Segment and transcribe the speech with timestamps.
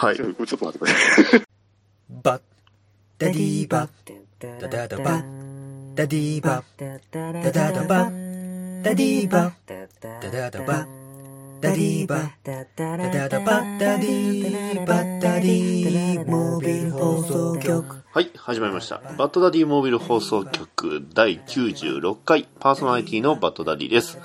[0.00, 0.16] はい。
[0.16, 1.42] ちょっと待ってください。
[2.22, 2.42] バッ
[3.18, 3.90] ダディーバッ
[4.38, 5.24] ダダダバ
[5.96, 8.10] ダディーバッダダダバダ
[8.94, 9.54] ディーバッ
[10.00, 11.07] ダダダバ
[11.60, 19.00] ダディーバダダダバダディバッダディーモービル放送局はい、始まりました。
[19.16, 24.18] バッドダディモービル放送局第96回パーソナリティのバッドダディです。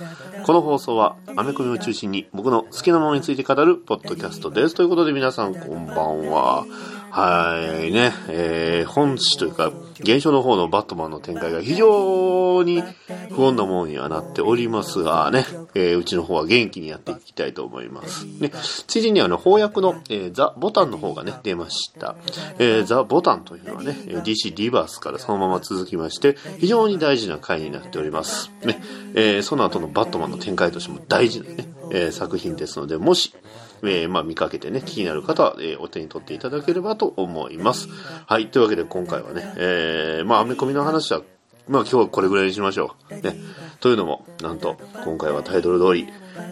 [0.45, 4.75] この放送はアメコミを中心に僕の好きなものについて語るポッドキャストです。
[4.75, 6.65] ということで皆さんこんばんは。
[7.09, 12.81] はいね、えー、本誌というか、現象の方のバットマンの展開が非常に
[13.29, 18.25] 不穏なものにはなっておりますがね、えー、うちの方は元気にやっていきたいと思います。
[18.25, 18.51] ね、
[18.87, 22.15] ついにあの、翻訳の、えーザ・ボタンの方がね、出ました。
[22.59, 28.51] えーザ・ボタンというのはね、DC リバースからそのまま続きまして、非常に大事な回になっております。
[28.63, 28.81] ね、
[29.15, 33.33] えーその後のバットマンの展開としても大事なね、えー作品ですので、もし、
[33.83, 37.89] えーまあ見かけてね、気になる方は、えーお手に取っていただければと思います。
[38.25, 41.21] はい、というわけで今回はね、えーまあアメコミの話は、
[41.67, 43.15] まあ今日はこれぐらいにしましょう。
[43.15, 43.35] ね。
[43.79, 46.07] というのも、なんと、今回はタイトル通り、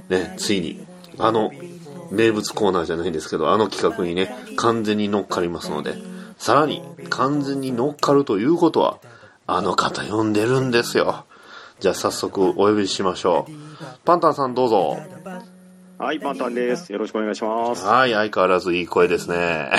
[0.10, 0.86] ね、ついに、
[1.18, 1.52] あの、
[2.12, 5.96] 名物コーナーじゃないんですけど、あの企画にね、完全に乗っかりますので、
[6.38, 8.98] さらに、完全に乗っかるということは、
[9.48, 11.26] あの方呼んでるんですよ。
[11.80, 13.52] じゃあ早速お呼びしましょう。
[14.06, 14.98] パンタンさんどうぞ。
[16.02, 16.92] はい、パンタンです。
[16.92, 17.86] よろしくお願いします。
[17.86, 19.70] はい、相変わらずいい声ですね。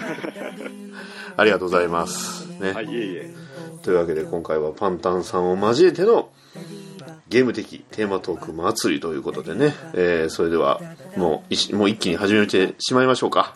[1.36, 2.46] ありがとうございます。
[2.58, 2.72] ね。
[2.72, 3.34] はい、いえいえ。
[3.82, 6.30] というわけで今回はパンタンさんを交えての
[7.28, 10.80] ゲーム的テーマトーク祭りということでね、えーそれでは
[11.18, 13.54] もういしもう一気に始めてしまいましょうか。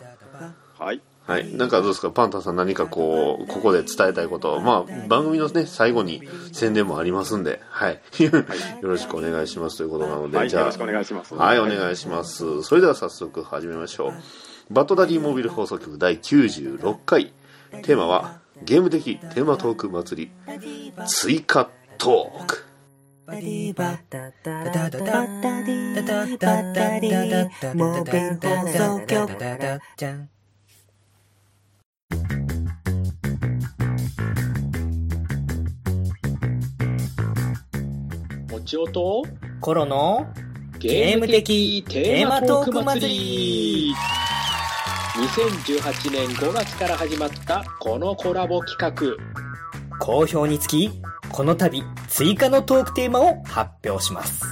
[0.77, 1.01] はい。
[1.27, 1.51] はい。
[1.55, 6.21] なんかどうですかパンタさん何かこう、ここで伝えたいこと、まあ、番組のね、最後に
[6.53, 7.99] 宣伝もありますんで、はい。
[8.21, 8.31] よ
[8.83, 10.61] ろしくお願いしますということなので、はい、じゃあ。
[10.61, 11.33] よろしくお願いします。
[11.33, 12.61] はい、お願いします。
[12.61, 14.13] それでは早速始めましょう。
[14.69, 17.33] バトダディモビル放送局第96回。
[17.81, 20.31] テーマは、ゲーム的テーマトーク祭り、
[21.07, 22.65] 追加トーク。
[23.25, 23.73] バディ
[28.03, 30.34] ビル放送局
[38.55, 39.21] もちおと
[39.59, 40.25] コロの
[40.79, 43.93] ゲーム的テーマトーク祭り。
[45.15, 49.97] 2018年5月から始まったこのコラボ企画。
[49.99, 50.89] 好評につき
[51.33, 54.45] この度追加のトークテーマを発表します。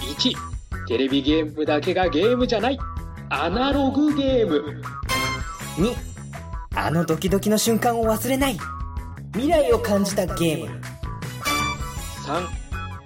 [0.00, 2.78] 1テレビゲームだけがゲームじゃない。
[3.30, 4.82] アナログゲーム
[5.76, 5.94] 2
[6.74, 8.58] あのドキドキの瞬間を忘れない。
[9.32, 10.80] 未来を感じたゲーム。
[12.26, 12.46] 3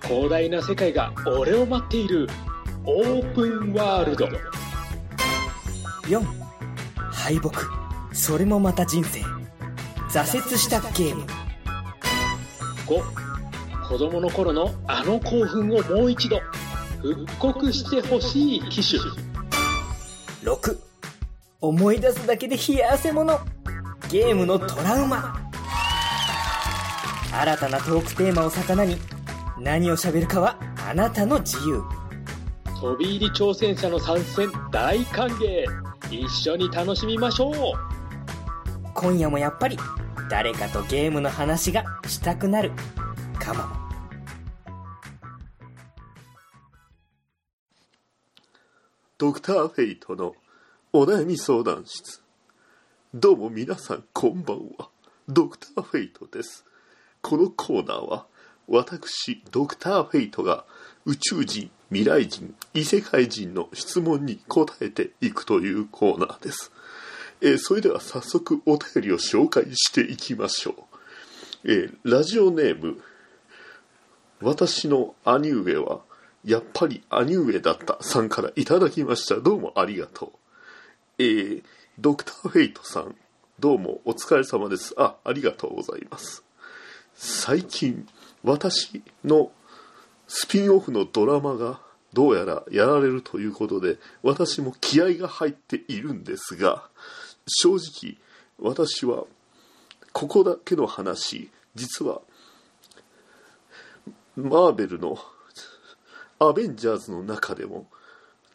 [0.02, 2.28] 広大な世界が俺を待っている。
[2.84, 4.26] オープンワールド。
[6.08, 6.24] 4
[6.96, 7.50] 敗北。
[8.12, 9.20] それもまた人生。
[10.08, 11.24] 挫折したゲーム。
[12.86, 16.40] 5子供の頃のあの興奮をもう一度
[17.02, 19.00] 復刻してほしい機種。
[20.42, 20.78] 6
[21.60, 23.40] 思い出すだけで冷や汗もの。
[24.10, 25.34] ゲームのトラウマ。
[27.32, 28.96] 新たなトークテーマを魚に。
[29.58, 30.58] 何を喋るかは
[30.88, 31.82] あなたの自由。
[32.80, 34.50] 飛び入り挑戦者の参戦。
[34.70, 35.64] 大歓迎。
[36.10, 37.54] 一緒に楽しみましょう。
[38.94, 39.78] 今夜もやっぱり
[40.28, 42.72] 誰かとゲームの話がしたくなる。
[43.38, 43.64] かも
[49.18, 50.34] ドクターフェイトの
[50.98, 52.22] お悩み相談室。
[53.12, 54.88] どうも皆さんこんばんは。
[55.28, 56.64] ドクターフェイトです。
[57.20, 58.24] このコーナーは、
[58.66, 60.64] 私、ドクターフェイトが
[61.04, 66.72] 宇宙人、未来人、異世界人の質問に答えていくというコーナーです。
[67.42, 70.88] えーそれでは早速お便りを紹介していきましょ
[71.66, 71.70] う。
[71.70, 73.02] えーラジオネーム、
[74.40, 76.00] 私の兄上は
[76.42, 80.45] やっぱり兄上だったさんからいただきましたどうもありがとう
[81.18, 81.62] えー、
[81.98, 83.14] ドクターフェイトさん
[83.58, 84.94] どうもお疲れ様です。
[84.98, 86.44] あありがとうございます。
[87.14, 88.06] 最近
[88.44, 89.50] 私の
[90.28, 91.80] スピンオフのドラマが
[92.12, 96.86] どうやらやられるということで私も気合が入っているんですが
[97.46, 98.18] 正直
[98.58, 99.24] 私は
[100.12, 102.20] ここだけの話実は
[104.36, 105.16] マーベルの
[106.38, 107.86] アベンジャーズの中でも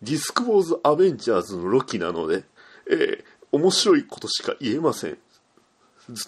[0.02, 2.44] ディスクウォーズ・アベンジャーズのロキなので、
[2.92, 3.24] えー
[3.54, 5.18] 面白いことしか言えません。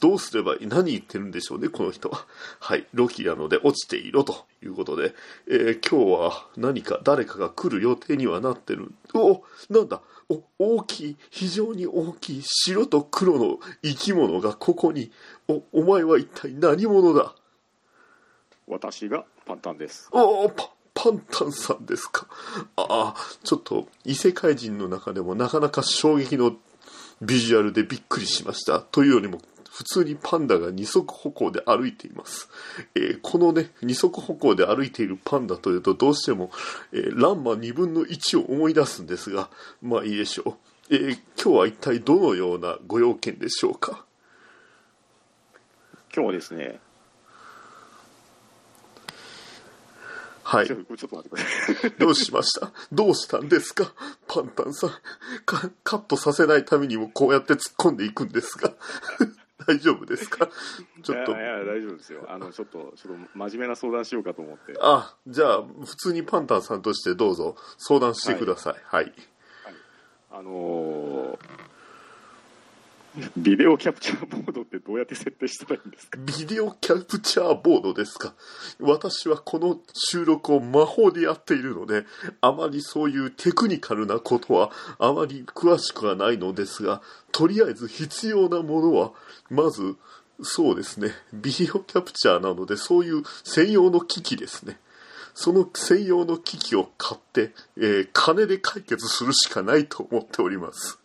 [0.01, 2.25] どうすればいい何言ってるんでしょうねこの人は。
[2.59, 2.85] はい。
[2.93, 5.15] ロキなので落ちていろということで、
[5.47, 8.91] えー今日は何か誰かが来る予定にはなってる。
[9.13, 10.01] おなんだ。
[10.27, 15.09] お大きい非常に大きい白と黒の生き物がここに。
[15.47, 17.33] おお前は一体何者だ？
[18.67, 20.09] 私がパンタンです。
[20.11, 22.27] おおパパンタンさんですか？
[22.75, 26.55] ああちょっと異世界人の中でもなかなか衝撃の
[27.21, 28.79] ビジュアルでびっくりしました。
[28.79, 29.39] というよりも
[29.71, 32.47] 普通にパンダが二足歩行で歩いています、
[32.93, 36.51] えーこのね二足歩行で歩いているパンダというとどうしても、
[36.91, 39.49] えーランマ2分の1を思い出すんですが
[39.81, 40.57] まあいいでしょ
[40.91, 44.05] う、えー今日は一体どのようなご用件でしょうか？
[46.15, 46.79] 今日はですね、
[50.43, 51.91] はいちょっと待ってください。
[51.99, 52.71] どうしました？
[52.91, 53.93] どうしたんですか？
[54.27, 54.89] パンタンさん
[55.45, 55.69] か。
[55.83, 58.71] カットさせないためにもこうやって突っ込んでいくんですが。
[59.65, 60.49] 大丈夫ですか？
[61.03, 61.35] ちょっとい。
[61.35, 62.25] やいや、大丈夫ですよ。
[62.27, 64.75] あの、ちょっと、ちょっと真面目な相談しようかと思って。
[64.81, 68.75] あ、じゃあ、普通にパンタンさんとしてどうぞ相談してください。
[68.83, 69.13] はい。
[70.31, 71.72] あのー
[73.37, 76.17] ビデオキャプチャーボードってどうやって設定したらいいんですか？
[76.19, 78.33] ビデオキャプチャーボードですか？
[78.79, 82.05] 私はこの収録を魔法でやっているので、
[82.41, 87.01] あまりそういうテクニカルなことはあまり詳しくはないのですが、
[87.31, 89.11] とりあえず必要なものは、
[89.49, 89.95] まず、
[90.41, 94.79] そうですね、ビデオキャプチャーなので、そういう専用の機器ですね。
[95.35, 100.99] その専用の機器を買って、えー金で解決するしかないと思っております。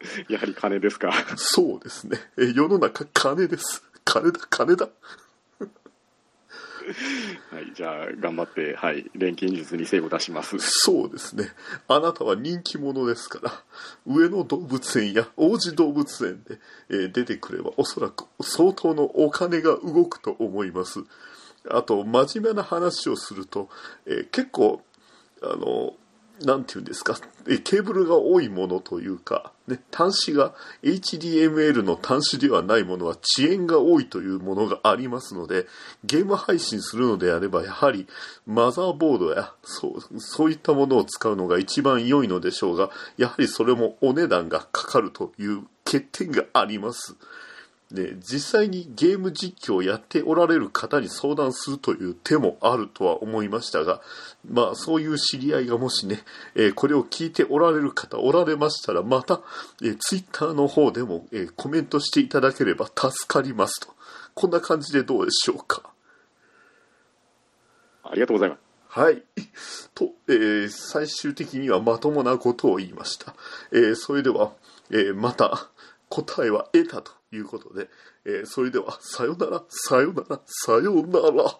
[0.28, 2.18] やはり金ですかそうですね。
[2.36, 3.82] えー世の中金です。
[4.04, 4.88] 金だ、金だ。
[7.50, 10.56] はい、じゃあ、頑張って、はい、錬金術に精を出します。
[10.58, 11.52] そうですね。
[11.86, 13.62] あなたは人気者ですから、
[14.06, 16.58] 上野動物園や王子動物園で、
[16.88, 21.04] えー出てくればおそらく相当のお金が動くと思います。
[21.68, 23.68] あと、真面目な話をすると、
[24.06, 24.82] えー結構、
[25.42, 25.94] あの、
[26.44, 27.16] なんていうんですか、
[27.64, 35.66] ケーブルが多いものというか、ね、端子が HDML の端子ではないものは遅延が多いというものがありますので、
[36.04, 38.06] ゲーム配信するのであれば、やはり
[38.46, 47.16] マザーボードやそうそういったものを使うのが一番良いのでしょうが、やはりそれもお値段がかかるという欠点があります。
[47.92, 54.00] で実際にゲーム実況をやっておられる方に相談するという手もあるとは思いましたが、
[54.48, 56.20] まあそういう知り合いがもしね、
[56.54, 59.40] えーこれを聞いておられる方おられましたら、また、
[59.82, 63.88] えー、ツイッターの方でも、えーコメントしていただければ助かりますと。
[64.34, 65.82] こんな感じでどうでしょうか。
[68.04, 68.60] ありがとうございます。
[68.88, 69.22] はい。
[69.94, 73.34] と、えー最終的にはまともなことを言いました。
[73.72, 74.52] えーそれでは、
[74.90, 75.68] えーまた
[76.10, 77.88] 答えは得たということで、
[78.26, 81.58] えーそれでは、さよなら、さよなら、さよなら。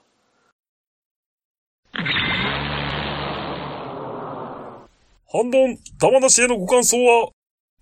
[5.32, 7.31] 反論、玉なしへのご感想は、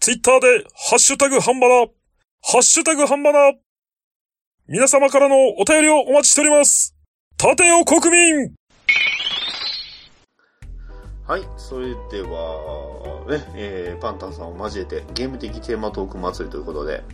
[0.00, 1.86] ツイッターで、ハッシュタグハンバナ、
[2.42, 3.54] ハッシュタグハンバナ、
[4.68, 6.94] 皆様からのお便りをお待ちしております。
[7.42, 8.52] 立てよ国民
[11.28, 17.04] はい、それでは、ね、えーパンタンさんを交えて、ゲーム的テーマトーク祭りということで、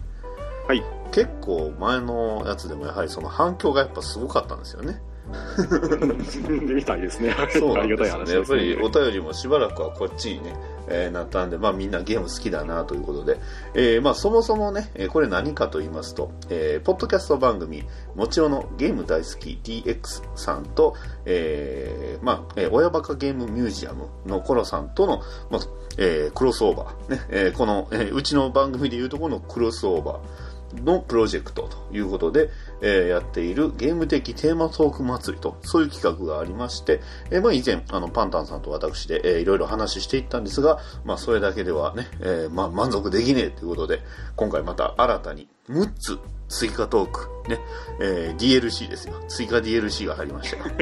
[0.68, 0.84] はい。
[1.10, 5.02] 結構前のやつでもやはりその反響がやっぱすごかったんですよね。
[6.46, 7.34] でみたいですね。
[7.50, 7.96] そうありなんですよね。
[7.96, 8.36] がたい話です、ね。
[8.36, 10.54] やっぱりお便りもしばらくはこっちにね、
[10.88, 13.38] えーなったんで、まあみんなゲーム好きだなということで、
[13.74, 25.60] えーまあそもそもね、えーこれ何かと言いますと、えーポッドキャスト番組、もちろんのゲーム大好き DX さんと、えーまあ、えー親バカゲームミュージアムのコロさんとの、まあ、
[25.98, 32.50] えークロスオーバー、ね、えーこの、えーうちの番組でいうところのクロスオーバーのプロジェクトということで、
[32.80, 37.00] えーやっているゲーム的テーマトーク祭りと、そういう企画がありまして、
[37.30, 44.00] えーまあ以前、あの、パンタンさんと私で、えーいろいろ話していったんですが、まあそれだけではね、えーまあ満足できねえということで、
[44.36, 47.58] 今回また新たに6つ追加トーク、ね、
[48.00, 49.14] えー DLC ですよ。
[49.28, 50.64] 追加 DLC が入りましたよ。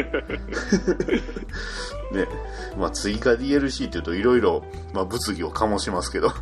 [2.13, 2.27] ね、
[2.77, 6.33] まあ追加 DLC っていうといろいろ、まあ物議を醸しますけど、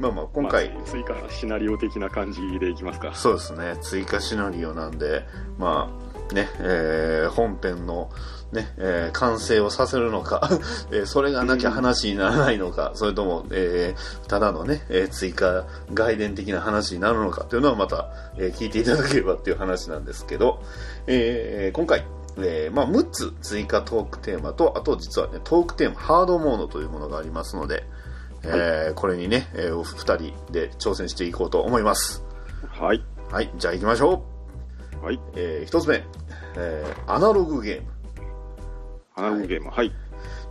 [0.00, 3.14] まあまあ今回、まあ追加シナリオ的な感じでいきますか。
[3.14, 5.24] そうですね、追加シナリオなんで、
[5.58, 5.90] ま
[6.30, 8.10] あ、ね、えー本編の、
[8.52, 10.48] ね、えー完成をさせるのか、
[10.90, 20.62] えーそれがなきゃ話にならないのか、それとも、えーただのね、えー追加外伝的な話になるのかっていうのはまた、えー聞いていただければっていう話なんですけど、
[21.06, 22.06] えー今回、
[22.38, 27.84] えーまあ、6つ追加トークテーマと、あと実はね、トークテーマ、ハードモードというものがありますので、
[28.44, 32.24] えーこれにね、えーお二人で挑戦していこうと思います。
[32.68, 33.04] はい。
[33.30, 34.24] はい、じゃあ行きましょ
[35.02, 35.04] う。
[35.04, 35.20] はい。
[35.36, 36.04] えー一つ目、
[36.56, 37.88] えーアナログゲーム。
[39.16, 39.70] アナログゲーム。
[39.70, 39.92] はい。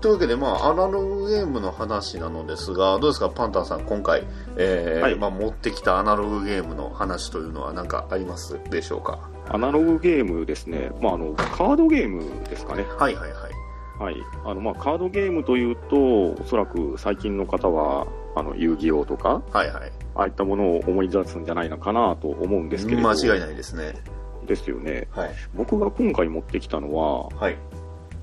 [0.01, 4.23] というわけで、まあ、アナログゲームの話なのですが、どうですか、パンタンさん、今回、
[4.55, 9.29] えーはいまあ、持ってきたアナログゲームの話というのは何かありますでしょうか？
[9.49, 13.48] アナログゲームですね、まあ、あのカードゲームですかね、はいはいはい。
[13.99, 14.15] はい
[14.45, 19.91] あのまあ、カードゲームというと、おそらく最近の方はあの遊戯王とか、はいはい。
[20.15, 23.93] ああいったものを思い出すんじゃないのかなと思うんですけれど、間違いないですね。
[24.45, 25.31] ですよね、はい。
[25.53, 27.57] 僕が今回持ってきたのは、はい。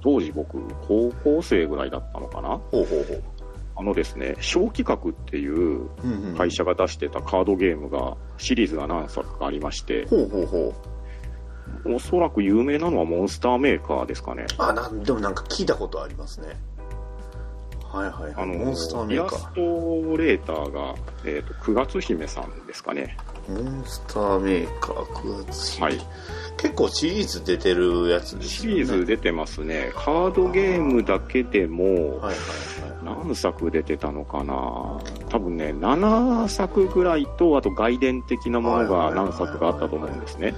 [0.03, 3.23] 当時僕、高校生ぐらいだったのかな、ほうほうほう。
[3.79, 5.89] あのですね、小企画っていう
[6.37, 10.96] 会社が出してたカードゲームが、シリーズが何作かありまして、ほうほうほう。
[11.85, 14.47] おそらく有名なのはモンスターメーカーですかね。
[14.59, 16.57] あ、なん、でもなんか聞いたことありますね。
[17.97, 18.35] はいはいはい。
[18.37, 19.61] あのモンスターメイーカラスト
[20.17, 20.95] レーターが、
[21.25, 23.17] えー、と9月姫さんですかね。
[23.49, 23.63] ー。
[23.63, 26.01] モンスターメーカー9月姫はい。
[26.59, 28.75] 結構シリーズ出てるやつですね。
[28.75, 29.93] リーズ出てますね。
[29.95, 32.37] カードゲームだけでも、はいはいはい。
[33.05, 34.55] 何作出てたのかな
[35.29, 40.55] 多分ね、7作ぐらいと、あと外伝的なものが何作かあったと思うんですね。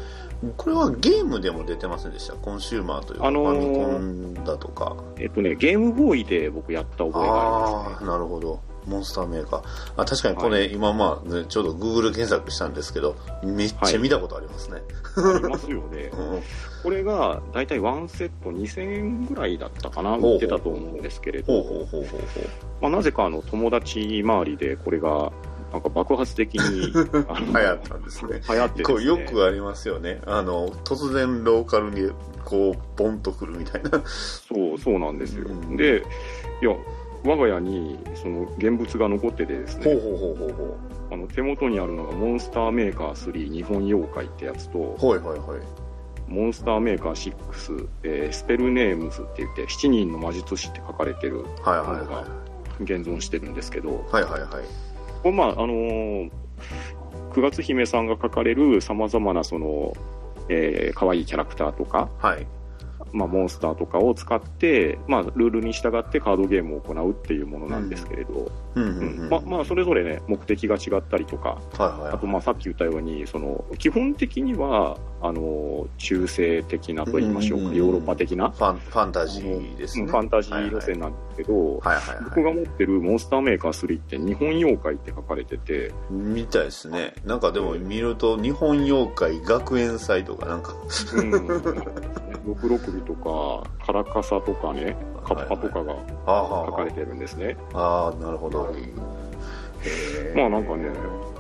[0.57, 2.35] これはゲームでも出てませんでした？
[2.35, 4.97] コンシューマーというか、あのーファミコンだとか。
[5.19, 8.09] えっとね、ゲームボーイで僕やった覚えがありますね。
[8.11, 8.61] なるほど。
[8.87, 9.63] モンスターメーカー。
[9.97, 14.81] あ確かにこれ、今まあ、ね、ちょうど Google 検索したんですけど、めっちゃ見たことありますね。
[15.17, 16.11] ありますよね。
[16.17, 16.43] うん
[16.81, 21.65] これが大体ワンセット2000円ぐらいだったかな、売ってたと思うんですけれど、
[22.81, 25.33] なぜかあの友達周りでこれが
[25.73, 26.93] なんか爆発的に。
[26.93, 28.41] 流行ったんですね。
[28.49, 30.21] 流行ってですねこうよくありますよね。
[30.27, 32.11] あの、突然ローカルに
[32.45, 33.91] こう、ボンとくるみたいな。
[34.07, 36.03] そうそうなんですよ、うんで
[36.61, 36.75] いや
[37.25, 40.77] 我が家にその現物が残っててですねほうほうほうほうほ
[41.11, 45.07] あの手元にあるのがモンスターメーカー3日本妖怪ってやつとう。
[45.07, 45.61] はいはいはい。
[46.29, 52.27] モンスターメーカー6、えースペルネームズって言って7人の魔術師って書かれてるはいものがはいは
[52.81, 54.13] 現存してるんですけど、い。
[54.13, 54.51] はいはいはい。
[54.51, 54.63] これ
[55.25, 56.31] まああのー、
[57.33, 59.95] 9月姫さんが書かれるさまざまなその、
[60.49, 62.47] えー、可愛いキャラクターとか、はい。
[63.13, 68.51] まあ、モンスターとかを使って、まあ、ルールに従ってカードゲームを行うっていうものなんですけれど、
[69.47, 78.51] まあ、それぞれね、目的が違ったりとか、はいはい、あと、まあ、さっき言ったように、その、基本的には、あの、中世的なと言いましょうか、うんうんうん、ヨーロッパ的な。
[78.51, 80.07] ファン、ファンタジーですね。
[80.07, 85.93] ファンタジー路線なんですけど、はいはいはい、僕が持ってるモンスターメーカー3って日本妖怪って書かれてて。
[86.11, 87.15] みたいですね。
[87.25, 90.75] なんかでも見ると、日本妖怪学園祭とかなんか、
[91.15, 91.33] うん。
[91.33, 95.97] うん666グとか、カラカサとかね、カッパとかが
[96.67, 97.57] 書かれてるんですね。
[97.75, 98.65] ああ、なるほど。
[98.65, 100.91] うん、まあなんかね、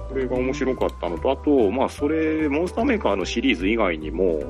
[0.09, 4.41] これが面白かったのと、あと、まあそれ、モンスターメーカーのシリーズ以外にも、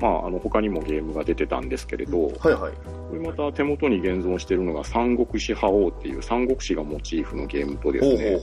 [0.00, 8.38] まあ、あの他にもゲームが出てたんですけれど、はいはい、これまた手元に現存しているのが「三国志覇王」っていう三国志がモチーフのゲームとですね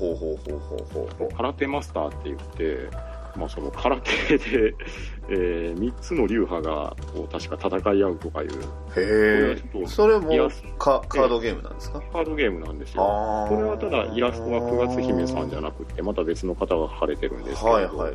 [1.37, 2.89] 「空手マスター」って言って
[3.35, 4.75] まあその空手で、
[5.29, 8.49] えー、3つの流派がこう確か戦い合うとかいう
[8.95, 10.29] へこえそれも
[10.77, 12.01] カカードゲームなんですか？
[12.11, 13.03] カードゲームなんですよ。
[13.49, 18.13] これはただイラストは9月姫さんじゃなくて、また別の方が描かれてるんですけど、はいはい。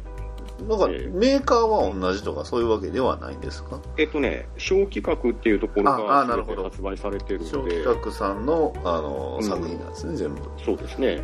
[0.69, 3.81] なんか、えーメーカーは同じとかそういうわけではないんですか？
[3.97, 10.41] えっとね、小企画っていうところあがあなるほど全て発売されてる小ので、企画さんの、あの、うん作品なんですね、全部。
[10.65, 11.07] そうですね。
[11.09, 11.23] へ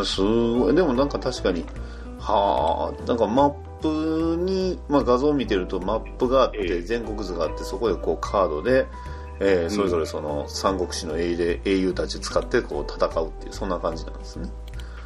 [0.00, 0.74] え、すごい。
[0.74, 1.64] でもなんか確かに、
[2.22, 3.50] はあ、なんかマッ
[3.80, 8.86] プに、まあ画像を見てるとマップがあって、ええ全国図があって、そこでこうカードで、
[9.40, 14.48] えーそれぞれその三国志の英で英雄たち使ってこう戦うっていう、そんな感じなんですね。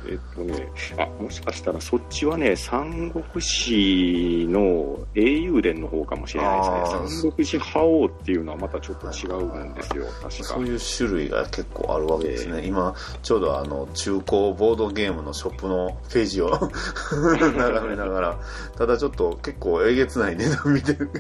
[0.09, 7.21] えっとね、あ、もしかしたらそっちはね、三国志の英雄伝の方かもしれないですね。
[7.23, 10.31] 三国志覇王っていうのはまたちょっと違うんですよ、確か。
[10.31, 12.67] そういう種類が結構あるわけですね。
[12.67, 14.23] 今、ちょうどあの、中古
[14.55, 16.51] ボードゲームのショップのページを
[17.57, 18.39] 眺めながら、
[18.77, 21.11] ただちょっと結構えげつない値段見てる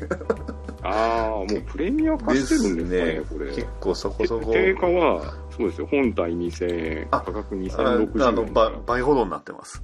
[0.82, 3.54] ああ、もうプレミア化してるんですかね、これ。
[3.54, 4.52] 結構そこそこ。
[4.52, 8.28] 定価は、そうですよ、本体2000円、あ価格あ2060円。
[8.28, 9.82] あの倍倍ほどになってます。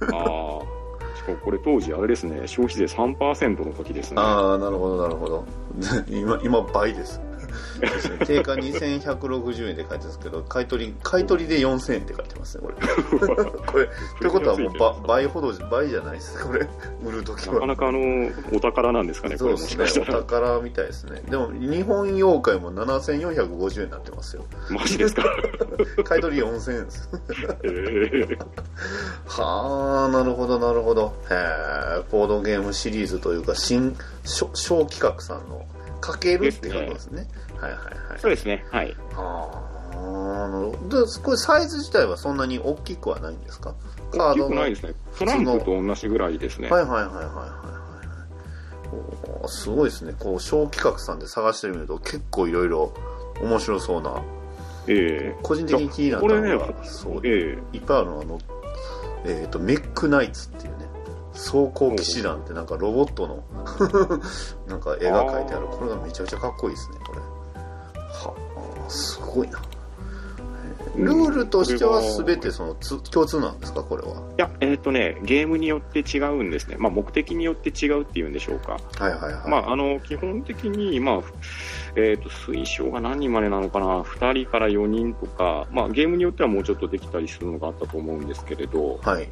[0.00, 0.80] ああ。
[1.16, 4.22] しかもこれ当時あれですね、消費税3%の時ですね。
[4.22, 5.44] ああ、なるほど、なるほど。
[6.08, 7.20] 今、今倍です。
[7.88, 13.44] そうですね定価2160円って書いてるんですけど、買い取り、買い取りで4000円って書いてますね、これ。
[13.66, 13.88] これ、
[14.20, 16.66] ということはもうば倍ほど、倍じゃないです、これ。
[17.04, 17.54] 売るときは。
[17.54, 19.84] なかなかあの、お宝なんですかね、そうですね。
[20.02, 21.22] お宝みたいですね。
[21.28, 24.44] でも、日本妖怪も7450円になってますよ。
[24.70, 25.22] マジですか？
[26.04, 27.08] 買い取り4000円です。
[27.62, 28.38] えー
[29.26, 31.12] はあ、なるほど、なるほど。
[31.30, 35.64] へえ、ボードゲームシリーズというか、新、小小企画さんの、
[36.00, 37.26] かけるって書くんですね。
[37.60, 38.18] はいはい。
[38.18, 38.64] そうですね。
[38.70, 38.96] はい。
[39.16, 39.70] ああ。
[40.88, 43.74] で、これサイズ自体はそんなに大きくはないんですか？
[44.12, 44.94] カ大きードないですね。
[45.18, 46.68] トランプと同じぐらいですね。
[46.70, 47.70] はいはいはいはいはい
[49.46, 50.14] すごいですね。
[50.18, 52.92] こう、小企画さんで探してみると結構いろいろ
[53.40, 54.20] 面白そうな。
[54.86, 58.38] ええ個人的に気になったのが、そう、ええいっぱいあるのはあの、
[59.24, 60.88] えっ、と、メックナイツっていうね、
[61.32, 63.44] 装甲騎士団ってなんかロボットの
[64.66, 65.66] なんか絵が描いてある。
[65.68, 67.20] これがめちゃくちゃかっこいいですね、これ。
[68.90, 69.60] はあ、すごいな。
[70.96, 74.16] ルールとしては全てそのつ共通なんですか、これは。
[74.16, 76.76] いや、えっ、とね、ゲームによって違うんですね。
[76.78, 78.78] まあ、目的によって違うっていうんでしょうか。
[78.98, 79.50] はいはいはい。
[79.50, 81.20] まあ、あの、基本的に、まあ、
[81.96, 89.28] えっ、と、推奨が何人までなのかな、2人から4人とか、まあ、ゲームによってはもうちょっとできたりするのがあったと思うんですけれど、はい。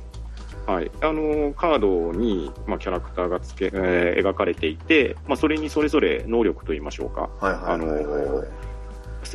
[0.67, 0.91] はい。
[1.00, 8.67] あの、カードに、まあ、キャラクターがつけ、えー描かれていて、まあ、それにそれぞれ能力といいましょうか、はいはいはいはいはい。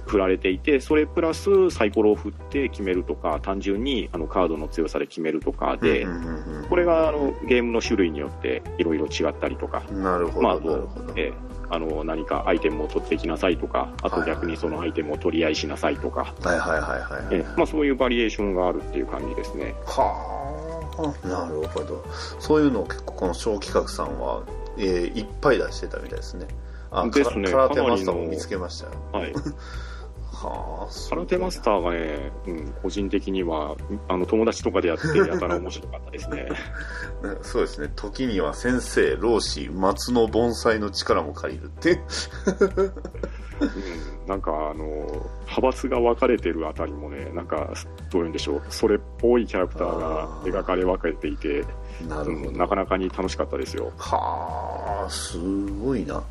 [0.07, 17.35] 振られていて、それプラスサイコロを振って決めるとか、単純にあのカードの強さで決めるとかで、うんうんうんうんこれがあのゲームの種類によっていろいろ違ったりとか、なるほど、えーあの何かアイテムを取ってきなさいとか、あと逆にそのアイテムを取り合いしなさいとか、はいはいはいはい。
[17.35, 19.73] えーまあ、そういうバリエーションがあるっていう感じですね。
[19.85, 22.05] はあ、なるほど。
[22.39, 24.43] そういうのを結構この小企画さんは、
[24.77, 26.47] えーいっぱい出してたみたいですね。
[26.93, 28.91] あ、ですねカラカラテマスターも見つけましたよ。
[29.11, 29.33] はい、
[30.31, 33.75] はあ、空手マスターがね、うん、個人的には
[34.07, 36.47] あの友達とかでやってやたら面白かったですね。
[37.21, 37.91] ー そうですね。
[37.95, 42.01] 時には先生、老子、松の盆栽の力も借りるって。
[43.61, 44.83] うん、なんかあの
[45.41, 47.73] 派閥が分かれてるあたりもね、なんか
[48.11, 51.65] どういうんでしょう、それっぽいキャラクターが描かれ分けていて、
[52.07, 52.49] なるほど。
[52.49, 53.91] うん、なかなかに楽しかったですよ。
[53.97, 56.23] はあ、すごいな。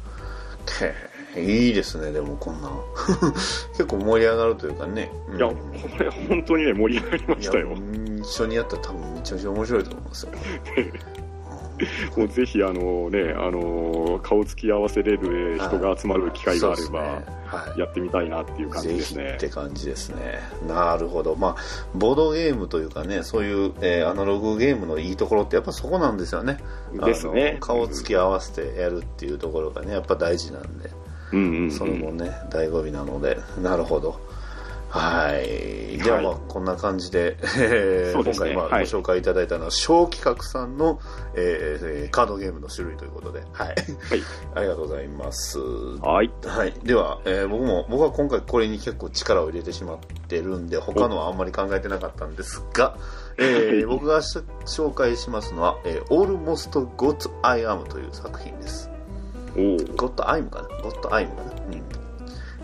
[0.81, 0.95] へ
[1.37, 2.73] え、いいですね、でもこんなん。
[3.73, 5.11] 結構盛り上がるというかね。
[5.28, 5.54] うんいや、こ
[5.99, 7.76] れ本当にね、盛り上がりましたよ。
[8.21, 10.32] 一緒にやったら多分めちゃくちゃ面白いと思いますよ。
[12.17, 17.23] もうぜひ、あのね、あの顔つき合わせれる人が集まる機会があれば、
[17.76, 19.49] やってみたいなっていう感じぜですねひって。
[19.49, 20.39] 感じですね。
[20.67, 21.35] なるほど。
[21.37, 21.56] まあ、
[21.95, 26.58] ボードゲームというかね、そういう、えーアナログゲームのいいところってやっぱそこなんですよね。
[26.93, 30.91] ですね顔つき合わせてやるっていうところがね、やっぱ大事なんで、
[31.32, 34.21] うんうんうんそれもね、醍醐味なので、なるほど。
[34.95, 35.97] はい。
[35.97, 41.00] ではまあ、こんな感じで、えーそうです今回まあ、ねはいご紹介いただいたのは、小企画さんの、
[41.35, 43.69] えーえーカードゲームの種類ということで、はい。
[43.69, 43.76] はい。
[44.55, 45.59] ありがとうございます。
[45.59, 46.31] はい。
[46.45, 46.75] はい。
[46.85, 52.99] では、えー僕も、僕は今回これに結構力を入れてしまってるんで、他のはあんまり考えてなかったんですが、
[53.39, 58.91] えー僕がし紹介しますのは、えー、Almost Got I Am という作品です。
[59.57, 61.52] おー Got I'm かな ?Got I'm かな？
[61.73, 62.01] うん。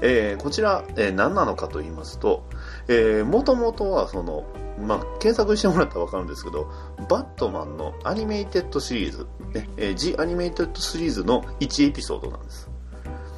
[0.00, 2.44] えーこちら、えー何なのかと言いますと、
[2.88, 4.44] えー、もともとはその、
[4.80, 6.70] まあ、検索してもらったらわかるんですけど、
[7.08, 12.70] バットマンのアニメイテッドシリーズ、ね、えー、The Animated シリーズの1エピソードなんです。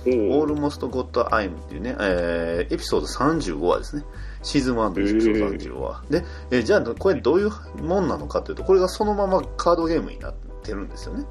[0.07, 4.05] オールモスト・ゴッド・アイムっていうね、えーエピソード35話ですね。
[4.42, 6.03] シーズン1のエピソード35話。
[6.09, 7.51] で、えーじゃあ、これどういう
[7.83, 11.27] もんなのかというと、これがそのままカードゲームになってるんですよね。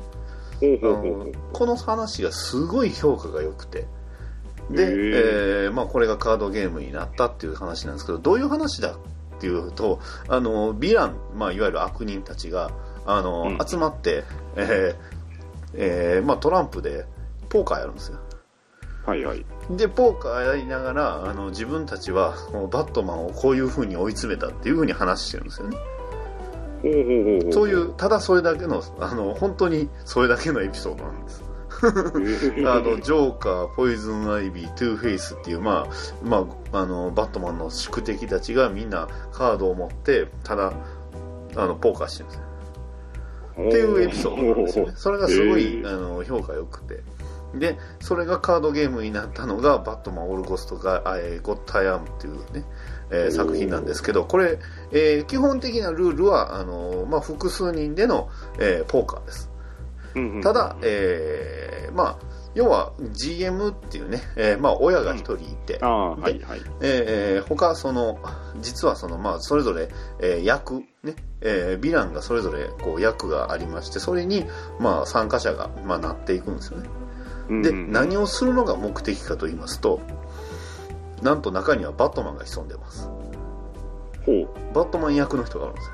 [1.54, 3.88] この話がすごい評価が良くて。
[4.70, 8.98] で、えーまあ、これがカードゲームになったっていう話なんですけど、どういう話だっ
[9.40, 12.72] ていうと、あの、ヴィラン、まあ、いわゆる悪人たちが、
[13.06, 14.24] あの、うん集まって、
[14.56, 14.96] えー
[15.74, 17.06] えーまあ、トランプで
[17.50, 18.20] ポーカーやるんですよ。
[19.06, 19.46] はいはい。
[19.72, 22.36] で、ポーカーやりながら、あの、自分たちは、
[22.72, 25.78] バットマンをこういう風に追い詰めたっていう風に話してるんですよね。
[27.52, 31.44] そういう、ただそれだけの、あの、本当にそれだけのエピソードなんです。
[31.82, 40.74] あの、ジョーカー、ポイズンアイビー、トゥーフェイスっていう、まあ、まあ、あの、バットマンの宿敵たちがみんなカードを持って、ただ、
[41.56, 42.44] あの、ポーカーしてるんですよ。
[43.60, 44.94] っていうエピソードなんですよね。
[44.96, 47.04] それがすごい、あの、評価良くて。
[47.56, 52.64] で、それがカードゲームになったのが、バットマンオルゴストが、えーゴッタイアムっていうね、
[53.10, 54.60] えー作品なんですけど、これ、
[54.92, 59.49] えー基本的なルールは、あの、まあ、複数人での、えーポーカーです。
[60.16, 66.62] うんうんただ、えーまあ、要は GM っていうね、えーまあ、親が一人いて、ああ、はいはい。
[66.82, 68.20] えー他、その、
[68.62, 74.46] 実はその、まあ、それぞれ、えー役、ね、えーヴィランがそれぞれ、こう、役がありまして、それに、
[74.80, 76.90] まあ、参加者が、まあ、なっていくんですよね。
[77.50, 80.00] で、うんうん何をするのが目的かと言いますと、
[81.22, 83.10] なんと中にはバットマンが潜んでます。
[84.26, 84.50] ほう。
[84.74, 85.94] バットマン役の人があるんですよ。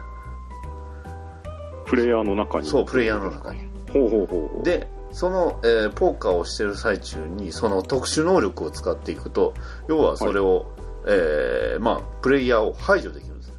[1.85, 2.67] プレイヤーの中に。
[2.67, 3.74] そう、プレイヤーの中に。
[3.95, 4.63] ほうほうほうほう。
[4.63, 9.53] で、その、えーポーカーをしてる最中にその特殊能力を使っていくと
[9.87, 10.65] 要はそれを、
[11.07, 13.53] えーまあ、プレイヤーを排除できるんです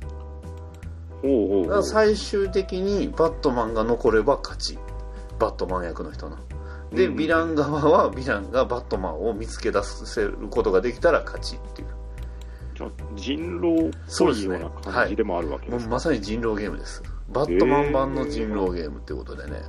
[1.23, 4.79] ほうほう最終的にバットマンが残れば勝ち。
[5.39, 6.37] バットマン役の人の。
[6.93, 7.13] で、うん。
[7.13, 11.89] うんヴィラン側はヴィランがバットマンを見つけ出せることができたら勝ちっていう。
[12.77, 15.83] じゃあ人狼っぽいような感じでもあるわけですか。
[15.85, 17.03] もうまさに人狼ゲームです。
[17.33, 19.63] バットマン版の人狼ゲームっていうことでね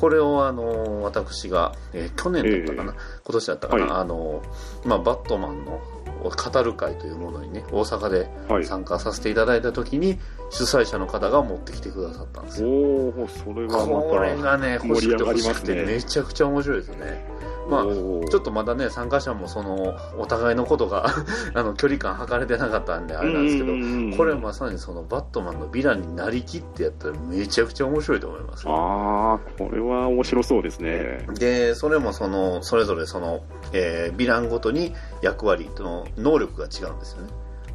[0.00, 4.42] これをあの私が、えー去年だったかな、え今年だったかな、はいあの
[4.86, 5.80] まあ、バットマンの
[6.22, 8.64] 語る会というものにね大阪ではい。
[8.64, 10.18] 参加させていただいた時に
[10.50, 15.84] 主催者の方が持ってきてくださったんですよおおそれはこれまがねた欲しくて欲しくて。
[15.84, 17.29] めちゃくちゃ面白いですよね
[17.70, 21.06] まあちょっとまだね参加者もそのお互いのことが
[21.54, 28.64] あの距離感測れてなかったんであれなんですけどうんうんうんこれはまさにそのバットマンのヴィランになりきってやったらめちゃくちゃ面白いと思います。
[28.68, 31.26] ああ、これは面白そうですね。
[31.38, 33.40] でそれもそのそれぞれその、
[33.72, 37.28] えーヴィランごとに役割の能力が違うんですよね。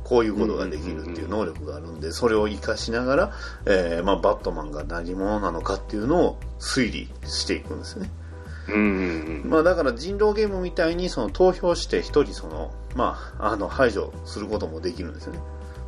[0.05, 3.31] こういうことができるっていう能力があるんでそれを活かしながら、
[3.65, 8.11] えーまあ、バットマンが何者なのかっていうのを推理していくんですよね
[8.67, 9.43] うん。
[9.45, 15.39] まあ、だから人狼ゲームみたいにその投票して一人その、まあ、あの排除することもできるんですよね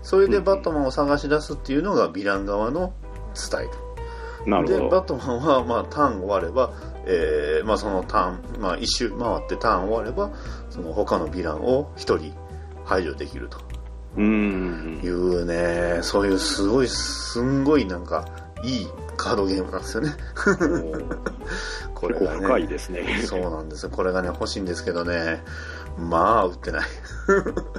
[0.03, 2.93] それでバットマンを探し出すっていうのがヴィラン側の
[3.33, 3.71] スタイル
[4.49, 4.79] なるほど。
[4.79, 6.71] でバットマンは、まあ、ターン終われば、
[7.05, 10.31] えーまあ、そのターン、まあ、一周回ってターン終われば
[10.69, 12.33] その他のヴィランを一人
[12.85, 13.59] 排除できると
[14.15, 15.41] うんうんいうん。
[15.41, 18.25] うねそういうすごいすんごいなんか
[18.63, 20.15] いいカードゲームなんですよね
[21.97, 23.03] これがね深いですね。
[23.25, 23.89] そうなんですよ。
[23.89, 25.41] これがね、欲しいんですけどね、
[25.97, 26.87] まあ、売ってない。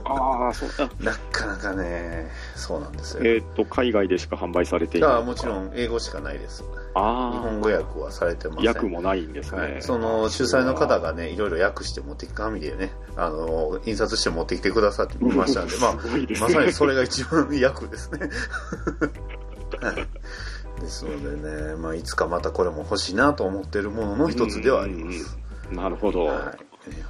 [0.04, 0.90] ああ、そうだ。
[1.00, 3.20] なかなかね、そうなんですよ。
[3.24, 5.12] えっ、と、海外でしか販売されていない。
[5.12, 6.64] あもちろん、英語しかないです。
[6.64, 7.30] 日ああ。
[7.30, 8.66] 本語訳はされてません。
[8.66, 9.60] 訳もないんですね。
[9.60, 15.94] はい、その主催の方がね、いろいろ訳して持ってき紙でね、あの、印刷して持ってきてくださって見ましたんで、 まあ、
[16.40, 18.30] まさにそれが一番訳ですね。
[19.80, 20.08] はい
[20.78, 25.38] ですのでね、まあ、いつかまたこれも欲しいなと思っているものの一つではあります。
[25.72, 26.26] なるほど。
[26.26, 26.58] はい、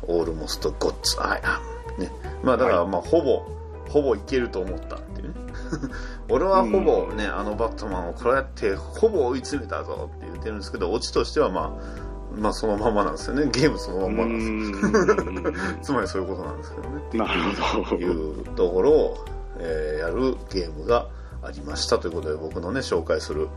[0.03, 1.61] オールモストゴッツアイア
[1.97, 2.13] ムね。
[2.43, 3.47] まあだからまあほぼ、
[3.89, 5.35] ほぼいけると思ったっていうね。
[6.29, 13.49] 俺はほぼね、あのバットマンをこうやってほぼ追い詰めたぞって言ってるんですけどオチとしてはまあまあそのままなんですよね。
[13.51, 15.53] ゲームそのままなんですよ。
[15.83, 17.03] つまりそういうことなんですけどね。
[17.15, 17.41] なる
[17.85, 17.97] ほど。
[17.97, 19.25] いうところを、
[19.59, 21.09] えーやるゲームが
[21.43, 23.49] ありましたということで僕のね紹介する、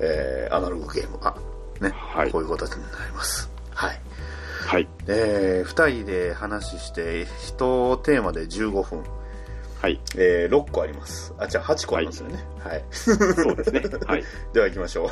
[0.00, 1.18] えーアナログゲーム。
[1.18, 1.36] が
[1.80, 2.30] ね、はい。
[2.30, 3.50] こういう形になります。
[3.70, 4.00] はい。
[4.66, 4.88] はい。
[5.06, 9.04] えー、2人で話して1テーマで15分、
[9.80, 10.00] はい。
[10.16, 11.32] えー6個あります。
[11.38, 12.44] あじゃあ8個ありますよね。
[12.58, 13.12] はい、そ
[13.52, 13.82] うですね。
[14.06, 14.24] はい。
[14.52, 15.10] では行きましょ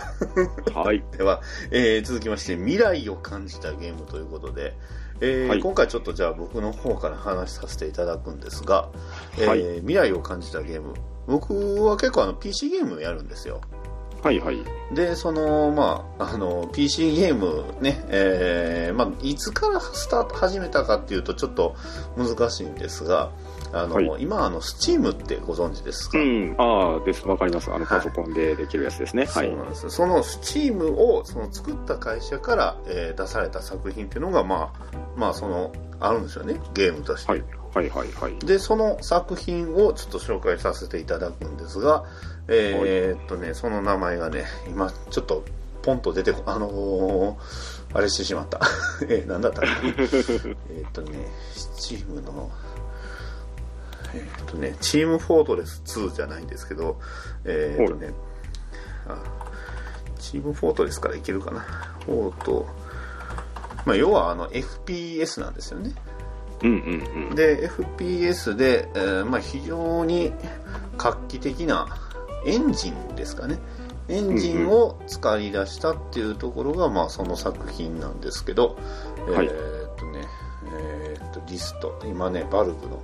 [0.74, 0.78] う。
[0.78, 1.04] はい。
[1.16, 4.74] では、えー続きまして未来を感じたゲームということで、
[5.20, 5.60] えーはい。
[5.60, 8.88] 今回ちょっとじゃあ僕の方から話させていただくんですが、
[9.38, 9.62] えーはい。
[9.76, 10.94] 未来を感じたゲーム
[11.26, 13.60] 僕は結構あの PC ゲームやるんですよ
[14.26, 14.40] はい。
[14.40, 14.58] はい。
[14.92, 21.76] でそのまああの PC ゲームね、えーまあ、いつからスタート始めたかっていうとちょっと
[22.16, 23.30] 難しいんですが
[23.72, 26.54] あの、はい今あの Steam ってご存知ですか、うん。
[26.58, 27.26] ああ、です。
[27.26, 27.68] わかります。
[27.70, 29.26] あの、はいパソコンでできるやつですね。
[29.26, 29.48] はい。
[29.48, 37.44] そうなんですその Steam をその作った会社から、えー出された作品っていうのがまあまあそのあるんですよねゲームとして、はい。
[37.76, 37.88] はい。
[37.90, 38.08] はい。
[38.12, 38.38] はい。
[38.38, 42.04] でその作品をちょっと紹介させていただくんですが
[42.48, 45.44] えーっとねその名前がね今ちょっと
[45.82, 47.36] ポンと出てこあのー
[47.94, 48.60] あれしてしまった
[49.08, 49.88] えー、なんだったっけ？
[49.88, 52.50] えーっとね Steam の
[54.14, 56.98] えーっとねチームフォートレス2じゃないんですけど
[57.44, 58.12] えーっとね
[59.08, 59.18] あ
[60.18, 61.60] チームフォートレスからいけるかな？
[62.06, 62.66] フォート
[63.84, 65.92] まあ要はあの FPS なんですよね
[66.62, 67.34] うんうんうん。
[67.34, 70.32] で FPS で、えーまあ、非常に
[70.96, 71.86] 画期的な
[72.46, 73.58] エンジンですかね。
[74.08, 78.76] エンジンを使い出したっていうところが、まあ、その作品なんですけど、
[79.28, 79.46] はい。
[79.46, 80.24] えーっとね
[80.72, 82.00] えーっとリスト。
[82.04, 83.02] 今ねバルブの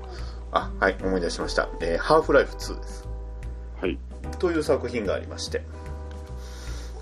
[0.53, 3.09] あはい思い出しました、えーハーフライフ2です。
[3.81, 3.99] はい。
[4.39, 5.63] という作品がありまして、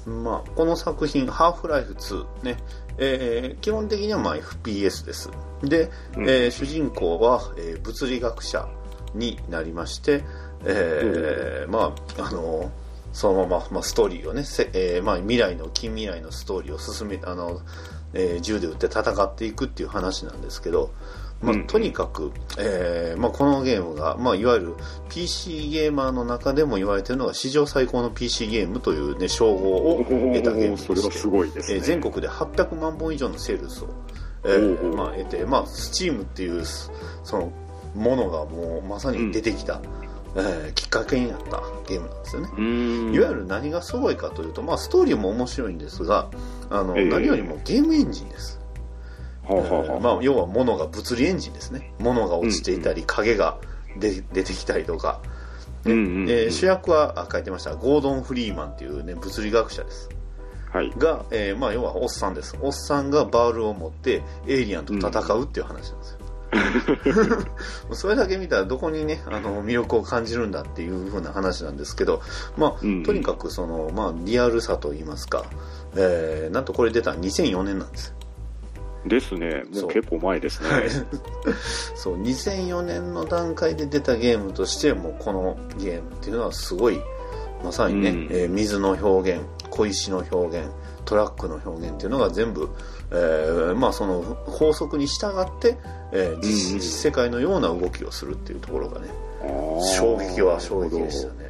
[0.06, 2.56] まあ、この作品、ハーフライフ2ね、
[3.00, 5.30] えー基本的にはまあ FPS です。
[5.62, 8.68] で、うんえー主人公は、えー物理学者
[9.14, 10.22] になりまして、
[10.64, 12.70] えーまあ、あの
[13.12, 17.60] そのまま、まあ、ストーリーをね、せえーまあ、未来の、近未来のストーリーを進め、あの、
[18.14, 20.92] えー銃で撃って戦っていくっていう話なんですけど、
[21.42, 24.74] まあうんとにかく、えーまあ、このゲームが、まあ、いわゆる
[25.08, 30.08] PC ゲーマーの中でも言われているのが史上最高の PC ゲームという、ね、称号を得
[30.42, 31.76] たゲームでしてそれはすごいですね。
[31.76, 33.88] えー全国で800万本以上のセールスを、
[34.44, 36.64] えおーまあ、得て、まあ、Steam っていう
[37.24, 37.52] その
[37.94, 39.80] ものがもうまさに出てきた、
[40.36, 42.48] えーきっかけになったゲームなんですよね。
[42.52, 43.14] うーん。
[43.14, 46.28] いわゆる何がすごいかというと、まあ、ストーリーも面白いんですが
[46.68, 48.59] あの、ええ何よりもゲームエンジンです、
[50.00, 51.92] まあ、要は物が物理エンジンですね。
[51.98, 53.58] 物が落ちていたり、影が
[53.98, 55.20] で出てきたりとか、
[55.84, 56.30] ねうんうんうん。
[56.30, 60.08] えー主役はあ書いてましたゴードン・フリーマンっていう、ね、物理学者です。
[60.72, 60.92] はい。
[60.98, 62.56] が、えーまあ、要はおっさんです。
[62.60, 66.20] おっさんがバールを持ってエイリアンと戦うっていう話なんですよ、
[67.94, 72.22] それだけ見たらどこにねあの魅力を感じるんだっていう風な話なんですけど、
[72.56, 75.44] まあ、うんとにかくその、まあ、リアルさといいますか、
[75.96, 78.14] えーなんとこれ出たの2004年なんです
[79.06, 79.62] ですね。
[79.70, 79.90] もそう。
[79.90, 80.68] う結構前ですね。
[81.94, 87.00] そう2004年の段階で出たゲームとしてもうこのゲームっていうのはすごい
[87.64, 88.28] まさにね、うん。
[88.30, 90.68] えー水の表現小石の表現
[91.04, 92.68] トラックの表現っていうのが全部、
[93.10, 95.76] えーまあ、その法則に従って、
[96.12, 99.08] えー実世界のような動きをするっていうところがね
[99.96, 101.49] 衝撃は衝撃でしたね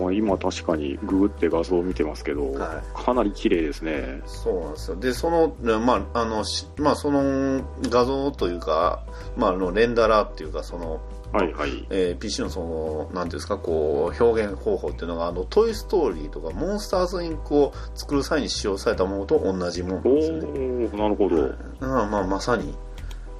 [0.00, 4.22] まあ、今確かにググって画像を見てますけど、はかなり綺麗ですね。
[4.26, 9.04] そうなんですよでその,、まああのしまあ、その画像というか、
[9.36, 11.00] まあ、あのレンダラーっていうかその
[11.32, 11.86] はいはい。
[11.90, 20.42] えー PC のその、なんていうんですか、こう、表現方法っていうのが、あの、トイ・ストーリーとか、モンスターズ・インクを作る際に使用されたものと同じものおなんですよね。
[20.86, 21.42] ー、なるほど。
[21.42, 22.74] はいまあ、まあ、まさに、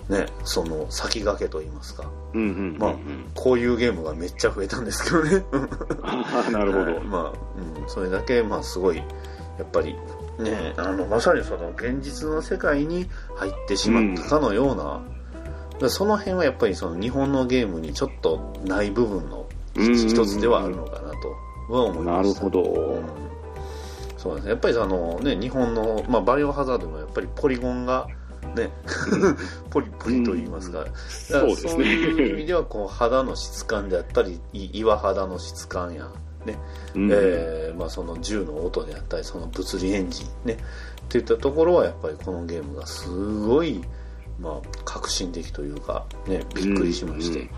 [0.08, 2.10] ね、その、先駆けといいますか。
[2.32, 2.78] うんうんうんうん。
[2.78, 2.94] まあ、
[3.34, 5.44] こういうゲームがめっちゃ増えたんですけどね。
[6.52, 6.84] なるほど。
[6.84, 9.02] は いまあ、うん、それだけ、まあ、すごい、や
[9.62, 9.96] っぱり、
[10.38, 15.00] ね、あの、まさにその、現実の世界に入ってしまったかのような、
[15.78, 22.44] でその辺はやっぱりその日本のゲームにちょっとない部分のうん一つではあるのかなとは思いました。
[22.44, 23.04] なるほどうん
[24.16, 24.50] そうですね。
[24.50, 28.08] やっぱりあのね、日本の、まあ、バイオハザードもやっぱりポリゴンが、
[28.56, 28.70] ね、
[29.70, 32.44] ポリポリと言いますか、だからそうですそういう意味ね。
[32.46, 36.10] ではこう肌の質感であったりい岩肌の質感や、
[36.44, 36.58] ね。
[36.94, 37.10] うん。
[37.12, 40.58] えーまあ、その銃の音であったりその物理エンジンね。
[41.04, 43.80] っていったところはやっぱりこのゲームがすごい、
[44.40, 47.50] まあ、革新的というか、ね、びっくりしまして、うん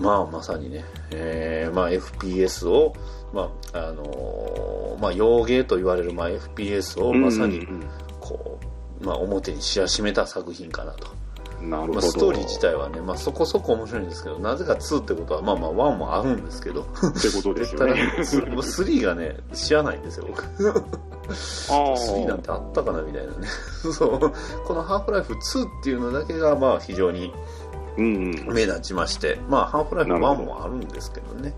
[0.00, 2.94] まあまさにね、えーまあ、FPS を、
[3.32, 7.84] まああのーまあ、洋芸と言われる、まあ、FPS をまさにうん。
[8.20, 8.66] こう、
[9.00, 11.10] まあ、表にし始めた作品かなと。
[11.12, 11.28] うん
[11.62, 11.92] なるほど。
[11.94, 18.02] まあ、ストーリー自体はね、まあ、そこそこ面白いんですけど、なぜか2ってことは、まあまあ1もあるんですけど、ってことです ただ、よね。
[18.18, 20.44] 3がね、知らないんですよ、僕。
[20.44, 23.48] あ3なんてあったかなみたいなね。
[23.92, 24.18] そう。
[24.66, 27.32] このハーフライフ2っていうのだけが、まあ非常に
[27.96, 28.54] うんうん。
[28.54, 31.54] 目立ちまして、まあハーフライフ1なるほどもあるんですけどね。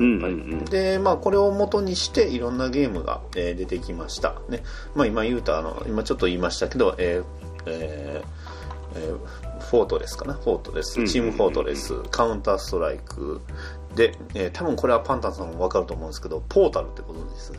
[0.00, 0.28] うんうんう
[0.62, 0.64] ん。
[0.64, 4.34] で、まあこれを元にしていろんなゲームが、えー出てきました。
[4.48, 4.62] ね。
[4.94, 7.24] まあ今言うた、あの、今ちょっと言いましたけど、えー
[7.66, 9.18] えーえー
[9.60, 10.34] フォートレスかな？
[10.34, 13.40] フォートレス、うんチームフォートレス、カウンターストライク、
[13.94, 17.52] で、えー多分これはパンタンさんもわかると思うんですけど、ポータルってことです。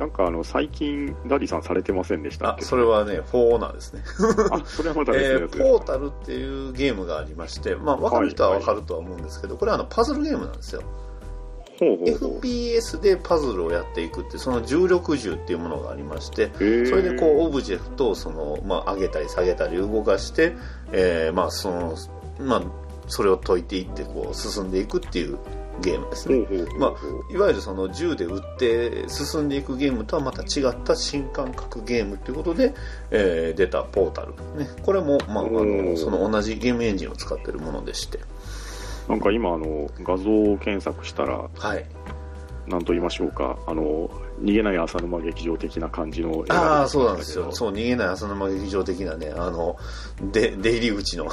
[0.00, 4.02] なんかあの、最近、ダディさんされてませんでしたっあ、けそれはね、4なんですね。
[4.50, 10.82] あ、それはまた別えーのやつですポータルっていうゲームがありまして、まあ、分かる人は分かるとは思うんですけど、これはあのパズルゲームなんですよ。
[11.78, 12.40] ほうほうほう。
[12.40, 20.54] FPS でパズルをやっていくってその重力銃っていうものがありまして、それでこう、オブジェクトをその、まあ、上げたり下げたり動かして、
[20.92, 21.94] えーまあ、その、
[22.38, 22.62] まあ、
[23.08, 25.38] それを解いていって、こう、進んでいくっていう
[25.80, 26.46] ゲームですね。
[26.78, 26.94] ま
[27.30, 32.74] いわゆるその銃で撃って進んでいくゲームとはまた違った新感覚ゲームということで、
[33.10, 38.20] えー出たポータル、ね、これも、まあ、あおのーその同じゲームエンジンを使っているものでして、
[39.08, 41.84] なんか今あの、画像を検索したら、はい、
[42.68, 44.10] なんと言いましょうか、あの、
[44.42, 47.52] 逃げない浅沼劇場的な感じのああそうなんですよ。
[47.52, 49.76] そう逃げない浅沼劇場的なねあの
[50.32, 51.24] で出入り口の。
[51.24, 51.30] で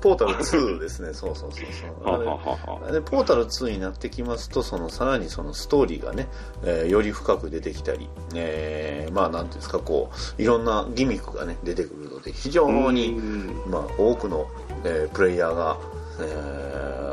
[0.00, 1.12] ポータル2ですね。
[1.12, 2.92] そうそうそうそう。
[2.92, 6.28] でポータル2になってきますとそのさらにそのストーリーがね、
[6.64, 13.70] えーより深く出てきたり、えーまあなんていうんですかこういろんなギミックがね出てくるので非常に、うん。
[13.70, 14.46] まあ、多くの、
[14.84, 15.76] えープレイヤーが、
[16.20, 16.22] え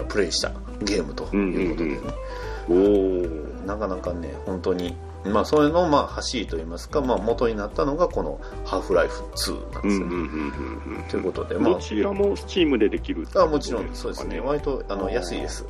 [0.04, 2.00] ープレイしたゲームということでね、
[2.70, 4.96] おーなかなかね本当に
[5.26, 10.08] まあそれのまあ走りといいますか、まあ、元になったのがこの「ハーフライフ2」なんですよ。
[10.08, 14.40] ね、ということでまどちらもスチームでできるああもちろんそうですね。
[14.40, 15.66] 割とあの安いです。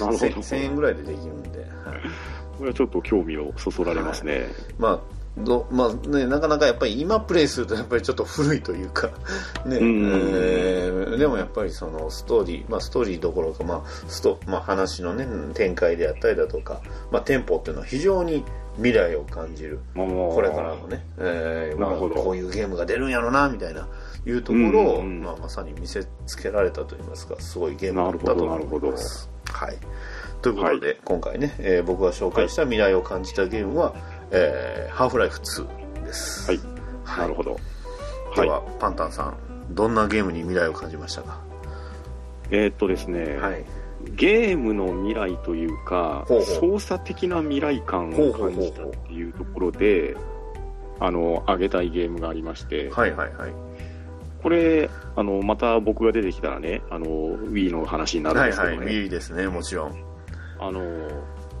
[0.00, 0.26] なるほど。
[0.26, 1.68] 1000円ぐらいでできるんで、はい
[2.58, 4.46] これはちょっと興味をそそられますね。
[4.78, 9.08] まあどまあね、なかなかやっぱり今プレイするとやっぱりちょっと古いというか、
[9.64, 18.44] ね、うんえーでもやっぱりそのストーリー、まあストーリーどころか、まあスト、まあ話のね、展開であったりだとか、まあテンポっていうのは非常に
[18.76, 19.80] 未来を感じる。
[19.94, 23.88] これからのね、えーまあこういうゲームが出るんやろな、みたいな、
[24.26, 29.30] いうところを、まあまさに見せつけられたといいますか、すごいゲームだったと思います。
[29.50, 29.76] はい。
[30.40, 33.94] ということで、今回ね、えー僕が紹介した未来を感じたゲームは、
[34.32, 36.50] えーハーフライフ2です。
[36.50, 36.60] はい。
[37.04, 37.56] はいなるほど。
[38.36, 39.36] では、パンタンさん、
[39.74, 41.40] どんなゲームに未来を感じましたか？
[42.50, 43.64] えーっとですね、はい。
[44.16, 50.16] ゲームの未来というか、ほうほう操作的な未来感を感じたっていうところで、
[51.00, 53.52] あの、あげたいゲームがありまして、はいはいはい。
[54.42, 59.94] これ、あの、また僕が出てきたらね、あの、Wii の話になるんはいはい、ですけどね、Wii ですね、もちろん。
[60.58, 60.80] あの、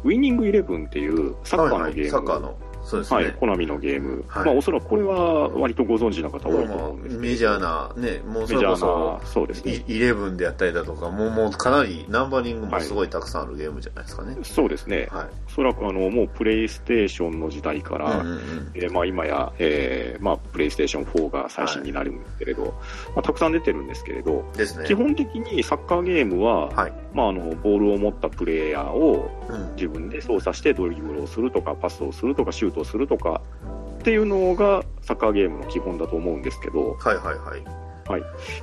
[0.04, 2.56] ウィニングイレブンっていうサッカーはいはい、のゲーム、サッカーの。
[2.84, 3.22] そうですね。
[3.22, 9.84] はい、コナミのゲーム、はいまあおそらくこれは割とご存知の方多いと思うんですけど、メジャーな、ね、もうそれメジャーこそな、、そうですね。
[9.86, 14.36] イレブンであったりだとか、もうもうかなりナンバリングもすごいたくさんあるゲームじゃないですかね。
[14.42, 15.08] そうですね。
[15.10, 15.26] はい。
[15.48, 22.74] おそらくあの、もうプレイステーションの時代から、うんうんうんえーまあ、今や、えーまあ、プレイステーション4が最新になるんですけれど、
[23.14, 24.84] まあ、たくさん出てるんですけれど、ですね。
[24.86, 26.92] 基本的にサッカーゲームは、はい。
[27.14, 29.72] まあ、あのボールを持ったプレイヤーをうん。
[29.74, 33.40] 自分で操作してドリブルをするとかパスをするとかシュートをするとか
[34.00, 37.82] っていうのがサッカーゲームの基本だと思うんですけどはいはいはい。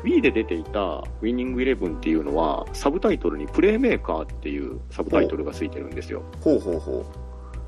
[0.04, 6.24] Wii で出ていたウィニングイレブンっていうのはサブタイトルにプレイメーカーっていうサブタイトルがついてるんですよ。
[6.41, 7.06] ほうほうほ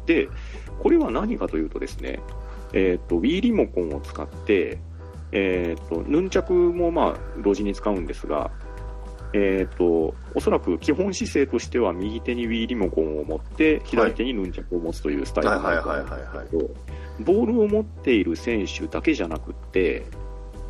[0.06, 0.28] で、
[0.82, 2.20] これは何かというとですね、
[2.74, 4.80] えっ、と、Wii リモコンを使って、
[5.32, 8.52] えっ、と、ヌンチャクもまあ、同時に使うんですが、
[9.34, 16.70] えっ、と、おそらく基本姿勢としては右手に Wii リモコンを持って、左手にヌンチャクを持つというスタイルになんですけど、
[17.20, 20.06] ボールを持っている選手だけじゃなくって、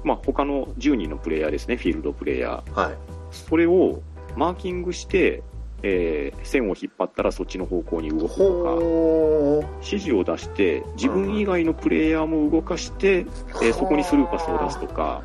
[0.04, 2.72] まあ、他の10人のプレイヤーですね、フィールドプレイヤー。
[2.72, 2.80] う。
[2.80, 2.98] はい。
[3.32, 4.02] それを
[4.36, 5.44] マーキングして、
[5.84, 13.26] えー線を引っ張ったらそっちの方向に動くとか、ほ指示を出して自分以外のプレイヤーも動かして、
[13.64, 15.24] えーそこにスルーパスを出すとか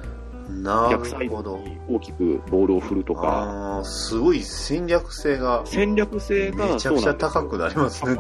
[0.91, 1.37] 逆サイド。
[1.59, 8.17] に大きくボールを振るとかすごい戦略性が戦略性がめちゃくちゃ高くなりますね。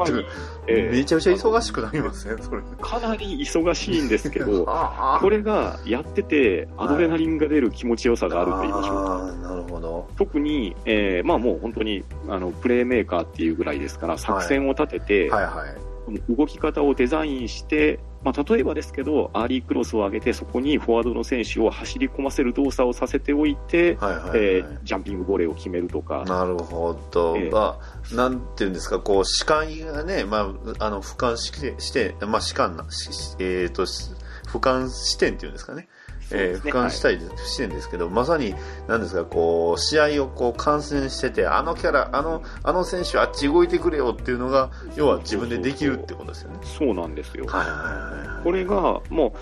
[0.68, 2.62] えーめちゃくちゃ忙しくなりますね、それ。
[2.80, 10.08] かなり忙しいんですけど あこれがやっててアドレナリンが出る気持ちよさがあると言いましょうか、なるほど。
[10.16, 15.76] 特に、えーまあもう本当にあのプレーメーカーっていうぐらいですから作戦を立てて、はいはい。
[16.06, 27.36] この動き方をデザインして、まあ、例えばですけど、アーリークロスを上げて、そこにフォワードの選手を走り込ませる動作をさせておいて、はいはい、はいえージャンピングボレーを決めるとか、なるほど。
[27.36, 34.10] ええまあ、なんていうんですか、こう、視界がね、まあ、あの、俯瞰して、して、まあ、視観な、しえっ、と、し
[34.48, 35.88] 俯瞰視点っていうんですかね。
[36.32, 38.54] えー俯瞰したい視点ですけど、まさに、
[38.88, 46.58] なんですか、こう、試合をこう、観戦してて、あのキャラ、あの、あの選手、あっち動いてくれよっていうのが、要は自分でできるってことですよね。
[46.62, 47.46] そうなんですよ。
[47.46, 49.34] はいはこれが、も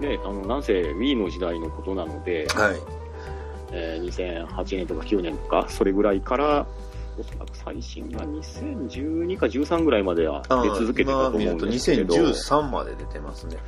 [0.00, 2.70] う、ね、あの、なんせ Wii の時代のことなので、いはい。
[2.70, 2.80] はい。
[3.74, 6.66] えー2008年とか9年とか、それぐらいから、
[7.18, 13.58] おそらく最新が2012か13ぐらいまでは出続けてたと思うんですけど、今見ると2013まで出てますね。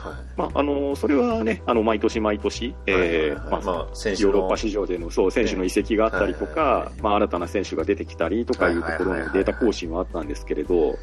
[0.00, 0.14] はい。
[0.36, 10.98] まあ、あの、それはね、あの、毎年毎年、えーまあヨーロッパ市場でのそう選手の移籍があったりとか、まあ、新たな選手が出てきたりとかいうところのデータ更新はあったんですけれど、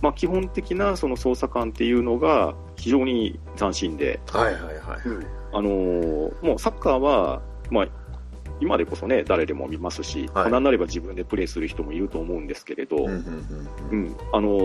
[0.00, 4.76] まあ、基本的なその操作感っていうのが非常に斬新で、はいはいはい。
[5.52, 7.88] あのーもうサッカーは、まあ、
[8.60, 10.50] 今でこそね、誰でも見ますし、はい。
[10.52, 13.06] なんなれば自分でプレーする人もいると思うんですけれど、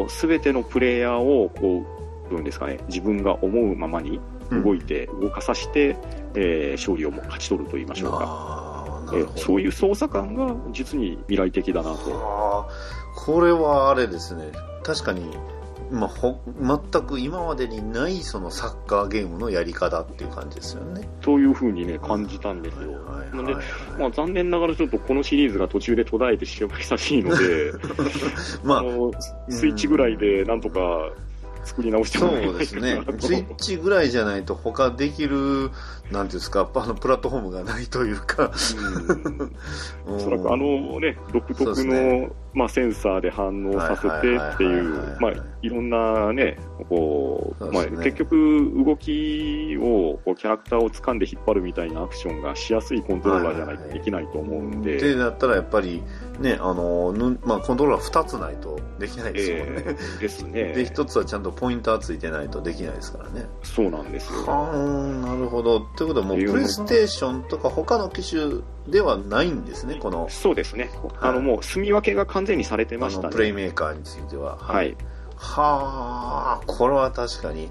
[0.10, 1.86] すべてのプレイヤーを、こ
[2.28, 4.20] う、どういうんですかね、自分が思うままに
[4.52, 5.96] 動いて、動かさせて、
[6.36, 8.76] えー勝利をも勝ち取ると言いましょうか。
[9.14, 12.12] えーそういう操作感が実に未来的だなと。
[12.12, 14.52] はあこれはあれですね
[14.84, 15.26] 確かに、
[15.90, 21.08] まあ、ほ全く今までにないそのサッカーゲームのやり方っていう感じですよね。
[21.22, 22.92] というふうにね、感じたんですよ。
[23.06, 23.64] はいなんではい
[23.98, 27.72] まあ残念ながらちょっとこのシリーズが途中で途絶えてしまい久しいので、
[28.64, 29.12] まああの、
[29.50, 31.12] スイッチぐらいでなんとか
[31.66, 33.02] 作り直してもそうですね。
[33.20, 35.72] スイッチぐらいじゃないと他できる、
[36.12, 38.52] なんていうんですか、あのプラットフォームがないというか。
[39.26, 39.52] うん。
[40.16, 42.32] おそらくあのね、独特の、ね。
[42.54, 45.32] まあ、センサーで反応させてっていう、まあ、
[45.62, 56.02] いろんなね、こう、まあ結局、動きを、こう、キャラクターを掴んで引っ張るみたいなアクションがしやすいコントローラーじゃないとできないと思うんで、ってなったらやっぱり
[56.40, 59.84] ね、あの、ぬまあ、コントローラー2つないとできないですもんね。
[59.86, 60.52] えーですね。
[60.74, 63.48] で、1つはちゃんとポインターついてないとできないですからね。
[63.64, 64.46] そうなんですよ。
[64.46, 65.80] はあ、なるほど。
[65.80, 70.90] ということはもう、プレイステーションとか他の機種ではないんですね、この、そうですね。
[71.22, 73.30] あの、もう、住み分けが完全にされてましたね。
[73.30, 74.58] プレイメーカーについては。
[74.58, 74.96] はい。
[75.38, 77.70] はあ、これは確かに。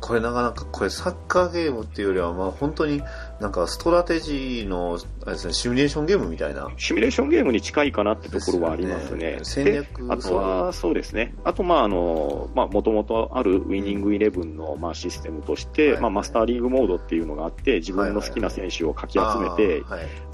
[0.00, 3.02] これなかなか、これサッカーゲームっていうよりは、まあ本当に
[3.40, 6.70] なんかストラテジーの、あれですね、シミュレーションゲームみたいな。
[6.78, 9.32] シミュレーションゲームに近いかなってところはありますね。
[9.32, 11.34] ね戦略であとは、そうですね。
[11.44, 19.82] あと、まあ、あの、まあ、もともとあるウィニングイレブンの、まあ、システムとして、はいまあ、マスターリーグモードっていうのがあって、自分の好きな選手をかき集めて、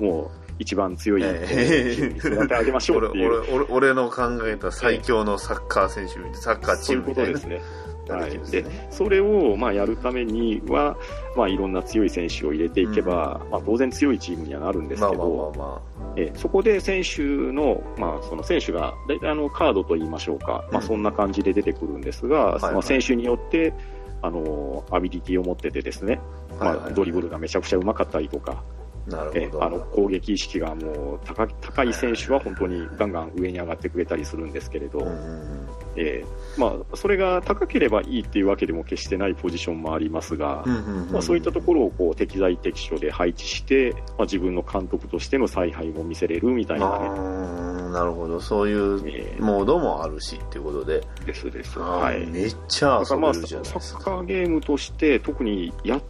[0.00, 7.82] もう、一番強いチえームに育て上げましょうっていう、 俺俺俺俺の考えた最強のサッカー選手サッカーチそういうームみたいなことですね。
[8.08, 10.96] はい、ででそれをまあやるためには、
[11.36, 15.82] まあ、いろんな強い選手を入れていけば、まあ、当然強いチームにはなるんですけまあまあまあど、ま
[16.16, 17.22] えそこで選手
[17.52, 20.86] の,、まあその選手が大体あのカードといいましょうか、まあ、うん。
[20.86, 22.72] そんな感じで出てくるんですが、いはい。
[22.74, 23.72] まあ、選手によって
[24.20, 26.20] あのアビリティを持っててですね、
[26.60, 28.62] あ、はいはいまあ、ドリブルがめちゃくちゃうまかったりとか、
[29.06, 29.58] なるほど。
[29.60, 35.61] えあの攻撃意識がもう高高い選手は本当にガンガン上に上がってくれたりするんですけれど、うんうんうん
[35.96, 40.64] えーまあ、それが高ければいいっていうわけでも決してないポジションもありますが、
[41.10, 48.40] まあ、そういったところをこう適材適所で配置して、まあ、自分の監督としての采配も見せれるみたいなね、あーなるほど。
[48.40, 51.02] そういうえーモードもあるしっていうことで。
[51.26, 51.78] ですです。
[51.78, 52.16] あはい。
[52.24, 54.00] ーめっちゃ遊べるじゃないですか。
[54.00, 56.02] ッカーゲームとして特にやっ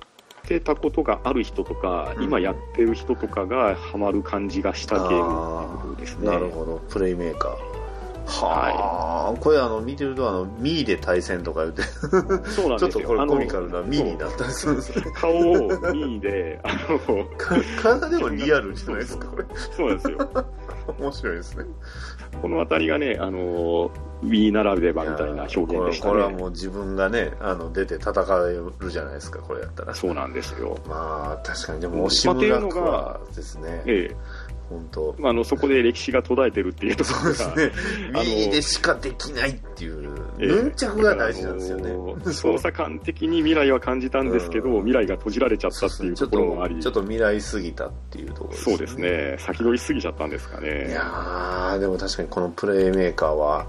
[0.47, 6.29] てたことがある人とか、うん今やってる人とかがハマる感じがしたゲームっていうことですね。
[6.29, 6.81] なるほど。
[6.89, 7.72] プレイメーカー。
[8.27, 12.79] はあ、これあの、見てるとあの、ミーで対戦とか言って、そうなんですよ。
[12.79, 15.13] ちょっとこれコミカルなミーになったりするんですよね。
[15.15, 16.69] 顔をミーで、あ
[17.09, 19.45] の、か体でもリアルじゃないですか、これ。
[19.77, 20.19] そうなんですよ。
[20.99, 21.65] 面白いですね。
[22.41, 23.91] このあたりがね、あの、
[24.25, 26.37] Wii ならではみたいな表現でしたこれこれはね。
[26.37, 28.13] もう自分がね、あの、出て戦
[28.49, 29.95] えるじゃないですか、これやったら。
[29.95, 30.79] そうなんですよ。
[30.89, 34.17] まあ、確かに、でも、押まあっていう村のがはですね、ええ。
[34.73, 38.11] 本当まあ、あの、そこで歴史が途絶えてるっていうところが、そうですね。
[38.15, 42.33] あの右でしかできないっていう、ええヌンチャクが大事なんですよねだからあの。
[42.33, 48.97] 操作感的に未来は感じたんですけど、うん未来が閉じられちゃったっていうところもあり、と、ちょっと未来すぎたっていうところですそうです。
[48.97, 50.91] ね、先取りしすぎちゃったんですかいね。
[50.91, 53.67] やー、でも確かにこのプレイメーカーは、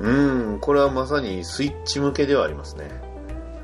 [0.00, 3.05] うん、これはまさにスイッチ向けではありますね。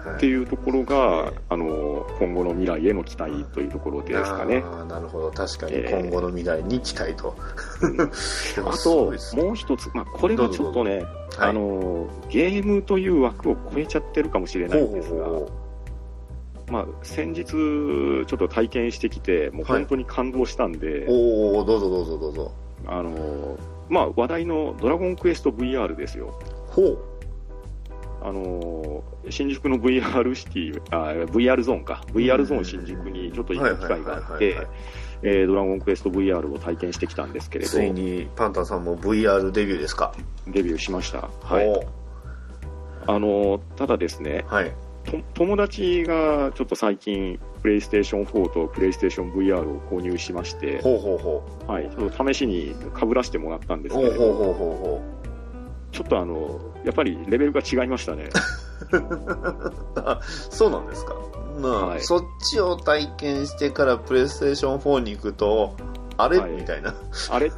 [0.05, 4.62] はいっていうところが、あの、今後の未来への期待というところですかね。
[4.88, 5.30] なるほど。
[5.30, 7.36] 確かにええ今後の未来に期待と。
[8.66, 11.07] あともう一つ、まあ、これはちょっとね、はい
[11.38, 15.50] あのゲームという枠を超えちゃってるかもしれないんですが、ほ
[16.70, 22.53] まあ、先日、ちょっと体験してきて、もう本当に感動したんで、おおどうぞどうぞどうぞ。
[22.86, 23.57] あの
[23.88, 26.38] まあ、話題のドラゴンクエスト VR ですよ。
[26.68, 26.98] ほう。
[28.24, 34.66] あの新宿の VR シティ、あ VR ゾーンか、VR ゾーン新宿にちょっと行く機会があってはい、
[35.24, 40.14] えードラゴンクエスト VR を体験してきたんですけれど、ついにパンタンさんも VR デビューですか？
[40.46, 41.28] デビューしました。
[41.42, 41.66] はい。
[41.66, 41.84] ほ
[43.06, 44.72] あのただですね、うはい。
[45.04, 53.92] と友達がちょっと最近、プレイステーション4とプレイステーション VR を購入しまして、ほうほうほはい、ちょっと試しに被らしてもらったんでう。
[53.92, 55.11] すけれど、ほうほうほうほうほ
[55.93, 58.30] ちょっとあの、やっぱりレベルが違いましたね。
[60.51, 61.14] そうなんですか？
[61.61, 65.74] まあ、はいそっちを体験してからプレイステーション4に行くと、
[66.16, 66.95] あれ、はいみたいな。
[67.30, 67.53] あれ？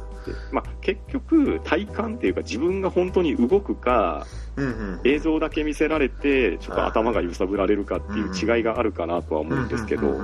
[0.51, 4.25] まあ、結局、体感っていうか自分が本当に動くか、
[4.57, 5.01] うんうん。
[5.03, 10.15] 映像だけ見せられて、ちょっと頭が揺さぶられるかっていう違いがあるかなとは思うんですけど、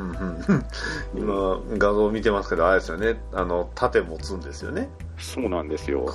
[1.16, 3.22] 今、画像見てますけど、あれですよね。
[3.34, 4.90] あの、盾持つんですよね。
[5.18, 6.06] そうなんですよ。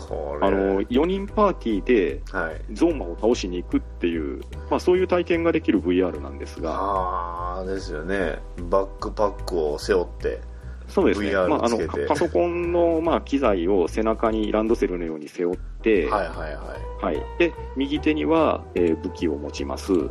[0.40, 2.74] あの、4人パーティーではい。
[2.74, 8.38] ゾーマを倒しに行くっていう、まあそういう体験ができる VR なんですが、ああ、ですよね。
[8.70, 10.40] バックパックを背負って。
[10.88, 11.32] そうですね。
[11.32, 17.16] まあ、あのパソコンの、まあ、機材を背中にランドセルのように背負って、はいはいはい。
[17.16, 17.22] はい。
[17.38, 20.08] で、右手には、えー武器を持ちます、は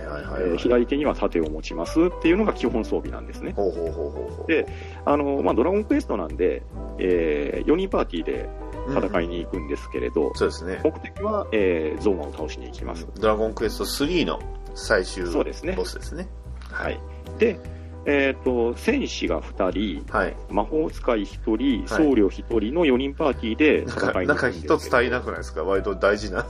[0.00, 3.52] いはいはい、えー左手には盾を持ちますっていうのが基本装備なんですね。
[3.52, 4.46] ほうほうほうほうほう。
[4.46, 4.66] で
[5.04, 6.62] あの、まあ、ドラゴンクエストなんで、
[6.98, 8.48] え4人パーティーで
[8.90, 10.80] 戦いに行くんですけれど、そうですね。
[10.84, 13.06] 目的は、えーゾーマを倒しに行きます。
[13.18, 14.40] ドラゴンクエスト3の
[14.74, 16.28] 最終そうですねボスですね。
[16.70, 17.00] はい。
[17.38, 17.58] で、
[18.08, 20.36] えっ、と、戦士が2人、はい。
[20.50, 25.64] 魔法使い1人、はい僧侶1人の4人パーティーでなんか、戦いになんか行くんです一つ足りなくないですか？
[25.64, 26.40] 割と大事な。
[26.42, 26.44] い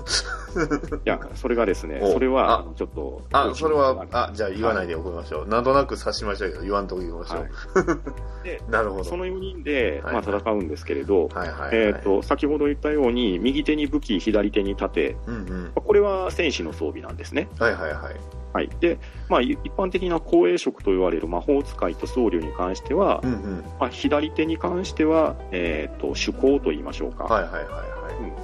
[1.05, 5.49] や、それがですねお、それは、ちょっと、あ、それは、ああ、じゃあ言わないでおきましょう。
[5.49, 7.41] なんとなく察しましたけど、言わんとこ言いましょう。
[7.41, 7.51] はい
[8.45, 9.05] でなるほど。
[9.05, 11.71] その4人で、はいまあ、戦うんですけれど、はいはい、はい。
[11.73, 15.73] えっ、と、先ほど言ったように、右手に武器、左手に盾、うんうん。
[15.75, 17.49] これは戦士の装備なんですね。
[17.59, 18.38] はいはいはい。
[18.59, 18.71] はい。
[18.81, 18.99] で、
[19.29, 23.65] まあ、い一般的な光栄色と言われる魔法使いと僧侶に関しては、うんうん。
[23.79, 27.25] まあ、左手に関しては、えっ、と、手工と言いましょうか。
[27.25, 27.89] はいはいはいは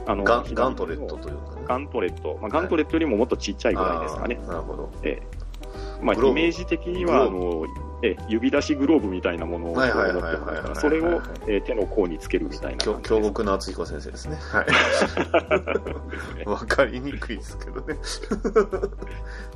[0.07, 0.55] うんあのい。
[0.55, 1.63] ガントレットというかね。
[1.67, 2.39] ガントレット。
[2.41, 4.39] まあ、ガントレットよりももっとちっちゃいぐらいですかね。
[4.43, 4.93] あーなるほど。
[5.03, 5.45] ええ
[6.03, 7.67] まあ、イメージ的には、あグの、
[8.05, 14.37] え指出しグローブみたいなものを持ってら、それを、え手の甲につけるみたいな京極夏彦先生ですね。
[14.37, 14.63] は
[16.45, 16.45] い。
[16.47, 17.97] わかりにくいですけどね。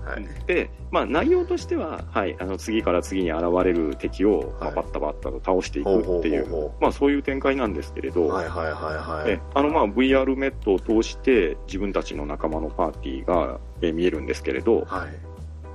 [0.04, 0.26] はい。
[0.46, 8.28] で、まあ、内容としては、はい、あの次から次に現れる敵を、まあはいバッタバッタと倒していくっていう、そういう展開なんですけれど、う。
[8.28, 9.30] はいはいはいはい。
[9.32, 15.27] えあのまあ VR メットを通して自分たちの仲間のパーティーがえ見えるんですけれど、はい。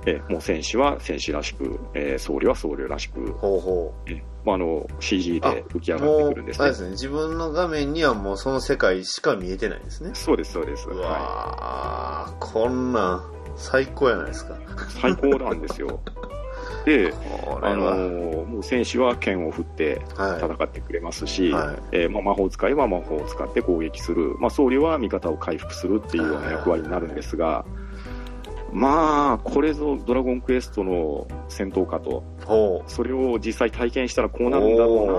[0.06, 4.10] えもう戦士は戦士らしく、えー僧侶は僧侶らしく、ほうほう。
[4.10, 6.68] えまあ、あの CG で浮き上がってくるんですね。
[6.68, 10.10] ですね、自分の画面にはもうその世界しか見えてないんですね。
[10.14, 13.22] そうですそうです、うはわー、こんなん、
[13.56, 14.54] 最高やないですか。
[14.54, 14.58] い、
[15.00, 16.00] 最高なんですよ。
[16.84, 17.14] で
[17.62, 21.76] あのもう戦士は剣を振っては戦ってくれますし、はい。
[21.92, 27.64] えーまあ、魔法使いは魔法を使って攻撃する、まあ、僧侶は味方を回復するっていうような役割になるんですが、
[28.74, 32.24] まあ、これぞドラゴンクエストの戦闘かと。
[32.88, 35.12] それを実際体験したらこうなるんだろうな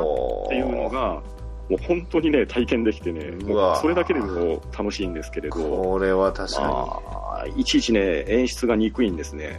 [0.46, 1.24] っていうのが、
[1.70, 9.56] もう本当にね、体験できてね、もうそれだけでも楽しいんですけれど、これは確かあーいちいちね、演出が憎いんですね。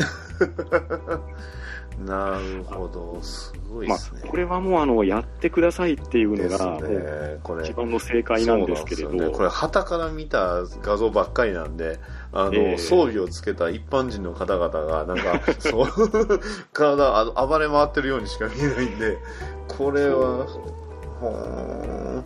[1.99, 2.05] に。
[2.07, 7.38] なるほど、すごいまあですね。、これはもうあの、やってくださいっていうのが、ね。
[7.42, 7.64] これ。
[7.64, 11.99] 一番の正解なんですけれど、ね、これ、旗から見た画像ばっかりなんで、
[12.39, 15.87] あの、ええ装備をつけた一般人の方々が、なんか、 そう、
[16.72, 19.18] 体あの暴れ回ってるようにしか見えないんで、
[19.68, 20.47] これは、
[21.20, 22.24] ほーん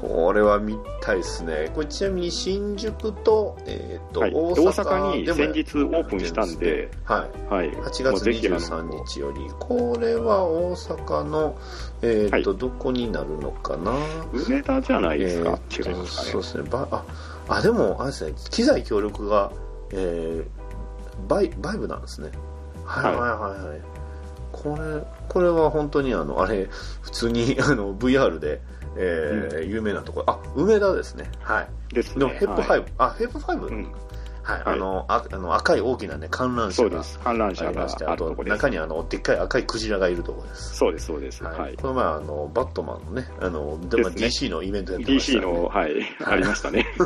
[0.00, 1.70] これは見たいですね。
[1.74, 7.54] これちなみに新宿と、えっ、と、はい大大阪阪に先日オープンしたんで、はい。
[7.54, 7.70] はい。
[7.70, 11.58] 8もう月ぜひあの23日より、これは大阪の、
[12.02, 13.92] えっ、と、どこになるのかな？
[14.32, 16.30] 梅田じゃないですか、えーと違いますかね。
[16.30, 16.64] そうですね。
[16.68, 17.04] ばあ、
[17.48, 19.52] あ、でも、あれですね、機材協力が、
[19.92, 22.30] えー、バイ、バイブなんですね。
[22.84, 23.80] はいはいはいはい。
[24.52, 26.68] これ、これは本当にあの、あれ、
[27.02, 28.60] 普通にあの、VR で、
[28.96, 31.30] えー有名なところ、あ、梅田ですね。
[31.40, 31.94] はい。
[31.94, 32.20] ですね。
[32.20, 33.66] でも、ヘップはい5、あ、ヘップ 5?
[33.66, 33.92] うん
[34.44, 37.18] はい、はいあの、ああの赤い大きなね、観覧車がそうです。
[37.20, 38.34] 観覧あ車がりまして、あと。
[38.44, 40.76] 中にあの、でっかい赤いクジラがいるところです。
[40.76, 41.42] そうです、そうです。
[41.42, 41.58] はい。
[41.58, 41.74] はい。
[41.76, 45.92] この前、あの、バットマンのね、あの、でまあですね DC のイベントやってました DC よねの、はい、
[46.24, 46.86] ありましたね。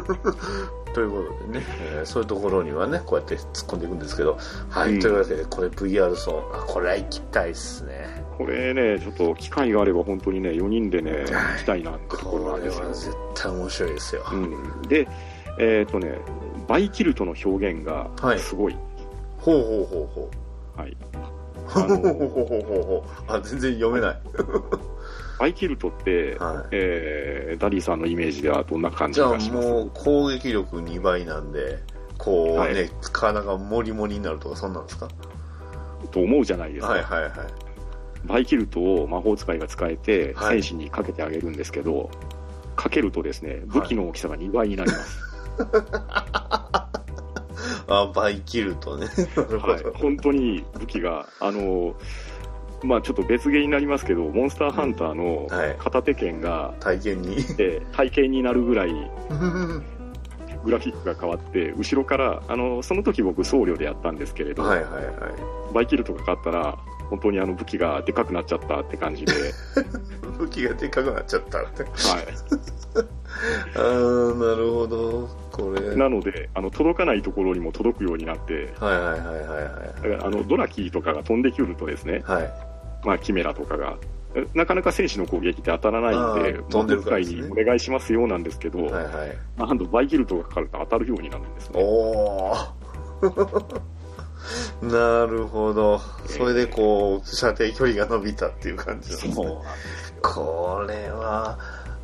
[0.95, 4.39] ということでね、えーそういうところにはね、こうやって突っ込んでいくんですけど、
[4.71, 8.25] はい、うんというわけで、これ VR 層、あ、これは行きたいっすね。
[8.37, 12.83] これね、ちょっと機会があれば本当にね、4人でね、はい行きたいなってところこなんですよ。
[12.83, 14.25] れは絶対面白いですよ。
[14.33, 14.83] うん。
[14.89, 15.09] で、
[15.59, 16.19] えっ、とね、
[16.69, 18.77] バイキルトの表現がはいすごい。
[19.39, 20.31] ほうほうほうほ
[20.77, 20.81] う。
[20.81, 20.97] はい。
[21.67, 23.33] ほうほうほうほうほう。
[23.33, 24.21] あ、全然読めない。
[25.39, 26.69] バイキルトって、はい。
[26.73, 29.69] えーダリーさんのイメージではどんな感じじゃあがします？
[29.69, 31.79] もう攻撃力2倍なんで、
[32.19, 35.09] こうね、はい体がモリモリになるとか、そんなんですか？
[36.11, 36.93] と思うじゃないですか。
[36.93, 37.31] はいはいはい。
[38.27, 42.11] バイキルトを魔法使いが使えて、はい戦士にかけてあげるんですけど、
[42.77, 45.28] かけるとですね、武器の大きさが2倍になります。
[47.89, 49.07] あ、バイキルとね。
[49.61, 49.93] はいど。。
[49.95, 51.95] 本当に武器が、あの、
[52.83, 57.37] まあちょっと別ゲーになりますけど、モンスターハンターのはい片手剣が、体験に。
[57.59, 58.93] えー体型になるぐらい
[60.65, 65.75] グラフィックが変わって、後ろから、あの、その時僕僧侶でやったんですけれど、はいはいはい。
[65.75, 66.79] バイキルトが勝ったら、
[67.11, 69.33] 本当にあの武器がでかくなっちゃったって感じで、
[70.39, 71.59] 武器がでかくなっちゃった。
[71.59, 71.65] は
[73.75, 75.29] あー、なるほど。
[75.53, 75.95] これ。
[75.95, 75.97] い。
[75.97, 79.61] なので、あの、届かないところにも届くようになって、はいはいはいは
[80.03, 82.43] いだからあの、ドラキーとかが飛んでくるとですね、はい。
[82.43, 82.53] はい。
[83.05, 83.99] まあ、キメラとかが、
[84.55, 89.37] なかなか戦士の攻撃って当たらないんで飛んでるからですね魔法使いにお願いしますよなんですけど、はいはい。
[89.57, 91.81] なんとバイキルトがかかると当たるようになるんですね。
[91.83, 93.81] おー。
[94.83, 96.01] なるほど。
[96.27, 99.59] それでこう、射程距離が伸びたっていう感じなんですね。
[100.23, 101.59] これは、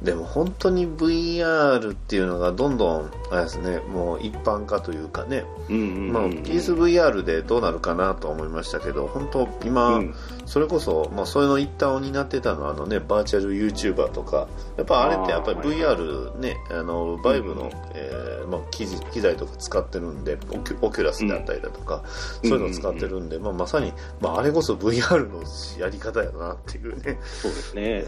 [0.05, 10.15] でも本当に VR っていうのがどんどん、あれですね、もう一般化というかね、うんうんうんまあ、PSVR でどうなるかなと思いましたけど、本当今、うん。
[10.45, 14.47] それこそ、まあ、それの一端を担ってたのは、あのね、バーチャル YouTuber とか、
[14.77, 22.05] やっぱあれってやっぱり VR ね、あの、バイブの、えーまあ、機材機材とか使ってるんで、オキュオキュラスであったりだとか、
[22.43, 22.51] うん。
[22.51, 25.43] そういうのを使ってるんで、まあ、まさに、まあ、あれこそ VR の
[25.81, 27.19] やり方やなっていうね。
[27.41, 28.05] そうですね。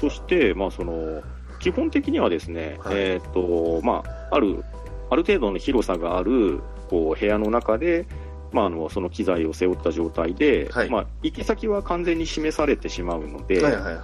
[0.00, 1.22] そして、まあ、その、
[1.58, 4.64] 基本的にはですね、はいえっ、と、まあ、ある、
[5.10, 8.06] ある程度の広さがある、こう、部屋の中で、
[8.52, 14.00] まあ、あの、その機材を背負った状態で、はいまあ、行き先は完全に示されてしまうので、はいはいはいはい。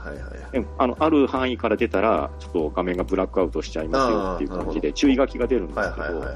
[0.53, 6.35] えあの、ある範囲から出たら、ちょっと画面がブラックアウトしちゃいますよっていう感じで、注意書きが出るんですけどはいはいはいはい、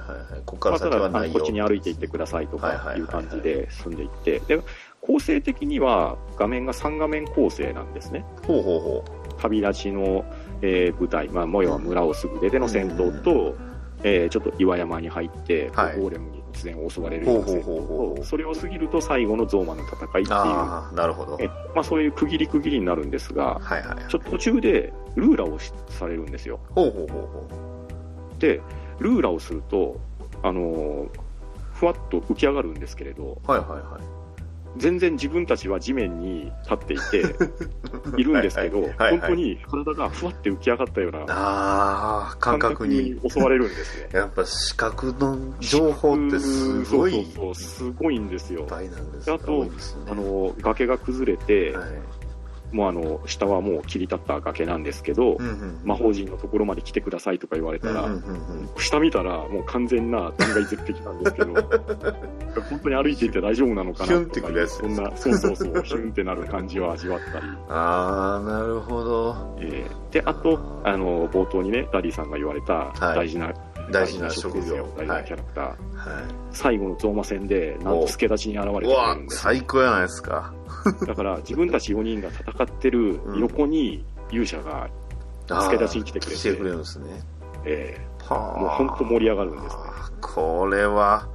[1.20, 1.30] はい。
[1.30, 4.62] こっちに歩いていってくださいとかいう感じで進んでいって、で
[5.00, 8.24] 構成的には画面が3画面構成なんですね。
[8.46, 9.04] ほうほうほ
[9.38, 10.24] 旅立ちの、
[10.62, 13.56] えー舞台、まあ、模様は村をすぐ出ての戦闘と、
[14.02, 20.26] えーちょっと岩山に入って、はいゴーレムに突然襲われるような戦闘と、それを過ぎると最後のゾーマの戦いっていう、
[20.94, 21.38] なるほど。
[21.40, 24.10] えまあ、そういう区切り区切りになるんですが、はいはい。
[24.10, 26.60] ちょっと途中でルーラーをしされるんですよ。
[26.74, 27.48] ほうほうほうほ
[28.38, 28.60] で、
[28.98, 30.00] ルーラーをすると、
[30.42, 31.08] あのー
[31.78, 33.50] ふわっと浮き上がるんですけれど、う。
[33.50, 34.17] はいはいはい。
[34.76, 37.24] 全然自分たちは地面に立っていて、
[38.16, 43.18] いるんですけど、はいはいはいはい本当に体がふわって浮き上がったような感覚に。
[43.28, 44.08] 襲われるんですね。
[44.18, 48.64] やっぱ視覚の情報ってすごいそうそうそう、すごいんですよ。
[48.64, 49.66] ぱいなんですであと
[50.10, 51.88] あの、崖が崩れて、はい。
[52.72, 55.80] もうあの、下はもう切り立った崖なんですけど、うんうん。
[55.84, 61.52] 魔法陣のところまで来てくださいとか言われたら、うんうんうん下見たらもう完全な断崖絶壁なんですけど、
[62.70, 67.46] 本当に歩いていて大丈夫なのかなヒュンってくるやつそんな、そうそうそう、ヒュンってなる感じを味わったり。
[67.68, 69.56] ああ、なるほど。
[69.60, 73.52] えーで、あと、あの、冒頭にね、ダディさんが言われたはい大事な、
[73.90, 74.88] 大事な職業。
[74.96, 75.14] 大事は。
[75.16, 75.64] ないキャラクター。
[75.64, 75.76] は
[76.52, 79.42] 最後のゾーマ戦で、なんと助太刀に現れてくれるん、です。
[79.42, 80.54] 最高やないですか。
[81.06, 84.88] だから、自分たち4人が戦ってる横に勇者が、
[85.46, 87.06] 助太刀に来てくれて来てくれるんですね。
[87.64, 88.58] えはあ。
[88.58, 89.82] ーもう本当盛り上がるんですね。
[90.20, 91.28] これは、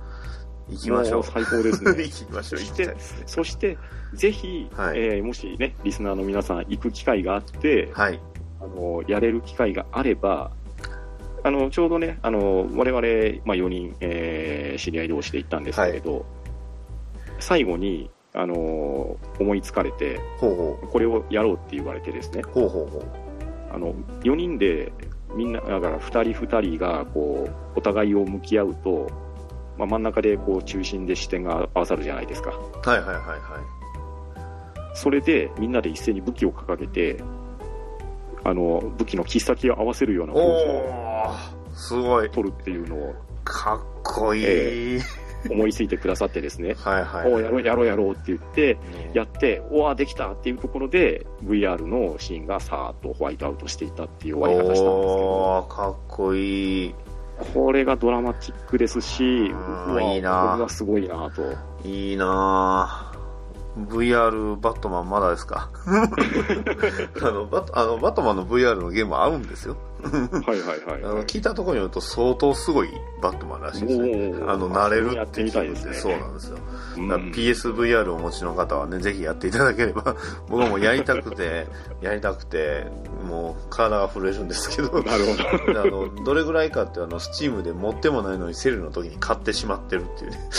[0.69, 1.23] 行きましょう。
[1.23, 2.61] 最高ですね 行きましょう。
[2.61, 2.97] 行きそしたて。
[3.25, 3.77] そして、
[4.13, 8.19] ぜひ、はいえーもしね、リスナーの皆さん行く機会があって、はい。
[8.61, 10.51] あの、やれる機会があれば、
[11.43, 16.25] あの、ちょうどね、あの、我々、まあ、4人、えー知り合い同士で行ったんですけれど、
[17.39, 22.49] 最後に、あの、思いつかれて、これをやろうって言われてですね、う。
[22.49, 23.03] ほうほうほう。
[23.71, 24.91] あの、4人で、
[25.35, 29.07] みんな、だから2人2人が、こう、お互いを向き合うと、
[29.77, 32.51] まあ、真ん中で、こう、中心で視点が合わさるじゃないですか。
[32.51, 34.95] はいはいはいはい。
[34.95, 37.23] それで、みんなで一斉に武器を掲げて、
[38.43, 42.29] あの、武器の切っ先を合わせるようなポーズをすごい。
[42.29, 44.45] 取るっていうのをかっこいい。
[44.45, 44.99] え
[45.49, 47.33] 思いついてくださってですね、 はいはい。
[47.33, 48.77] おうやろうやろうやろうって言って、
[49.13, 56.95] やって、おわ、できたっていうところで、VR のシーンがさーっとホワイトアウトしていったっていう終わり方したんですけど、かっこいい。
[57.53, 59.51] これがドラマチックですし、
[59.87, 61.41] うわいいなこれはすごいなと。
[61.83, 63.12] いいなぁ。
[63.77, 65.69] VR バットマンまだですか？
[65.85, 69.75] あのバットあのバットマンの VR のゲームあるんですよ。
[70.03, 70.09] は
[70.53, 71.25] いはいはい、あのはい。
[71.25, 72.89] 聞いたところによると相当すごい
[73.21, 74.33] バットマンらしいですね。
[74.47, 76.57] あの、慣れるやってみたいですねそうなんですよ。
[76.97, 80.15] うん PSVR をお持ちの方はね、ぜひやっていただければ、
[80.49, 81.67] 僕はもうやりたくて、
[82.01, 82.85] やりたくて、
[83.27, 85.81] もう体が震えるんですけど、なるほど。
[85.81, 90.49] あの、どれぐらいかって、あの、スチームで持ってもないのにセールの時に買ってしまってるっていうね。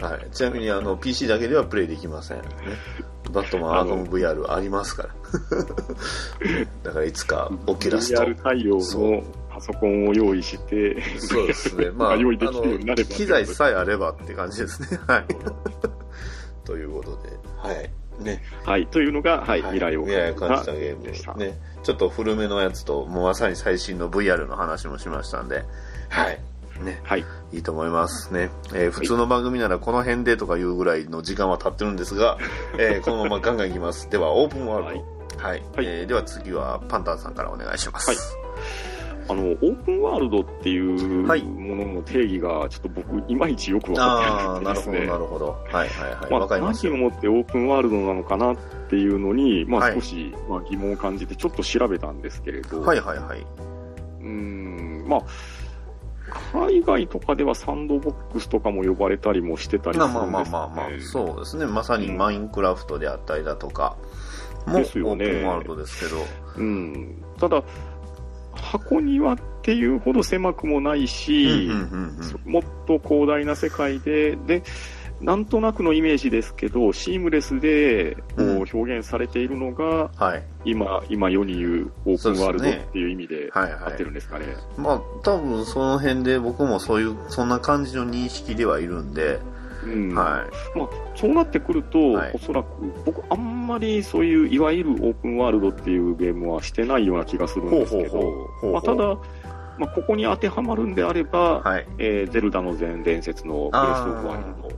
[0.00, 0.30] はい。
[0.30, 2.38] ちなみに、あの、PC だけではプレイできません。
[2.38, 2.44] ね。
[3.32, 5.08] バットマンアーカム VR ありますから。
[6.84, 8.22] だからいつか、オキュラスと。
[8.22, 9.22] VR 対応そうの
[9.56, 11.90] パソコンを用意して、そうですね。
[11.96, 15.00] まあ、あ用意できるようになればあの機材さえあればって感じですね。
[15.06, 15.24] はい。
[16.64, 17.90] ということで、はい。
[18.22, 18.42] ね。
[18.64, 21.34] はい、というのが、はい、未来を未来を感感じたゲームでした。
[21.34, 21.58] ね。
[21.82, 25.64] ちょっと古めのやつと、もうまさに最新の VR の話もしましたんで、
[26.08, 26.40] はい。
[26.80, 27.00] ね。
[27.04, 27.24] はい。
[27.52, 28.50] いいと思いますね。
[28.74, 32.38] えー普通の番組ならこの辺でとかいうぐらいの時間は経ってるんですが、
[32.78, 34.08] えーこのままガンガンいきます。
[34.10, 35.38] では、オープンワールド。
[35.42, 35.62] はい。
[35.74, 38.10] はいえーでは次はパンタンさんからお願いします。
[38.10, 38.18] はい
[39.28, 45.06] あの、オープンワールドっていうはいものの定義が、ちょっと僕、いまいちよくわあかあ、ってなくてですね。
[45.08, 45.76] なるほど、なるほど。
[45.78, 46.30] はいはいはい。
[46.30, 48.56] まあ、わ、かりますよ何をもってオープンワールドなのかなっ
[48.88, 53.40] ていうのに、まあ、はい少し、まあ、疑問を感じて、ちょっと調べたんですけれど、はいはいはい。
[54.20, 55.20] うーん、まあ、
[56.52, 60.30] 海外とかではサンドボックスとかも呼ばれたりもしてたりするんですよ、ね。
[60.30, 61.66] まあまあまあまあまあ、そうですね。
[61.66, 63.96] まさにマインクラフトであったりだとか、
[64.66, 65.24] もオですよね。
[65.24, 66.22] ープンワールドですけど、
[66.56, 67.62] うん、ただ、
[68.54, 71.70] 箱庭っていうほど狭くもないし、
[72.44, 74.62] もっと広大な世界で、で、
[75.20, 80.42] なんとなくのイメージですけど、シームレスでこうんう表現されているのが、はい。
[80.64, 84.46] 今、今世に言うオープンワールドっていう意味ではいはい合ってるんですかね。
[84.76, 89.38] まあ、多分その辺で僕もそういう、そんな感じの認識ではいるんで、
[89.84, 90.44] うんは
[90.74, 90.78] い。
[90.78, 92.68] まあ、そうなってくると、はいおそらく
[93.04, 99.16] 僕、あんまりそういういわゆるオープンワールドっていうゲームはしてないような気がするんですけど、ただ、
[99.78, 101.86] まあ、ここに当てはまるんであれば、はい。
[101.98, 104.76] えーゼルダの全伝説のブレス・オブ・ワイルド、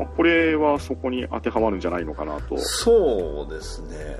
[0.00, 2.56] まあ、これはそこに当てはまるんじゃないのかなと。
[2.56, 4.18] そうですね。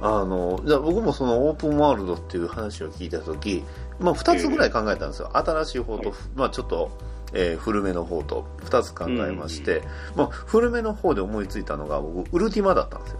[0.00, 3.62] あの、じゃあ僕もそのオープンワールドっていう話を聞いたとき、
[4.00, 5.30] まあ二つぐらい考えたんですよ。
[5.34, 6.90] 新しい方と、はいまあちょっと、
[7.34, 9.82] えー古めの方と二つ考えまして、
[10.16, 13.18] まあ古めの方で思いついたのが僕、ウルティマだったんですよ。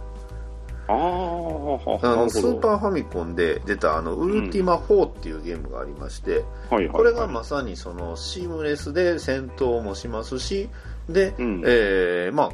[0.87, 2.29] ああ、あなの。
[2.31, 10.69] スーパーファミコンで出たあの、ウルティマ4っていうゲームがありまして、はいはいはいこれがまさにそのシームレスで戦闘もしますし、
[11.09, 12.51] で、うんえーま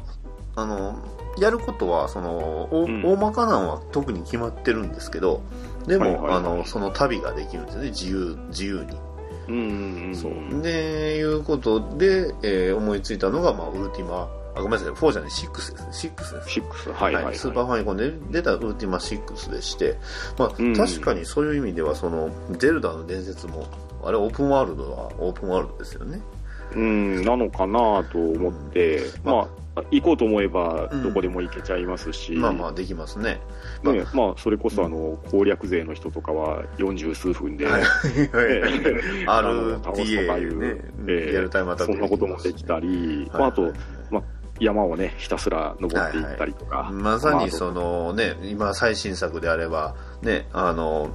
[0.56, 0.96] あ、あの、
[1.38, 5.42] やることは、その、おうん大まかなんは特に決まってるんですけど、
[5.86, 8.98] でも、はいはいはいあの、その旅ができるんですよね、自由、自由に。
[9.48, 10.16] うんうんうん。
[10.16, 10.62] そう。
[10.62, 16.60] で、いうことで、えー思いついたのが、まあ、ウルティマ、あ、ごめんなさい、4じゃない、6ですね、6です。
[16.90, 17.36] 6、はいはい、はい。
[17.36, 19.96] スーパーファミコンで出たウルティマ6でして、
[20.38, 23.66] まあ、うん確かにそういう意味では、その、ゼルダの伝説も、
[24.02, 26.20] あれオープンワールドはオープンワールドですよね。
[26.74, 31.02] うん、なのかなと思って、ままあ、行こうと思えばうん。
[31.02, 33.40] どこでも行けちゃいますし、まあまあ、できますね。
[33.82, 37.84] ね、まあ、それこそあの、攻略勢の人とかは40数分で、RTA
[39.84, 43.70] 倒すとかいうね、ええリアルタイムアタックそんなこともできたり、まあ、あと、
[44.10, 44.22] まあ、
[44.58, 46.90] 山をね、ひたすら登っていったりとか。
[46.90, 51.10] まさまあにそのね、今最新作であれば、ね、あの、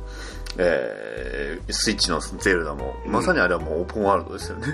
[0.58, 3.12] えー、スイッチのゼルダも、うん。
[3.12, 4.68] まさにあれはもうオープンワールドですよね。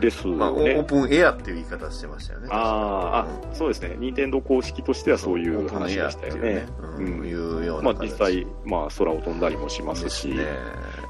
[0.00, 0.84] ですまあ、オねー。
[0.84, 2.48] プンエアっていう言い方してましたよね。
[2.50, 3.96] あーあ、そうですね。
[3.98, 6.66] 任天堂公式としてはそういう話でしたよねうね。。
[6.80, 10.44] ううんん、いうようまあ実際、まあ空を飛んだりもしますし、ですね。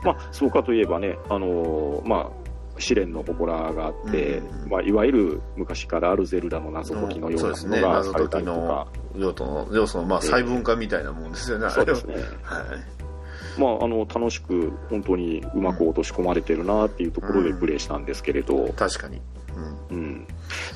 [0.05, 2.47] まあそうかといえばね、あのーまあ、
[2.79, 12.15] 試練の祠があって、うんまあいわゆる昔からあるゼルダの謎解きのようなものがされた解きのりとか、要素の、要素の、まあ、ええ細分化みたいなもんですよね、あれはそうですね。
[12.43, 12.96] はい。
[13.59, 19.21] まああの楽しく本当にうまく落とし込まれてるなっていうところでプレイしたんですけれど、確かに。
[19.91, 19.97] うん。
[19.97, 20.27] うん。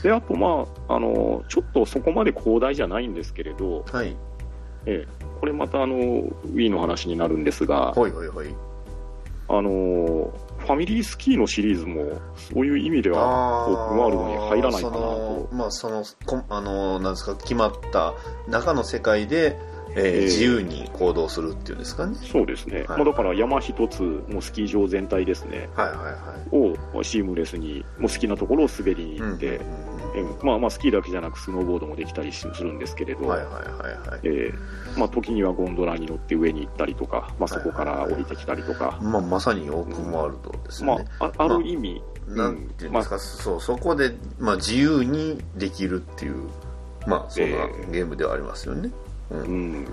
[0.03, 4.17] で、あとまあ、あの、ちょっとそこまで広大じゃないんですけれど、はい。
[4.87, 5.09] ええ、
[5.41, 8.55] これまたあの、Wii の話になるんですが、ほいほいほい。
[9.49, 15.49] あの、ファミリースキーのシリーズも、そういう意味では、オープンワールドに入らないかなと。
[15.53, 18.15] まあ、その、こあの、なんですか、決まった
[18.47, 19.59] 中の世界で、
[19.97, 22.17] えーええ自由に行動するっていうんですかね。
[22.23, 22.81] そうですね。
[22.81, 26.97] はいまあ、だから山一つ、もうスキー場全体ですね、はいはいはい。
[26.97, 34.21] をシームレスに、もう好きなところを滑りに行って、うんえまあまあスキーだけじゃなくスノーボードもできたりするんですけれど、はいはいはいはい。
[34.25, 41.07] えーまあ、時にはゴンドラに乗って上に行ったりとか、まあ、そこから降りてきたりとか、まあ、まさにオープンワールドですね。
[41.21, 46.49] あ、あある意味、なんていうんですか、そう、そこで、まあ、自由にできるっていう、
[47.07, 48.89] まあ、そんなええゲームではありますよね。
[48.89, 48.93] う。
[49.31, 49.87] うんん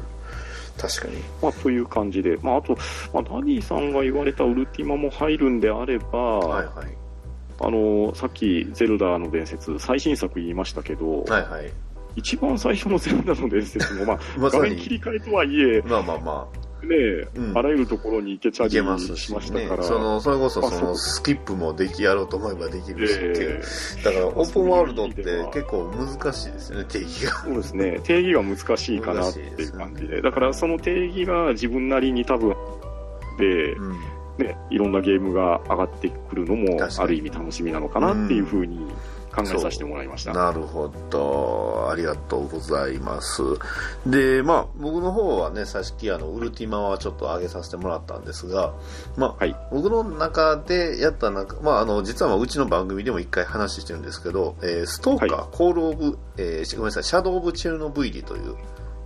[0.78, 1.16] 確かに。
[1.42, 2.78] まあ、という感じで、まあ、あと、
[3.14, 6.88] まあ、ダディさんが言われたウルティマも入るんであれば、はいはい。
[7.60, 11.72] あのさっき、ゼルダの伝説、最新作言いましたけど、はいはい。
[12.16, 16.48] 一番最初のゼルダの伝説も、まあ、 まさ画面切に、り替えとはいえ、まあまあま
[16.84, 17.57] ねえ、うん。
[17.57, 19.84] あらゆるところに行けちゃますしましたから、。
[19.84, 23.61] その、それこそ、あその、スキップもできやろうと思えばできるしっていう。
[23.99, 24.03] え。
[24.03, 25.23] だから、オープンワールドって
[25.53, 27.32] 結構難しいですよね、定義が。
[27.32, 32.55] そうですね、定義が難しいかなっていう感じで、だからその定義が自分なりに多分、
[33.39, 33.97] で、うん。
[34.38, 38.86] ね、いろんなゲームが上がってくるのもある意味楽しみなのかなっていうふうに
[39.38, 40.34] 考えさせてもらいました。
[40.34, 41.88] なるほど。
[41.92, 43.44] ありがとうございます。
[44.08, 48.74] で、まあ、僕の方はね、さっきあの、ウルティマはちょっと上げさせてもらったんですが、
[49.16, 58.56] まあ、はい僕の中でやった中、まあ、あの、実はまあうちの番組でも一回話してるんですけど、えーストーカー、はコールオブ、えーごめんなさい、シャドウオブチェルノブイリという、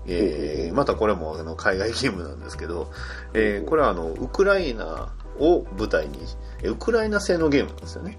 [0.08, 2.90] えーまたこれもあの海外ゲームなんですけど、
[3.34, 5.10] えーこれはあの、ウクライナ
[5.40, 6.18] を舞台に、
[6.64, 8.18] えーウクライナ製のゲームなんですよね。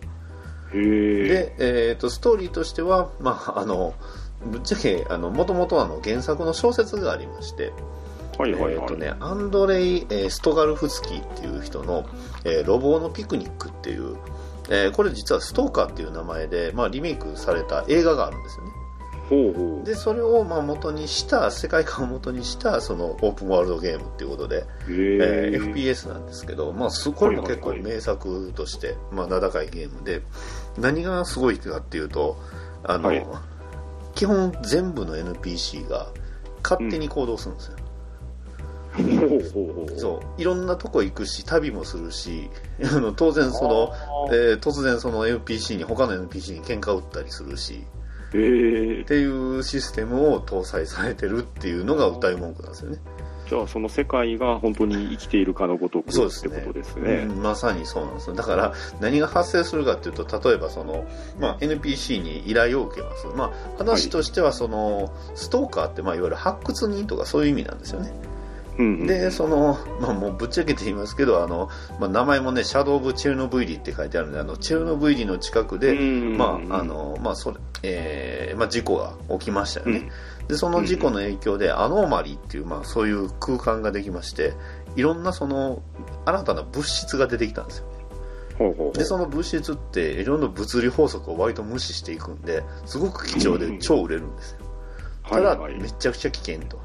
[0.73, 3.95] で、えー、とストーリーとしては、まあ、あの
[4.45, 7.73] ぶっちゃけあのもともとあの原作の小説がありまして、
[8.39, 8.75] はいはいはい。
[8.75, 12.05] えーとね、アンドレイ・えーストガルフスキーっていう人の
[12.45, 14.17] 「えーロボのピクニック」っていう、
[14.69, 18.73] えーこれ実はストーカーっていう名前で、まあ、リメイクされた映画があるんですよね。
[19.29, 19.87] ほうほう。
[19.87, 30.23] でそれをまあ元にした世界観を元にしたそのオープンワールドゲームっていうことで、へええー FPS なんですけど、まあ、すこれも結構名作として、まあ、名高いゲームで
[30.79, 32.37] 何がすごいかっていうと
[32.85, 33.27] あの、はい。
[34.15, 36.09] 基本全部の NPC が
[36.63, 37.77] 勝手に行動するんですよ、
[38.93, 39.99] ほうほうほう。
[39.99, 40.41] そう。
[40.41, 42.51] いろんなとこ行くし旅もするし
[42.85, 43.93] あの当然その、
[44.31, 47.85] えー突然その NPC に他の NPC に喧嘩打ったりするし
[48.35, 52.99] へえっていうシステムを搭載されてるっていうのが歌い文句なんですよね
[53.53, 56.57] じゃあその世界が本当に生きているかのごとくそうですね。
[56.57, 57.27] ってことですね。
[57.29, 58.35] うんまさにそうなんですよ。
[58.35, 61.05] だから何が発生するかっていうと例えばその、
[61.39, 68.11] まあ、NPC に依頼を受けます、まあ、話としてはその、ストーカーって、まあ、いわゆる発掘人とかそういう意味なんですよね。
[68.79, 71.69] うんうんでその、まあ、もうぶっちゃけて言いますけどあの、
[72.01, 76.39] まあ、名前もねシャドウ・オブ・チェルノブイリって書いてあるんであのチェルノブイリの近くで、うん。
[76.39, 80.11] まああのまあそれえーまあ、事故が起きましたよね、うん
[80.53, 84.53] でその事故の影響でアノーマリーっていう、まあ、そういう空間ができまして
[84.97, 85.83] いろんなその
[86.27, 88.93] 新たな物質が出てきたんですよ。
[88.93, 94.59] でその物質っていろんな物理法則を割と無視していくんですごく貴重で超売れるんですよ。
[95.27, 96.79] ただ、めちゃくちゃ危険と。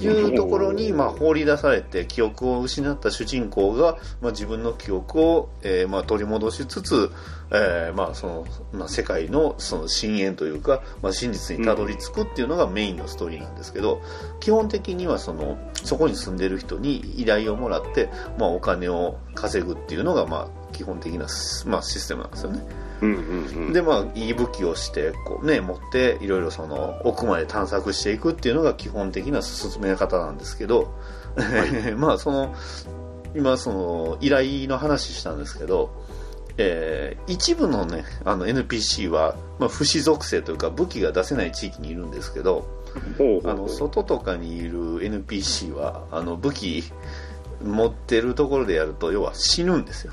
[0.00, 7.10] いうところに、まあ、放り出されて記憶を失った主人公が、まあ、自分の記憶を、えーまあ、取り戻しつつ、
[7.56, 14.02] えーまあそのまあ、世界のその深淵というか、まあ、真実にたどり着くっていうのがメインのストーリーなんですけど
[14.40, 21.26] 基本的にはそのそこに住んでる人に依頼をもらって、まあ、お金を稼ぐっていうのが、まあ、基本的な、
[21.66, 22.62] まあ、システムなんですよね。
[23.02, 23.72] うんうんうん。
[23.72, 30.94] でまあいい武器をしてこうね持っていろいろその奥まで探索していくっていうのが基本的な進め方なんですけど、
[31.96, 32.54] まあその
[33.34, 35.90] 今その依頼の話したんですけど、
[36.56, 42.68] えー一部のねあの NPC は、まあ、不死属性というか武器が出せない地域にいるんですけど
[43.44, 46.84] あの外とかにいる NPC はあの武器
[47.62, 50.12] 持ってるところでやると要は死ぬんですよ。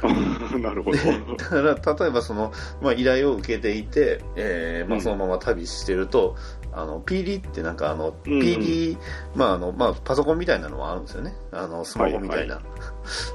[0.60, 0.96] なるほど。
[1.36, 1.56] だか
[1.90, 5.02] ら例えばその、まあ、依頼を受けていて、えーまあ、うん。
[5.02, 6.36] そのまま旅してると、
[6.72, 8.32] あの PD ってなんかあの、うん。
[8.32, 8.96] うん PD、
[9.34, 11.34] まああのまあ、パソコンみたいなのはあるんですよね。
[11.52, 12.64] あのスマホみたいな、はい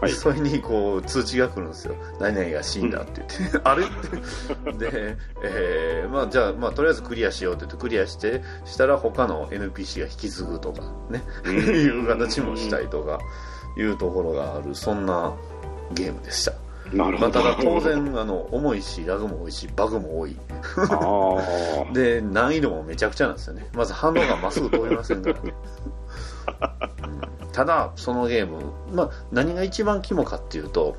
[0.07, 1.95] それにこう通知が来るんですよ。
[2.19, 3.85] 何々が死んだって言って、あれ？
[3.85, 3.87] っ
[4.77, 11.23] てで、えーまあ、じゃあ、まあ、とりあえずクリアしようって言ってクリアしてしたら他の NPC が引き継ぐとかね。
[11.45, 11.55] うん。
[11.55, 13.19] いう形もしたいとか
[13.77, 14.75] いうところがある。
[14.75, 15.33] そんな
[15.93, 16.53] ゲームでした。
[16.93, 17.31] まあ、なるほど。
[17.31, 20.37] ただ当然あの重いしラグも多いしバグも多い。
[21.93, 23.67] で難易度もめちゃくちゃなんですよね。
[23.73, 25.53] まず反応がまっすぐ通りませんからね、
[27.03, 27.07] う
[27.44, 30.97] んただそのゲーム、まあ、何が一番肝かっていうと、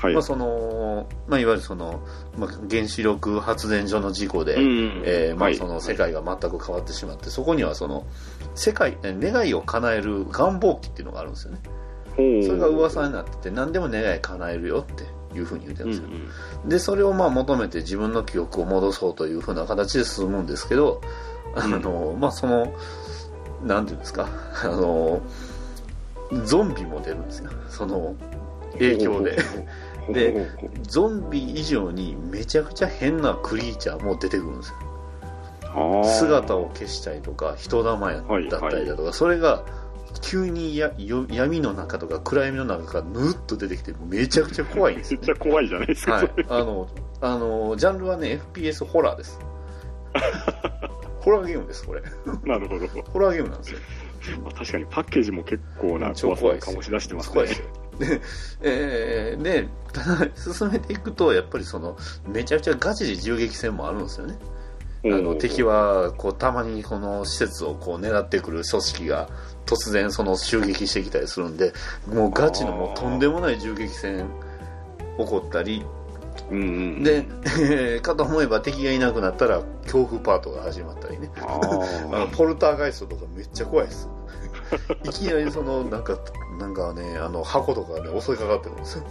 [0.00, 0.14] はい。
[0.14, 2.00] まあそのまあ、いわゆるその、
[2.38, 5.56] まあ、原子力発電所の事故で、うんえーまあ、はい。
[5.56, 8.06] その世界が全く変わってしまって、そこにはその
[8.54, 11.60] 世界え願いを叶える願望機っていうのがあるんですよね。
[12.46, 15.04] それが噂になってて何でも願い叶えるよって
[15.38, 16.68] いうふうに言ってるんうんうですよ、ん。
[16.70, 21.02] でそれをまあ求めて自分の記憶を戻そうというふうな形で進むんですけど、
[21.54, 22.72] あのまあその
[23.62, 24.28] なんていうんですか
[24.64, 25.20] あの
[26.44, 28.14] ゾンビも出るんですよその
[28.72, 29.38] 影響で
[30.12, 30.50] で
[30.82, 39.64] ゾンビ以上にめちゃくちゃ変なクリーチャーも出てくるんですよ姿を消したりとか人玉やはいだったりだとか、それが
[40.20, 46.12] 急にやよ闇の中とか暗闇の中からぬっと出てきてめちゃくちゃ怖いんですよ、ね めっちゃ怖いじゃないですか。
[46.14, 46.88] はい、あの、
[47.20, 49.38] あの、ジャンルはね、FPS ホラーです。
[51.20, 52.02] ホラーゲームです、これ。
[52.44, 52.86] なるほど。
[53.12, 53.78] ホラーゲームなんですよ。
[54.42, 57.44] まあ確かにパッケージも結構な超怖さを醸し出してますね。
[57.98, 58.20] で
[58.62, 61.96] えーで、ただ、 進めていくと、やっぱりその、
[62.26, 64.38] めちゃくちゃガチで銃撃戦もあるんですよね。
[65.04, 69.28] あの、敵は、こう、たまにこの施設をこう狙ってくる組織が、
[69.66, 71.72] 突然その襲撃してきたりするんで、
[72.06, 74.28] もうガチのもうとんでもない銃撃戦
[75.16, 75.84] 起こったり、
[76.50, 77.02] うんうん。
[77.02, 77.24] で、
[77.58, 81.30] え ーかと思えば敵がいなくなったら恐怖パートが始まったりね。
[81.40, 81.60] あ
[82.12, 84.08] あのポルターガイストとかめっちゃ怖いです。
[85.04, 86.16] いきなりそのなんか
[86.58, 89.04] なんかねあの箱とかね襲いかかってくるんですよ。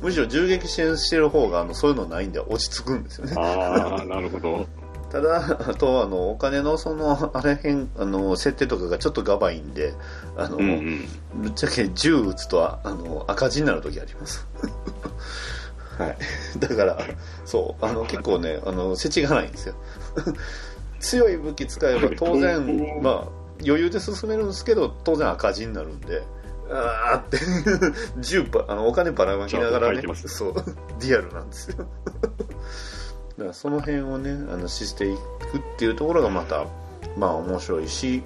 [0.00, 3.34] むしろ銃撃支援してる方があのそういうのないんで落ち着くんですよね。
[3.36, 3.40] あ。
[3.40, 4.66] ああ、なるほど。
[5.10, 9.94] ただあとあのお金のそのあれ辺あの設定とかがちょっとガバいんで
[10.36, 11.42] あの、うんうん。
[11.42, 14.46] ぶっちゃけ銃撃つとああの赤字になる時あります。
[15.98, 16.16] はい。
[16.58, 16.98] だから、
[17.44, 19.74] そう、あの、結構ね、あの、世知がないんですよ。
[21.00, 23.28] 強い武器使えば当然、まあ、
[23.64, 26.22] 余裕で進めるんですけど、当然赤字になるんで、
[26.70, 27.38] あーって、
[28.20, 30.54] 銃ば、あの、お金ばらまきながらねそう、
[31.00, 31.86] リアルなんですよ。
[33.38, 36.66] だからその辺をねあのしていくっていうところがまた
[37.16, 38.22] まあ面白いし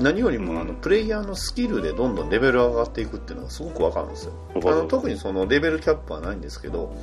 [0.00, 4.32] 何よりもあのプレイヤーのスキルでどんどんレベル上がっていくっていうのがすごくわかるんですよ。
[4.54, 6.94] あの特にそのレベルキャップはないんですけど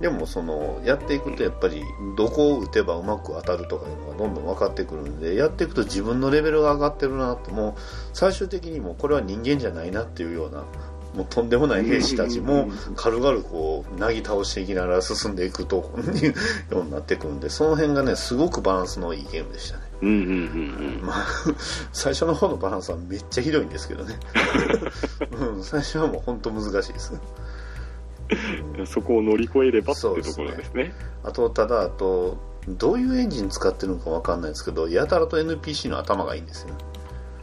[0.00, 1.82] でもそのやっていくとやっぱり
[2.16, 7.80] どこを打てばうまく当たるとかいうのがどんどん分かってくるんでやっていくと自分のレベルが上がってるなともう
[8.12, 10.64] 最終的にもうこれは人間じゃないなっていうような
[11.14, 15.76] もうとんでもない兵士たちも軽々こうなぎ倒していきながら進んでいくと
[16.70, 19.78] ようになってくるんでその辺がねすごくバランスのいいゲームでした
[21.02, 21.26] まあ
[21.92, 24.18] 最初の方のバランスはめっちゃひどいんですけどね、
[25.30, 27.12] うん、最初はもう本当難しいです
[28.78, 28.86] うん。
[28.86, 30.92] そこを乗り越えればっていうところですね。
[31.22, 32.36] あとただあと
[32.68, 36.74] どういうエンジン使ってるのかわかんないですけどやたらと NPC の頭がいいんですよ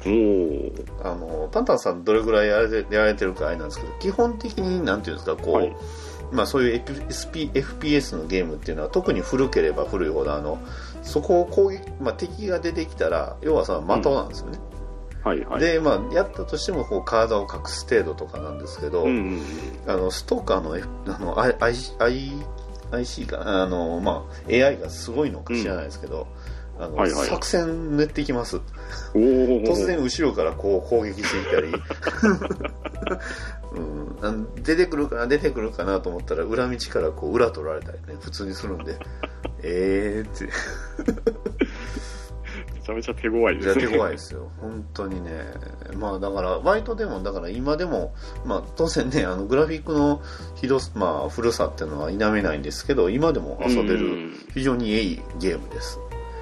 [0.06, 1.10] おお。
[1.10, 5.76] あのパンタンさんどれぐらいやられてやられてるかあれなんですけど基本的になんていうんですかこう、はい
[6.32, 10.60] まあ、そういう SP FPS のゲームっていうのは特に古ければ古いほどあの
[11.02, 14.60] そこを攻撃、まあ、敵が出てきたら要はその的なんですよね、
[15.24, 15.60] はいはい。
[15.60, 19.42] で、まあ、やったとしてもこう体を隠す程度とかなんですけど、うんうんうん。
[19.88, 21.56] あのストーカーの F あの I
[22.00, 22.32] I
[22.92, 23.64] IC かな？
[23.64, 26.28] あの、まあ、AI がすごいのか知らないですけど、
[26.80, 27.28] あのはいはい。
[27.28, 28.62] 作戦練っていきます。
[29.14, 31.74] 突然後ろからこう攻撃してきたり、
[34.24, 38.16] うん、出てくるかな出てくるかなと思ったら裏道からこう裏取られたりね。
[38.22, 38.98] 普通にするんで。
[39.62, 40.50] えーって。
[42.74, 43.82] めちゃめちゃ手強いですね。
[43.82, 44.50] 手強いですよ。
[44.60, 45.46] 本当にね。
[45.96, 48.14] まあだからバイトでもだから今でも
[48.46, 50.22] まあ当然ねあのグラフィックの
[50.56, 54.34] ひどすまあ古さっていうのは否めないんですけど今でも遊べるうん。
[54.54, 56.00] 非常にいいゲームです、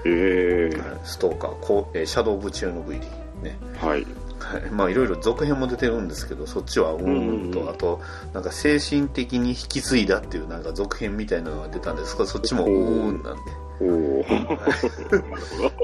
[0.07, 0.69] え
[1.03, 1.59] ストーカー。
[1.61, 3.05] こう、えーシャドウ・オブ・チェルノブイリ
[3.43, 3.57] ね。
[3.79, 4.05] はい。
[4.39, 4.61] はい。
[4.71, 7.69] まあいろいろ続編も出てるんですけどそっちはうんうんと、うん。
[7.69, 8.01] あと
[8.33, 12.13] なんか精神的に引き継いだっていうなんか続編みたいなのが出たんです。
[12.15, 13.41] けどそっちもうんうんなんで。
[13.79, 14.25] お。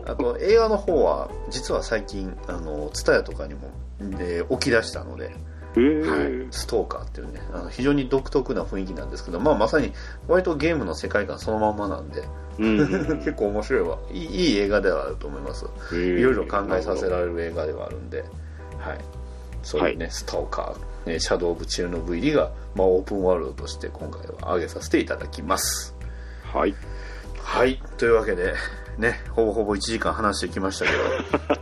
[0.10, 3.70] あと映画の方は実は最近あの TSUTAYA とかにも、
[4.18, 5.32] で起き出したので、
[5.76, 9.92] ええはい、ストーカーっていうねあの非常に独特な雰囲気なんですけど、まあ、まさに
[10.28, 12.24] 割とゲームの世界観そのまんまなんで
[12.60, 13.98] うんうん 結構面白いわ。
[14.12, 15.66] いいいい映画ではあると思います。
[15.94, 18.24] ええいろいろ考えさせられる映画ではあるんで、
[18.78, 19.00] はい、
[19.64, 25.96] そういうね、ストーカー、ね、シャドウ・オブ・チェルノブイリが、まあ、オープンワールドとして今回は挙げさせていただきます。
[26.44, 26.76] はい。
[27.42, 27.82] はい。
[27.98, 28.54] というわけで
[28.98, 30.98] ねほぼほぼ1時間話してきましたけど、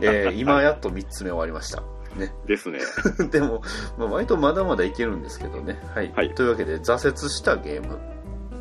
[0.00, 1.82] えー今やっと3つ目終わりました
[2.16, 2.80] ねですね。
[3.30, 3.62] でも、
[3.98, 5.80] まあ、割とまだまだいけるんですけどね。
[5.94, 6.12] はい。
[6.14, 7.98] はいというわけで、挫折したゲーム。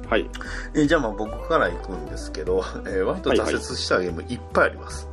[0.09, 0.29] はい。
[0.73, 5.07] えーじゃあまあ僕から行くんですけど、えー割と挫折したゲームいっぱいあります。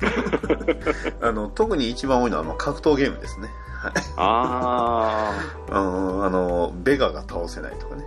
[1.20, 3.50] あの特に一番多いのはまあ格闘ゲームですね。
[3.82, 5.32] はいあ
[5.70, 8.06] あのあの、ベガが倒せないとかね。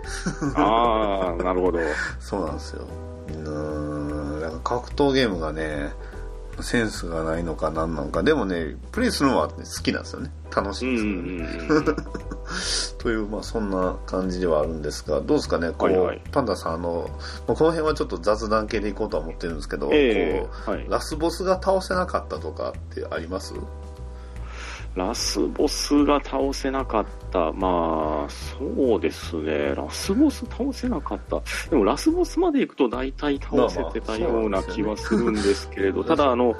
[0.56, 0.62] あ。
[0.62, 1.80] ああ、なるほど。
[2.20, 2.86] そうなんですよ。
[3.30, 5.94] うーん、なんか格闘ゲームがね、
[6.62, 8.22] センスがないのか何なのか。
[8.24, 10.32] でもね、プレイするのは、ね、好きなんですよね。
[10.56, 11.68] 楽しうんいんですよね。
[11.70, 11.96] うんうん。
[13.00, 17.10] という、まあ、そんな感じではあるんですが、どうですかね、こう、はいはいパンダさん、あの、
[17.48, 20.86] まあこの辺はちょっと雑談系でいこうとは思ってるんですけど、ええこうはい。
[20.90, 23.54] ラスボスが倒せなかったとかってあります？
[24.96, 27.52] ラスボスが倒せなかった。
[27.54, 29.74] まあ、そうですね。
[29.76, 31.42] ラスボス倒せなかった。
[31.70, 36.56] でもラスボスまで行くと大体倒せてたような気はするんですけれど、ただあの、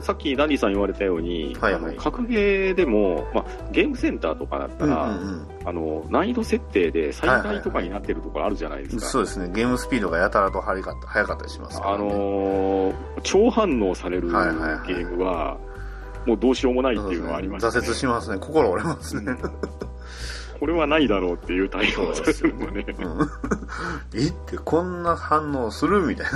[0.00, 9.06] さっきダンディさん言われたように、はいはい格ゲーでも、まあ、ゲームセンターとかだったら、うんあの難易度設定で最大とかになってるところあるじゃないですか。
[9.06, 12.04] そうですね、ゲームスピードがやたらと速かった速かったりしますから、あね。
[12.04, 15.58] のー超反応されるゲはいはいはいームは、
[16.28, 17.86] もうどうしようもないっていうのはありました、ね。
[17.86, 19.34] 挫折しますね、心折れますね。
[20.60, 22.84] これはないだろうっていう対応をされるのね。
[22.98, 23.30] うん
[24.14, 26.30] えって、こんな反応するみたいな。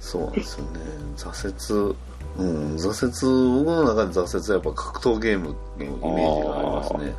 [0.00, 0.80] そうなんですよね。
[1.16, 1.96] 挫折、
[2.38, 6.98] うん、挫折、僕の中で挫折はやっぱ格闘ゲームのイメージがありますね。
[6.98, 7.14] うん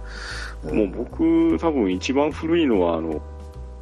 [0.74, 3.22] もう僕、多分一番古いのは、あの、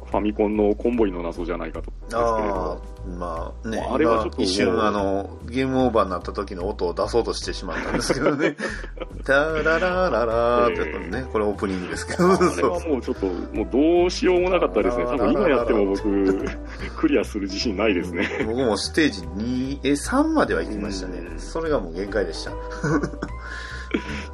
[0.04, 2.93] ファミコンのコンボイの謎じゃないかと思うんですけど。
[3.06, 8.56] あ、まあね、あれはちょっと今一瞬あの、ゲームオーバーになった時の音を出そうとしてしまったんですけどね。
[9.24, 12.32] タララララーってやつね、これオープニングですけど。
[12.32, 15.04] あれはもうちょっと、もうどうしようもなかったですね。
[15.16, 16.02] 多分今やっても僕、
[16.96, 18.44] クリアする自信ないですね。
[18.46, 21.34] 僕もステージ2、え、3までは行きましたねう。
[21.34, 22.52] んそれがもう限界でした。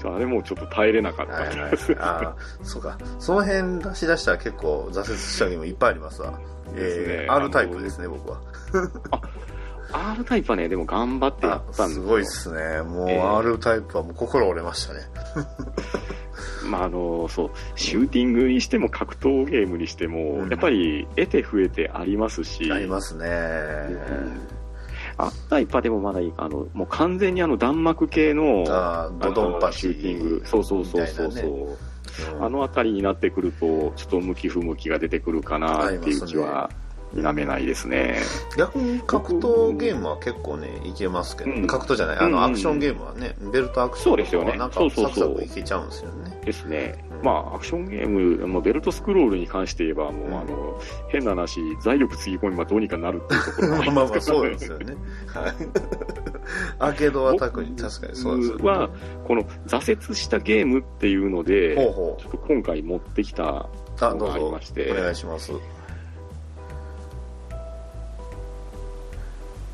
[0.04, 1.72] あれもうちょっと耐えれなかったはいはい。
[1.98, 2.96] ああ、そうか。
[3.18, 6.38] その辺出し出したら結構挫折したゲームいっぱいありますわ。
[6.74, 8.40] ですねえー、R タイプですね、僕は。
[9.92, 12.04] R タイプはね、でも頑張ってやったんですよ。
[12.04, 12.82] すごいっすね。
[12.82, 15.00] もうえー R タイプはもう心折れましたね。
[16.70, 20.48] まああのそうシューティングにしても格闘ゲームにしても、うん。
[20.48, 23.26] やっぱり得て増えてありますし、ありますね。
[25.16, 32.44] あったいパでもまだいいか、あのもう完全にあの弾幕系のああ、ドドンパチシューティング、そうそうそうそうそう、うん。
[32.44, 36.70] あのあたりになってくると、ちょっと向き不向きが出てくるかなっていう気は
[37.14, 38.18] 否めないですね。
[38.56, 46.40] 逆に格闘ゲームは結構ね、いけますけど、うん格闘じゃない、あうんうんのアクションゲームはね、ベルトアクションとかそうですよねはなんかサクサクいけちゃうんですよね。
[46.44, 47.24] ですねうん。
[47.24, 54.94] まあ、アクションゲーム、もうベルトスクロールに関して言えば、もう、うんあの、変な話、財力つぎ込めばどうにかなるっていうところもありまあまあそうですよね。
[55.26, 55.52] はい。
[56.78, 58.62] アーケードアタックに確かにそうですよね。
[58.62, 58.90] 僕は、
[59.26, 63.68] この挫折したゲームっていうので、ちょっと今回持ってきた
[64.00, 64.50] のがあり。
[64.50, 65.52] まして、お願いします。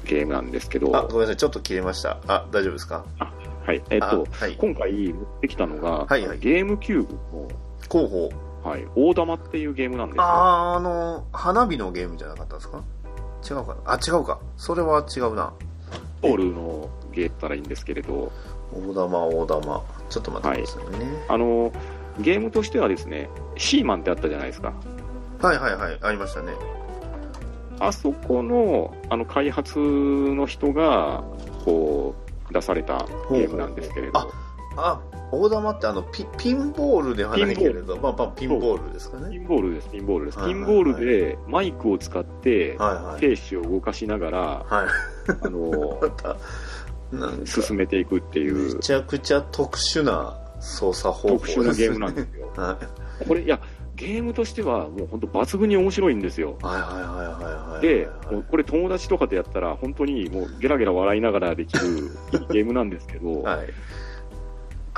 [0.07, 1.37] ゲームなんですけど、あ、ごめんなさい。
[1.37, 2.19] ちょっと切れました。
[2.27, 3.05] あ、大丈夫ですか？
[3.67, 4.57] はい、えっと、あはい。
[4.57, 7.49] 今回持ってきたのが、はいはいゲームキューブの、
[7.89, 8.31] 候補。
[8.63, 10.23] はい、大玉っていうゲームなんですよ。
[10.25, 12.83] あー、あの、花火のゲームじゃなかったですか？
[13.49, 13.93] 違うかな？
[13.93, 14.41] あ、違うか。
[14.57, 15.53] それは違うな。
[16.21, 18.33] ボールのゲームたらいいんですけれど、
[18.73, 19.85] 大玉、大玉。
[20.09, 21.25] ちょっと待ってくださいね。
[21.29, 21.73] あの、
[22.19, 24.73] ゲームとしてはですね、シーマンってあったじゃないですか。
[25.41, 25.99] はい、はい、はい。
[26.03, 26.53] ありましたね。
[27.81, 31.25] あそこの、あの、開発の人が、
[31.65, 32.15] こ
[32.51, 34.29] う、出されたゲームなんですけれど、あ
[34.77, 35.01] あ、
[35.33, 39.31] 大玉ってあのピ、ピンボールではないけれど、まあまあ、ピンボールですかね。
[39.31, 40.39] ピンボールです、ピンボールです。
[40.39, 42.79] はいはいピンボールでマイクを使って。
[43.19, 44.89] 兵士を動かしながら、はい。
[45.43, 46.01] あの、
[47.45, 52.53] 進めていくっていめうちゃくちゃ特殊な操作方法特殊なゲームなんですよ。
[52.57, 53.59] はいこれ、いや、
[53.97, 56.57] ゲームとしてはもう本当抜群に面白いんですよ。
[56.63, 57.83] はいはいはいはいはい。
[57.83, 58.09] で、
[58.51, 61.91] これ友達とかでやったら本当にもうゲラゲラ笑いながらできるい
[62.37, 63.67] いゲームなんですけど、はい。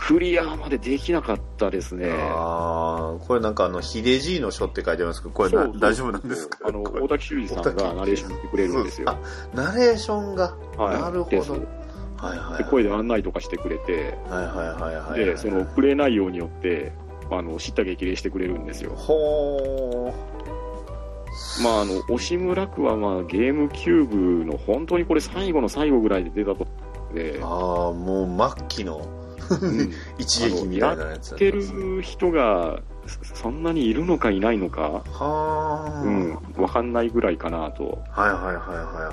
[0.01, 2.09] クリアまでできなかったですね。
[2.13, 6.59] ああ、これなんかあの、ヒデジーの書って書いてますけど、これ大丈夫なんですか？
[6.69, 9.11] あの、大滝修二さんがナレーションしてくれるんですよ。
[9.11, 9.19] あ、
[9.55, 10.55] ナレーションが？
[10.77, 11.01] はい。
[11.03, 11.37] なるほど。
[11.37, 12.59] ですはいはい。
[12.59, 15.25] で声で案内とかしてくれて、はいはいはいはい。
[15.25, 16.93] で、そのプレイ内容によって、
[17.31, 18.93] あの、知った激励してくれるんですよ。
[18.95, 21.63] ほー。
[21.63, 26.67] まあ、あの、押しむらくは、まあ、ゲームキューブの本当にこれ最後の最後ぐらいで出たと。
[27.15, 29.07] で、ああ、もう末期の
[29.51, 29.93] うん。
[30.19, 38.03] 一撃みたいなやつやってる人がそそんなにいるのかいないのか、はあ、うん、わかんないぐらいかなと。
[38.11, 38.57] はいはいはいはい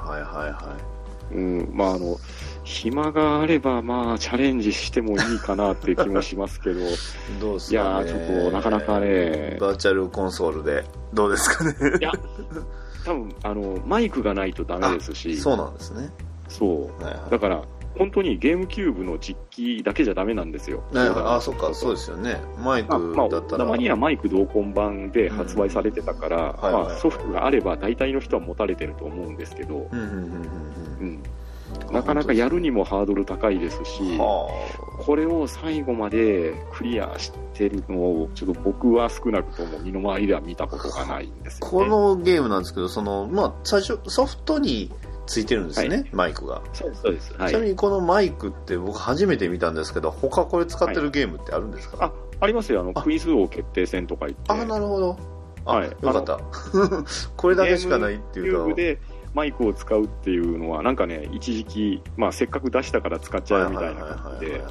[0.02, 0.78] はいはいは
[1.32, 2.18] うん、まあ、あの、
[2.66, 6.84] 暇があれば、まあ、チャレンジしてもいいかなっていう気もしますけど、い。
[7.40, 7.78] どうですね。
[7.78, 11.76] やー、ちょっと、なかなかね、バーチャルコンソールで、どうですかね。
[12.02, 12.12] いや、
[13.06, 16.10] 多分、あの、マイクがないとダメですし、そうなんですね。
[16.48, 17.04] そう。
[17.04, 17.64] はいはいだから、
[17.98, 20.84] 本当にゲームキューブの実機だけじゃダメなんですよ。
[20.92, 22.42] ねあ、そっか、そうですよね。
[22.62, 23.64] マイクだったら。
[23.64, 30.26] たまにはマイク同梱版で発売されてたから、はいはいはいまあ、ソフトがあれば大体の人は持たれてると思うんですけど、うんうんうんうん
[31.00, 31.24] うん、
[31.92, 41.68] なかなかやるにもハードル高いですしこれを最後までクリアしてるのを、ちょっと僕は少なくとも身の回りでは見たことがないんですね。
[41.70, 44.92] このゲームなんですけど、その、まあ、最初、ソフトに
[45.26, 46.62] ついてるんですね、マイクが。
[46.74, 47.34] そうです、そうです。
[47.34, 52.82] はいちなみにこのマイクって僕初めて見たんですけど、他これ使ってるゲームってあるんですか、あ、ありますよ。
[52.82, 54.52] あの、あクイズ王決定戦とか言って。
[54.52, 55.18] あ、なるほど。
[55.66, 56.40] あ、はいよかった。
[57.36, 58.76] これだけしかないっていうと。
[59.36, 64.62] マイクを使うっていうのは、なんかね、一時期、まあ、せっかく出したから使っちゃうみたいな感じで、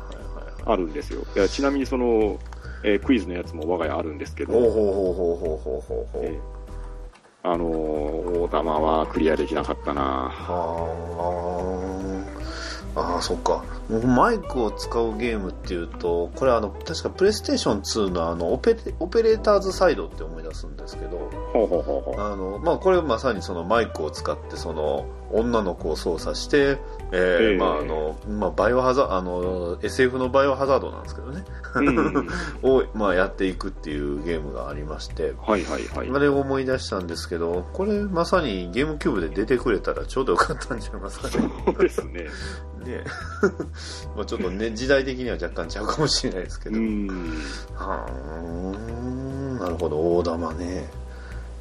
[0.64, 1.20] あるんですよ。
[1.36, 2.38] いやちなみにその、
[2.82, 4.54] えー、クイズのやつも我が家あるんですけど、
[7.42, 10.02] あの、大玉はクリアできなかったな。
[10.32, 11.93] は
[12.96, 13.64] あーあー、そっか。
[13.90, 21.18] 僕マイクを使うゲームっていうと、これあの、確かプレイステーション2のあの、オペレオペレーターズサイドって思い出すんですけど、
[22.78, 26.78] これまさにそのマイクを使って、その、女の子を操作して、
[27.12, 31.44] えーええまあ、あの、まあ、バイオハザード、あの、SF のバイオハザードなんですけどね、
[31.74, 32.28] うん
[32.62, 36.10] を、まあ、やっていくっていうゲームがありまして、はいはいはい。
[36.10, 41.50] あれを思い出したんですけど、これまさにゲームキューブで出てくれたらちょうどよかったんちゃいますかね。
[41.64, 42.26] そうですね。
[42.84, 43.04] ね
[44.14, 46.78] まあちょっとね、時代的には若干ちゃうかもしれないですけど。
[46.78, 47.08] うん。
[47.74, 51.03] はーん、なるほど、大玉ね。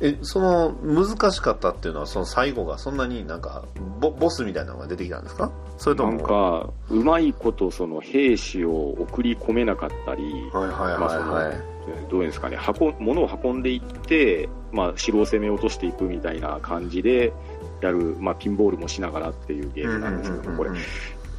[0.06, 3.64] え、その、難しかったっていうのは、その最後がそんなになんか、
[4.02, 5.50] ボボスみたいなのが出てきたんですか？
[5.78, 6.12] それとも。
[6.12, 11.74] なんか、うまいこと、その兵士を送り込めなかったり、はいはいはいはい。
[12.12, 17.34] どういうんですかね、運物を運んでいって、まあ、城を攻め落としていくみたいな感じで
[17.82, 20.72] やる、まあ、ピンボールもしながらっていうゲームなんですけど、これ、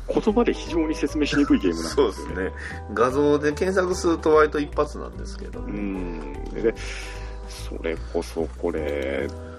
[0.06, 2.12] 言葉で非常に説明しにくいゲームなんですよね。
[2.12, 2.52] そうですね。
[2.93, 5.80] 画像で検索すると割と一発なんですけどうね。
[5.80, 6.44] ん。
[6.52, 6.74] で、
[7.69, 9.55] それこそこれ、えー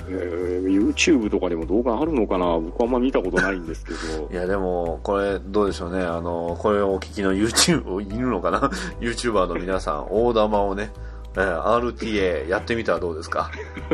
[0.66, 2.46] YouTube とかでも動画あるのかな？
[2.60, 4.36] 僕はあんま見たことないんですけど い。
[4.36, 6.04] やでも、これどうでしょうね。
[6.04, 8.70] あの、これをお聞きの YouTube、いるのかな
[9.00, 10.92] ?YouTuber の皆さん、大玉をね、
[11.36, 11.64] えー
[11.96, 13.50] RTA やってみたらどうですか？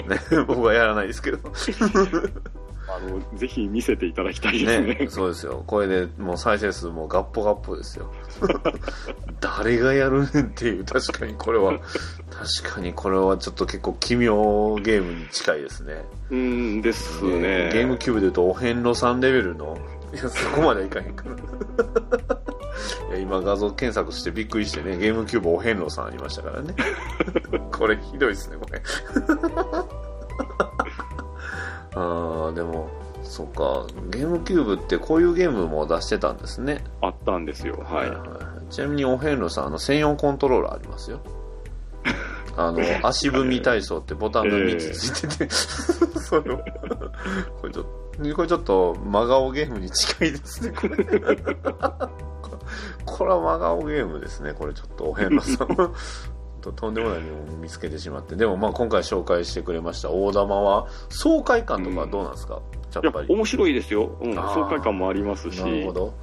[0.08, 1.38] ね、僕はやらないですけど。
[2.94, 4.96] あの、ぜひ見せていただきたいですね。
[4.96, 5.64] ね、そうですよ。
[5.66, 8.12] これでもう再生数もガッポガッポですよ。
[9.40, 11.80] 誰がやるねんっていう、確かにこれは、
[12.30, 16.06] 確かにこれはちょっと結構奇妙ゲームに近いですね。
[16.30, 17.70] うんですね。
[17.72, 19.78] ゲームキューブで言うとお遍路さんレベルの、
[20.14, 21.36] いや、そこまではいかへんから。
[23.10, 26.76] いや、今画像検索してびっくりしてね、ゲームキューブお遍路さんありましたからね。
[27.72, 28.82] これひどいですね、これ。
[31.94, 32.90] あー、でも、
[33.24, 36.84] そっか、ゲームキューブってこういうゲームも出してたんですね。
[37.02, 37.78] あったんですよ。
[37.84, 38.10] はい。
[38.10, 41.20] いちなみにお遍路さん、あの、専用コントローラーありますよ。
[42.58, 45.50] あの、足踏み体操ってボタンが3つついてて、
[46.20, 46.58] それを、
[47.62, 50.96] これちょっと、これちょっと真顔ゲームに近いですね、これ。
[53.06, 55.68] これは真顔ゲームですね、これちょっとお遍路さん。
[56.62, 58.36] ととんでもないのを見つけてしまって。
[58.36, 62.62] でもまあ今回紹介してくれました大玉は、爽快感とかどうなんですか、
[62.96, 63.34] やいやっぱ、り。
[63.34, 64.18] 面白いですよ。
[64.22, 64.34] うん。
[64.36, 65.60] 爽快感もありますし。
[65.60, 66.08] なるほど。
[66.08, 66.14] ね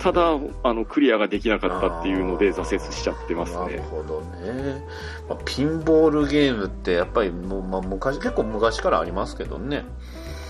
[0.00, 3.82] ただ、あの、クリアができなかったっていうので挫折しちゃってますなるね。
[3.88, 4.84] ほどね、
[5.28, 9.84] まあ、ピンボールゲームってやっぱりもう、まあ、昔結構昔からありますけどね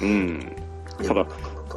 [0.00, 0.56] うん。
[1.06, 1.26] ただ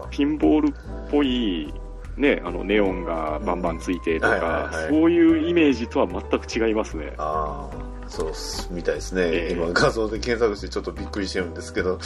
[0.10, 0.74] ピンボールっ
[1.12, 1.74] ぽい、
[2.18, 7.14] ね、あの、ネオンがバンバンついてとかはい、そういうイメージとは全く違いますね。
[7.18, 9.54] ああそうみたいですね、ええ。
[9.54, 11.98] 今画像で検索してちょっとびっくりしてるんですけど。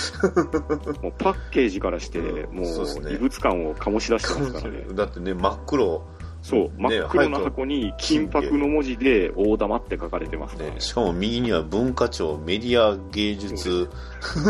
[1.04, 2.56] もうパッケージからして、うん。
[2.56, 4.86] もう異物感を醸し出してますからね。
[4.94, 6.04] だってね真っ黒。
[6.42, 10.70] そう、ね真っ黒な箱に金箔の文字で大玉って書かれてますね。
[10.70, 10.80] ね、。
[10.80, 13.90] しかも右には文化庁メディア芸術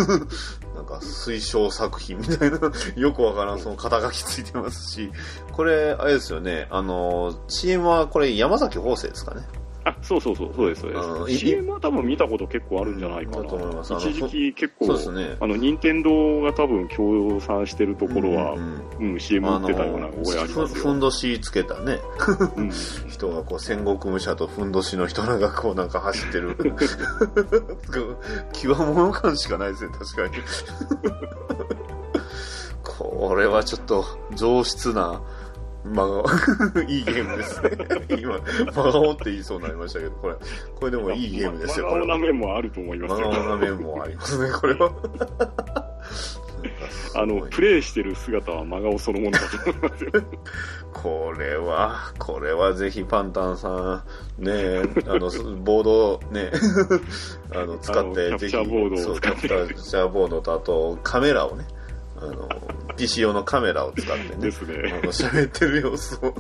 [0.77, 2.59] なんか推奨作品みたいな
[2.95, 5.11] よくわからんその肩書きついてますし。
[5.51, 6.67] これあれですよね。
[6.69, 9.41] あの CM はこれ山崎邦生ですかね
[9.87, 11.39] あ、そうそうそう、そうです、そうです。
[11.39, 13.43] CM は多分見たこと結構あるんじゃないかな。
[13.43, 13.93] だと思います。
[13.93, 15.37] あの一時期結構、そうですね。
[15.39, 20.67] あの、任天堂が多分協賛してるところは、うんうん、CM 売ってたような覚えありますよ。
[20.67, 21.99] ふふんどしつけたね。
[22.57, 22.69] うん。
[23.07, 26.57] 人がこう戦国武者とふんどしの人らがこうなんか走ってる。
[28.51, 30.43] 極物感しかないですね確かに。
[32.83, 34.03] これはちょっと
[34.35, 35.21] 上質な
[35.93, 36.25] 真顔
[36.87, 37.71] いいゲームですね
[38.19, 38.39] 今
[38.71, 40.35] 真顔って言いそうになりましたけどこれ
[40.75, 43.31] これでもいいゲームですよ真顔な面もあると思いますよ。
[43.31, 44.91] 真顔な面もありますねこれは
[47.15, 50.11] あの、プレイしてる姿は真顔そのものだと思いますよ。
[50.93, 54.03] これは、これはぜひパンタンさ
[54.39, 56.51] ん、ね、あの、ボードね、
[57.53, 61.65] あの、使って、ぜひ、キャプチャーボードをそう、キ使ってャプチャーボードと、あと、カメラをね、
[62.21, 62.49] あの、
[62.95, 64.77] PC 用のカメラを使ってねで、すあね。
[65.03, 66.33] の、喋ってる様子を。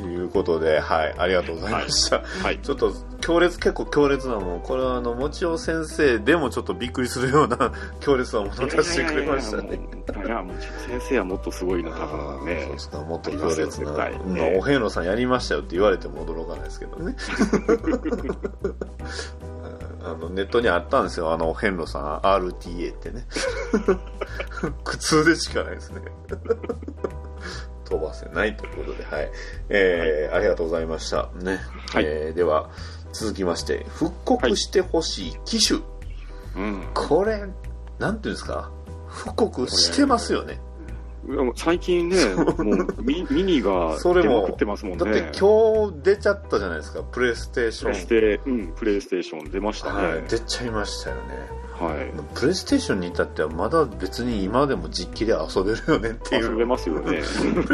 [0.00, 2.22] いうことで、はい、ありがとうございました。
[2.42, 2.58] はい。
[2.60, 9.80] ちょっと強烈、結構強烈なもの、これはあの、もちお先生でもちょっとびっくりするような 強烈なものを出してくれましたね。
[10.24, 10.56] いやもう
[10.88, 12.78] 先生はもっとすごいの多分ねそうで。
[12.78, 13.46] すか、もっと強烈な。
[13.46, 17.16] ますよ絶対まあねお遍路さんやりましたよって言われても驚かないですけどね。
[20.06, 23.26] あのネットにあったんですよ、あのお遍路さん RTA ってね。
[24.84, 26.00] 苦痛でしかないですね。
[27.88, 29.30] 飛ばせないということで、はい。
[29.68, 31.28] えーありがとうございました。
[31.36, 31.60] ね。
[31.92, 32.68] はいえーでは、
[33.12, 35.80] 続きまして、復刻してほしい機種。
[36.56, 36.82] うん。
[36.94, 37.44] これ、
[37.98, 38.70] なんていうんですか？
[39.08, 40.60] 復刻してますよね。
[41.56, 45.04] 最近ね、もうミミニがそれも出まくってますもんね。
[45.04, 48.00] だって今日出ちゃったじゃないですか、プレイステーシプレョン。
[48.00, 50.06] ステ、うん、プレイステーション出ましたね。
[50.06, 51.22] はい、出ちゃいましたよね。
[51.72, 52.10] はい。
[52.34, 56.66] プレイステーションに至ってはまだ別に今でも実機で遊べるよねってい遊べう。
[56.66, 57.02] ますよね。
[57.02, 57.24] プレイ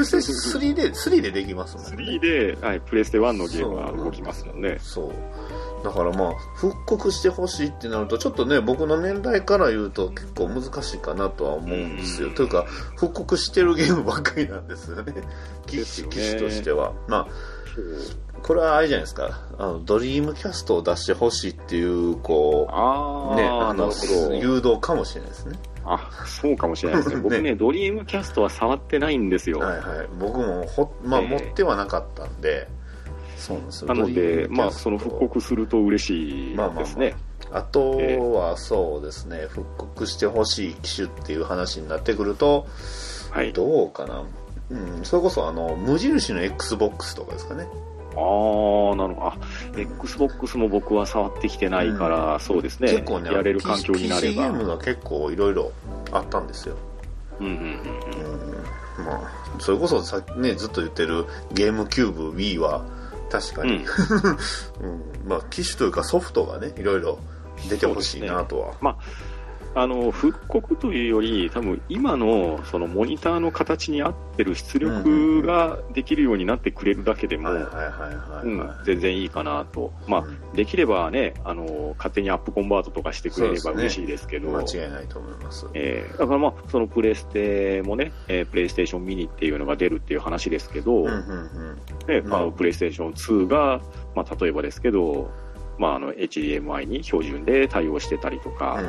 [0.05, 2.05] ステーション3で、3でできますもんね。
[2.05, 4.79] 3で、はい、プレステ1のゲームは動きますもんね。
[4.81, 5.13] そう。
[5.83, 12.29] だからまあ、復刻してほしいってなると、ちょっとね、僕の年代から言うと結構難しいかなとは思うんですよ。
[12.29, 12.65] うんというか、
[12.97, 15.15] 復刻してるゲームばっかりなんですよね。
[15.67, 16.93] 機種、ですよね機種としては。
[17.09, 17.29] まあ、
[18.43, 19.41] これはあれじゃないですか。
[19.59, 24.35] あの、ドリームキャストを出してほしいっていう、こう、ね、あのなるほど。
[24.35, 25.59] 誘導かもしれないですね。
[25.85, 27.21] あ、そうかもしれないですね。
[27.23, 29.59] 僕ね、ドリームキャストは触ってないんですよ。
[29.59, 30.09] はいはい。
[30.19, 32.69] 僕もほ、まあ、ええ持ってはなかったんで、
[33.43, 37.15] そうなんですよなので、まあ、その復刻すると嬉しいまあまあまあですね。
[37.51, 37.99] あと
[38.33, 42.67] はそうですね、復刻してほしい機種っていう話になってくると、
[43.31, 43.53] はい。
[43.53, 44.25] どうかな、
[44.71, 47.67] うん、それこそあの無印の XBOX とかですかね、
[48.17, 49.27] ああ、なるほど。
[49.27, 49.37] あ、
[49.77, 52.91] Xbox も僕は触ってきてないから、うんそうですね。
[52.91, 54.51] 結構ね、やれる環境になれば。
[54.51, 55.73] ームが結構いろいろ
[56.11, 56.77] あったんですよ。
[57.41, 62.85] うんうんうんうんまあ、それこそさ、ね、ずっと言ってるゲームキューブ Wii は
[63.33, 63.87] 確かに、
[64.83, 65.03] うん。
[65.25, 67.19] まあ、機種というかソフトがねいろいろ
[67.71, 68.97] 出てほしいなとは、まあ、
[69.75, 77.49] あの復刻というより、多分今のそのモニターの形に合ってる出力ができるようになってくれるだけでも、
[78.85, 80.53] 全然いいかなと、まあうん。
[80.55, 85.67] できればねあの、勝手にアップコンバートとかしてくれれば嬉しいですけど、間違いないと思います。
[85.75, 91.05] えーだからまあそのプレステもね、えープレイステーションミニっていうのが出るっていう話ですけど、
[92.53, 93.81] プレイステーション2が、
[94.15, 95.31] まあ、例えばですけど、
[95.83, 98.81] まあ、あの HDMI に標準で対応してたりとか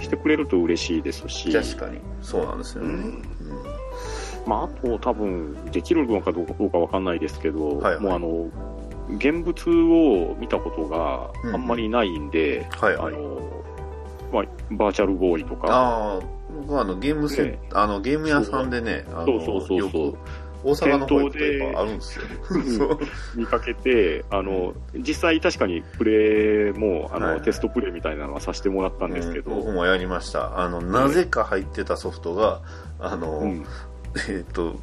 [0.00, 2.00] してくれると嬉しいですし、確かに。
[2.22, 3.22] そうなんですよね、うん。
[4.46, 8.02] まあ、あと多分できるのかどうかわかんないですけど、はいはい。
[8.02, 8.50] もうあの
[9.18, 9.70] 現物
[10.30, 13.62] を見たことがあんまりないんで、あの
[14.32, 16.20] まあ、バーチャルボーイとか、ああ
[16.62, 17.58] 僕はあのゲームセン、ね。
[17.74, 19.44] あのゲーム屋さんでねそう。
[19.44, 20.18] そうそうそう
[20.62, 22.18] 大阪の方行くとやっぱあるんです
[22.78, 23.00] よ。
[23.34, 27.42] 見かけてあの実際確かにプレイもあの、はい。
[27.42, 30.58] テストプレイみたいなのはさせてもらったんですけど、うん僕もやりました。
[30.58, 32.62] あのなぜか入ってたソフトが
[32.98, 33.66] あの、うん。
[34.28, 34.76] えっ、と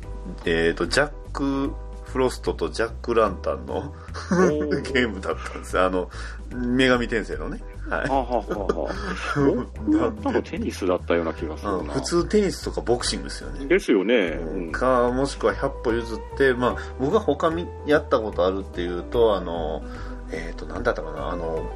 [0.45, 1.74] えっ、とジャック
[2.06, 4.82] フロストとジャック・ランタンのー。
[4.94, 6.10] ゲームだったんですあの
[6.52, 7.62] 女神転生のね
[7.99, 8.10] はい。
[8.10, 11.78] はあ、はあはあはあ、僕やったのテニスだったような気がするな。
[11.78, 13.65] うん普通テニスとかボクシングですよね。
[13.65, 14.15] ですよね。
[14.15, 14.72] うん。
[14.72, 19.84] かもしくは100歩譲って、まあ、僕が他にやったことあるっていうとあの
[20.32, 21.30] えっ、と何だったかな。
[21.30, 21.70] あの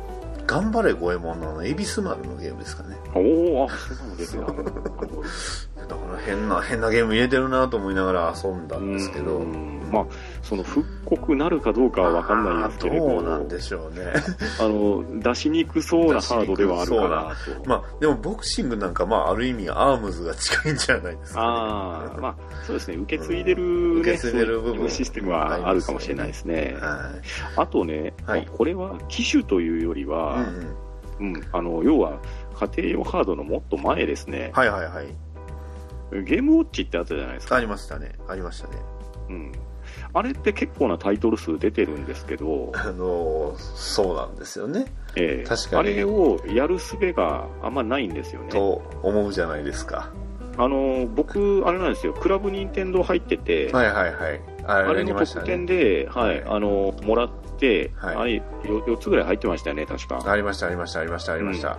[0.47, 2.95] 頑張れ五右衛門のあの恵比寿丸のゲームですかね。
[3.13, 4.45] おお、あ、 そうなんですね。
[4.45, 9.39] だから変な変なゲーム入れてるなと思いながら遊んだんですけど。
[9.39, 9.89] うん。
[9.91, 10.05] まあ、
[10.43, 14.13] その復刻なるかどうかはわかんないですけれど、どうなんでしょうね。
[14.59, 17.35] あの、出しにくそうなハードではあるかな。
[17.61, 17.69] と。
[17.69, 22.35] まあでもボクシングなんかまあある意味アームズが近いんじゃないですか、ね、ああ、まあ、
[22.65, 26.75] そうですね、受け継いでる、ね、受け継いでる部分システムはあるかもしれないですね。
[26.79, 27.59] はい。
[27.59, 28.47] あとね、はい。
[28.51, 30.45] これは機種というよりは、
[31.19, 31.33] うんうん。
[31.33, 32.19] うん、あの、要は、
[32.53, 35.07] 家庭用ハードのもっと前ですね、はいはいはい。
[36.23, 37.55] ゲームウォッチってあったじゃないですか。
[37.55, 38.13] ありましたね。
[38.27, 38.75] ありましたね。
[39.29, 39.51] うん。
[40.13, 44.85] あれって結構なタイトル数出てるんですけど、あのそうなんですよね。
[45.15, 45.47] ええ。
[45.47, 45.91] 確かに。
[45.91, 48.49] あれをやる術があんまないんですよね。
[48.49, 50.09] と思うじゃないですか。
[50.57, 54.41] あの、僕、あれなんですよ、クラブ任天堂入ってて、はいはいはい。
[54.65, 57.29] ああれやれの特典で、はい、あの、もらっ
[57.59, 58.15] て、はい。
[58.15, 60.19] あれよ4つぐらい入ってましたよね、確か。
[60.25, 61.77] ありましたありましたありましたありました、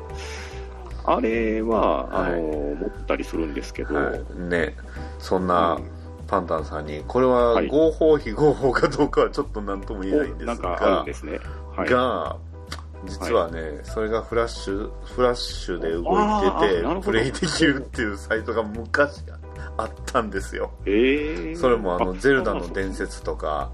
[1.05, 2.33] あれは、あはい。
[2.33, 2.39] の、
[2.77, 4.77] 持ったりするんですけど、はい、ね。
[5.19, 5.83] そんうなん
[6.29, 7.67] パンタンさんにこれははい。
[7.67, 11.41] 合法非合法かどうかはちょっと何とも言えないんですがすね。
[11.75, 11.89] はい。
[11.89, 12.37] が
[13.05, 19.23] 実はね、それがフラッシュフラッシュで動いててプレイできるっていうサイトが昔
[19.77, 20.73] あったんですよ。
[20.85, 23.71] ええそれもあのゼルダの伝説とか。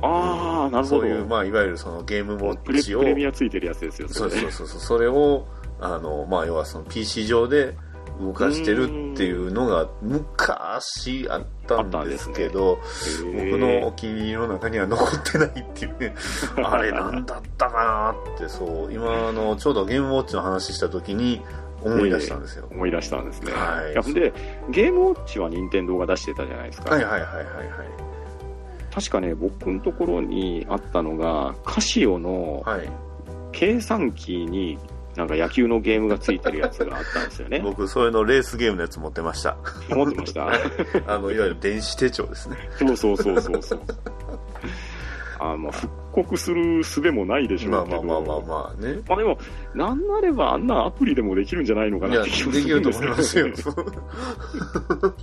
[0.00, 1.00] ああ、なるほど。
[1.00, 4.36] そういう、まあ、いわゆるそのゲームウォッチをプレミアついてるやつですよ、そうれ。
[4.36, 4.80] そうそうそう。
[4.80, 5.46] それを
[5.80, 7.76] あの、まあ、要はその PC 上で
[8.20, 12.78] 動かしてるっていうのが昔あったんですけど
[13.24, 16.14] 僕のお気に入りの中には残ってないっていうね。
[16.62, 18.92] あれなんだったかなってそう。
[18.92, 21.40] 今あのちょうどゲームウォッチの話した時に
[21.84, 23.52] 思い出したんですよ、思い出したんですね。
[23.52, 23.94] はい。
[23.94, 24.32] やほんで、
[24.70, 26.90] ゲームウォッチは任天堂が出してたじゃないですか。
[26.90, 27.46] はいはいはいはいはい。
[28.94, 32.88] 確かね、僕のところにあったのが、カシオのはい。
[33.52, 34.78] 計算機に
[35.16, 37.60] なんか野球のゲームがついてるやつがあったんですよね。
[37.64, 39.56] 僕それのレースゲームのやつ持ってました
[39.90, 40.48] 思ってました？
[41.06, 43.80] あのいわゆる電子手帳ですねそうそうそうそうそう。
[45.40, 48.02] あまあ、復刻する術もないでしょまあうけど。
[48.02, 49.38] まあまあまあまあねまあでも、
[49.74, 53.84] なんなればあんなアプリでもできるんじゃないのかなって気もですきるとるんです思いけど、ますよ。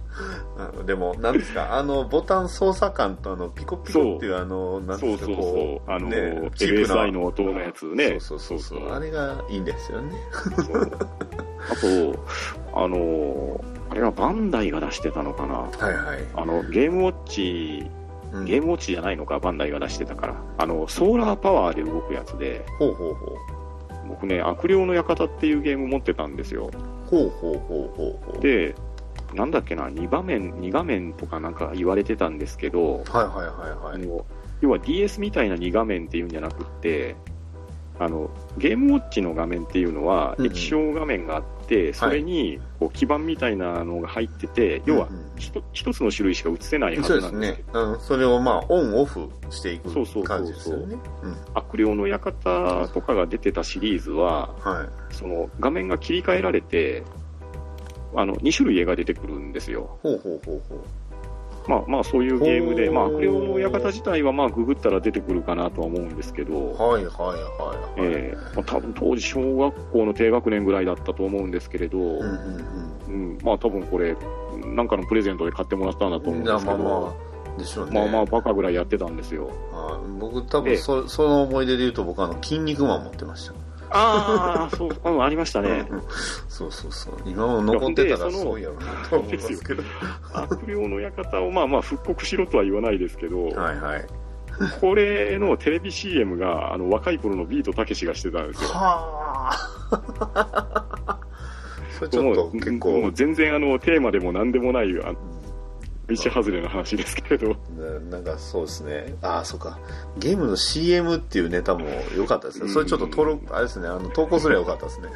[0.57, 5.95] あのでも、なんですか、あの、ボタン操作感と、あの、ピコピコっていう、あの、なんですか、そうそうこそう。
[5.95, 8.19] あの、ねチープな LSI の音のやつね。
[8.19, 8.91] そうそうそうそう。
[8.91, 10.15] あれがいいんですよね。
[11.71, 12.25] あと、
[12.73, 15.53] あの、あれはバンダイが出してたのかな。
[15.55, 16.19] はいはい。
[16.35, 17.89] あの、ゲームウォッチ、
[18.31, 20.35] うんゲームウォッチじゃないのか、バンダイが出してたから。
[20.57, 23.37] あの、ソーラーパワーで動くやつで、ほうほうほう。
[24.07, 26.69] 僕ね、悪霊の館っていうゲーム持ってたんですよ。
[27.09, 28.41] ほうほうほうほうほう。
[28.41, 28.75] で、
[29.33, 34.23] なんだっけな、2場面、2画面とかなんか言われてたんですけど、はいはいはいはい。
[34.61, 37.15] 要は DS みたいな2画面っていうんじゃなくって、
[37.99, 45.07] あの、ゲームウォッチの画面っていうのは、液晶画面があって、それに、こう、基板みたいなのが入ってて、要は
[45.71, 47.63] 一つの種類しか映せないはずなんですよね。
[47.73, 50.97] うん、それをまあ、オンオフしていくそうそうそうそう感じですよね。
[51.21, 51.37] うん。
[51.53, 55.13] 悪霊の館とかが出てたシリーズは、はい。
[55.13, 57.03] その画面が切り替えられて、
[58.15, 59.99] あの、2種類絵が出てくるんですよ。
[60.01, 60.79] ほうほうほうほう。
[61.67, 68.09] まあまあそういうゲームで、まあ悪霊の館自体はまあググったら出てくるかなとは思うんですけど、はいはいはいはい。
[68.11, 74.15] えーまあ、多分当時小学校の低学年ぐらいだったと思うんですけれど、うんうんうんまあ多分これ、
[74.65, 76.37] なんかのプレゼントで買ってもらったんだとうん。
[76.37, 77.15] 思うんですけど、まあま
[77.55, 77.99] あ、でしょうね。
[77.99, 79.51] まあまあバカぐらいやってたんですよ。
[79.73, 83.53] あ僕多分でそその思い出で言うと僕あの、筋肉マン持ってました。
[83.91, 85.87] ああ、そう、うん、ありましたね。
[85.89, 86.01] うん
[86.47, 87.13] そうそうそう。
[87.25, 89.83] 今も残ってたらでそのそうやろうなと思いますけど。
[90.33, 94.05] 悪霊の館をまあまあ復刻しろとは言わないですけど、はいはい。
[94.81, 98.69] これのテレビ CM があの若い頃のビートたけしがしてたんですよ。
[98.69, 99.49] は
[99.91, 101.19] あ。
[101.97, 104.93] それちょっと結も構う、全然あのテーマでも何でもない
[106.09, 109.15] あ道外れの話ですけれど、ななんかそうですね。
[109.21, 109.79] ああ、そうか。
[110.17, 112.69] ゲームの CM っていうネタも良かったですね。
[112.69, 115.09] それちょっと登録、あれですね、あの、投稿すればよかったですね。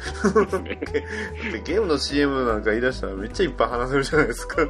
[0.44, 0.80] ですね。
[1.52, 4.68] でゲームの CM なんか言い出したらめっちゃいっぱい話せるじゃないですかね。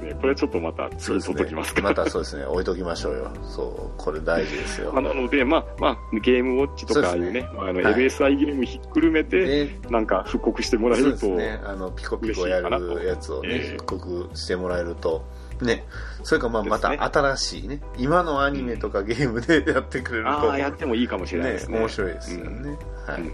[0.00, 0.14] ね。
[0.20, 1.74] これちょっとまた次そうですねます。
[1.74, 1.82] か。
[1.82, 3.30] またそうですね、置いときましょうよ。
[3.42, 5.02] そう、これ大事ですよまあ。
[5.02, 15.24] なので、まあ、まあ、ゲームウォッチとかああいうね、まああの、はい LSI ゲームひっくるめて、で、なんか復刻してもらえると、そうですね、あの、ピコピコやるやつをね、嬉しいかなと復刻してもらえると、
[15.60, 15.84] ね、
[16.22, 21.78] それかまあまた新しいね、今のアニメとかゲームでやってくれると、ああ、やってもいいかもしれないですね。
[21.78, 22.78] 面白いですよね。
[23.06, 23.22] はい。
[23.22, 23.32] うん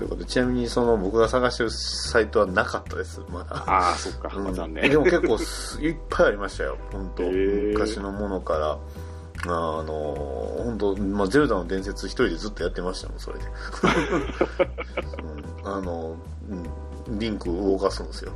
[0.00, 3.56] ということで、ちなみにその僕が探してるサイトはなかったです、まだ。
[3.66, 4.90] ああ、そっか、うん残念。
[4.90, 8.78] でも結構すいっぱいありましたよ、本当昔のものから。
[9.42, 9.84] あの
[10.64, 13.44] 本当、まあ、ゼルダの伝説一人でずっとやってましたもん、それで。
[15.62, 16.16] うん、あの、
[17.08, 18.32] うん、リンク動かすんですよ。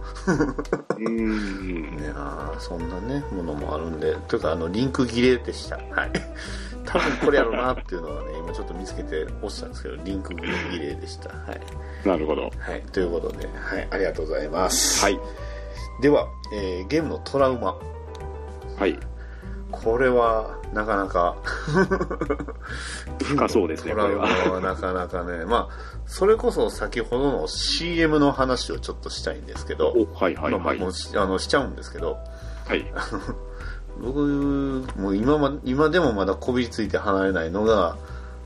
[0.99, 1.97] うん。
[1.97, 5.77] ねあーそんなね、ものもあるんで、というか、あの、リンク切れでした。
[5.77, 6.13] はい。
[6.85, 11.31] 多分これやろうなっていうのはね、今ちょっと見つけて押したんですけど、リンク切れでした。
[11.31, 12.07] はい。
[12.07, 12.43] なるほど。
[12.59, 12.83] はい。
[12.93, 13.89] ということで、はい。
[13.91, 15.03] ありがとうございます。
[15.03, 15.19] はい。
[16.01, 17.77] では、えーゲームのトラウマ。
[18.79, 18.99] はい。
[19.71, 21.37] これは、なかなか、
[23.23, 24.55] 深そうですね、 トラウマこれは。
[24.57, 25.75] はなかなかね、まあ、
[26.07, 30.61] それこそ先ほどの CM の話をちょっとしたいんですけど、お、はいはいはい。
[30.61, 32.19] まあもうしあのしちゃうんですけど、
[32.67, 32.85] はい。
[34.01, 37.97] 僕、もう今ま、今でもまだこびりついて離れないのが、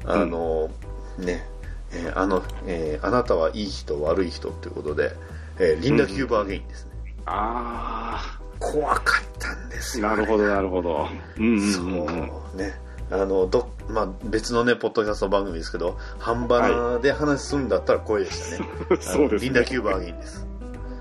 [0.04, 0.70] あの、
[1.18, 1.46] ね、
[1.92, 5.12] えーあの、えーあなたはいい人、悪い人ということで、
[5.58, 7.14] えーリンダ・キューバーゲインですね。
[7.26, 11.08] あ怖かったんですあ、よ、なるほど、なるほど。
[11.38, 12.30] うんうんそううんうん。
[12.56, 12.78] ね。
[13.10, 18.68] あの、ど、まあ、別のね、ポッドキャスト番組ですけど、半バナで話すんだったら怖いでしたね。
[18.90, 20.46] あの そうですねリンダ・キューバーゲインです。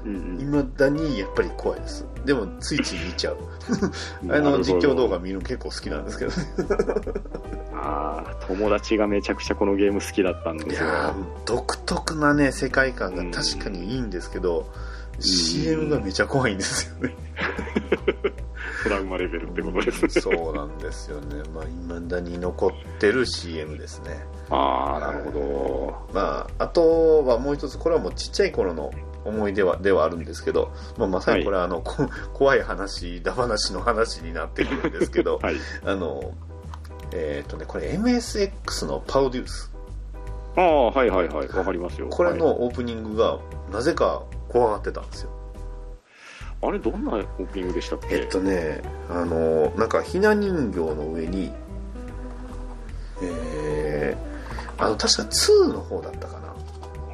[0.06, 2.06] うんうん未だにやっぱり怖いです。
[2.26, 3.38] でも、ついつい見ちゃう。
[4.30, 6.38] あの、実況動画見るの結構好きなんですけどね。
[7.73, 10.89] ああ、友達がめちゃくちゃこのゲーム好きだったんいですよ。
[11.45, 14.68] 独特なね、世界観が確かにいいんですけど、
[15.19, 17.15] CM がめちゃ怖いんですよね。
[18.84, 20.10] トラウマレベルってことですね。
[20.10, 21.44] そうなんですよね。
[21.53, 24.23] まあ、未だに残ってる CM ですね。
[24.49, 28.91] ああ、なるほまあ、あとはもう一つ、これはもうちっちゃい頃の
[29.28, 35.40] 思い出はではあるんですけど、まあ、まさにこれはあの、こ怖い話、だ話の話になってくるんですけどど。
[35.44, 35.56] はい。
[35.86, 36.34] あの、
[37.12, 39.72] えっ、とね、これ MSX のパロデュース。
[40.56, 41.48] ああ、はいはいはい。
[41.49, 42.08] わかりますよ。
[42.08, 43.40] はいこれのオープニングが、
[43.72, 45.30] なぜか怖がってたんですよ。
[46.62, 48.16] あれ、どんなオープニングでしたっけ？
[48.16, 51.52] えっとね、あの、なんか、ひな人形の上に、
[53.22, 56.47] えー、あの、確か2の方だったかな。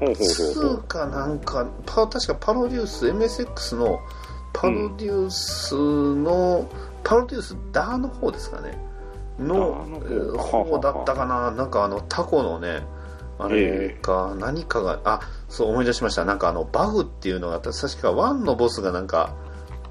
[0.06, 0.78] ほうほうほうほう。
[0.82, 4.00] 2かなんか、パ確かパロデュース、MSX の
[4.54, 5.76] パロデュース
[6.16, 6.70] の、
[7.04, 8.78] パロデュースダーの方ですかね。
[9.40, 9.86] の
[10.38, 11.52] 方だったかな。
[11.52, 12.86] なんかあの、タコのね、
[13.40, 16.24] あれか、何かが、あ、そう思い出しました。
[16.24, 19.36] なんかあの、バグっていうのがあった、確かワンのボスがなんか、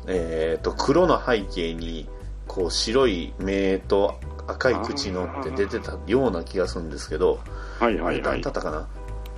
[0.06, 2.08] えっ、と、黒の背景に、
[2.46, 4.14] こう、白い目と
[4.46, 7.40] 赤い口のって出てたような気がするんですけど、
[7.78, 8.52] はいはいはいだっ。
[8.52, 8.88] たかな、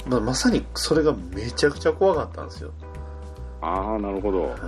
[0.07, 2.73] まあ、まさにそれがめちゃくちゃ怖かったんですよ、
[3.61, 4.43] ああ、なるほど。
[4.43, 4.61] はい。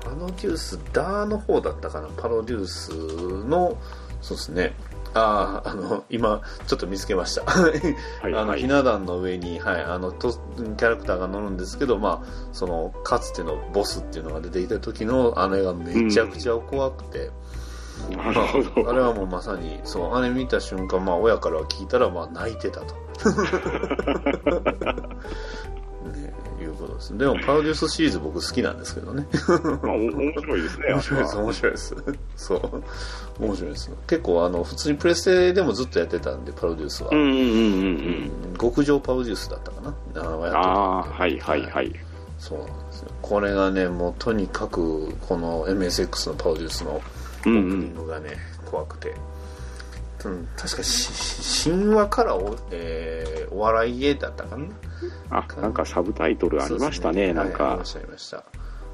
[0.00, 2.08] パロデュースダーの方だったかな？
[2.16, 2.90] パロデュース
[3.44, 3.76] の
[4.22, 4.72] そうですね。
[5.12, 7.42] あああの今ちょっと見つけました。
[7.44, 7.72] はい
[8.22, 17.30] あのはいひな壇の上に、はい、あのとキャラクターが乗るんですけど、まあ、そのかつてのボスっていうのが出てきた時のあれがめちゃくちゃ怖くて、
[18.16, 18.90] なるほど。
[18.90, 22.94] あれはもうまさに、そう、あれ見た瞬間、まあ親から聞いたら、まあ泣いてたと。
[26.10, 27.16] ね、いうことです。
[27.16, 29.26] でも、パロデュースシリーズ僕好きなんですけどね。
[29.82, 31.96] まあ、お面白いですね、面白いです、面白いです。
[32.36, 32.82] そう。
[33.44, 33.90] 面白いです。
[34.06, 37.10] 結構、あの、普通にプレステでもずっとやってたんで、パロデュースは。
[37.12, 38.56] うんうんうんうん。
[38.58, 39.94] 極上パロデュースだったかな。
[40.14, 41.92] ああ、はいはいはい。
[42.38, 43.10] そうなんですよ。
[43.20, 47.00] これがね、もうとにかく、この MSX のパロデュースの
[47.46, 47.94] オうんうープニンん。
[47.94, 48.36] グがね、
[48.70, 49.14] 怖くて。
[50.24, 54.66] うん、確かしし神話からお,、えーお笑い絵だったかな
[55.30, 57.84] あ、なんかサブタイトルありましたね、なんかはいありま。
[57.86, 58.44] したありました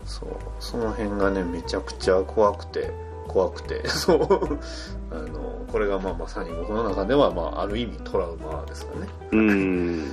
[0.04, 0.28] そう
[0.60, 2.92] その辺がねめちゃくちゃ怖くて
[3.26, 4.22] 怖くて そう
[5.10, 10.04] あのこれがまあまさに僕の中では、まあ、ある意味トラウマですかねうん。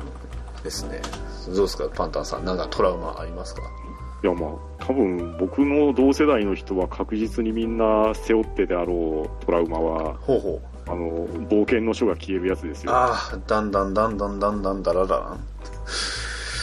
[0.64, 1.02] ですね
[1.48, 3.60] どうですかパンタンさんなんかトラウマありますか？
[4.24, 4.50] いやまあ、
[4.82, 10.90] 多分僕の同世代の人は確実にみんな背負ってであろうトラウマは、ほうほう。
[10.90, 12.92] あの、冒険の書が消えるやつですよ。
[12.94, 15.36] ああだんだんだんだんだんだんだらだら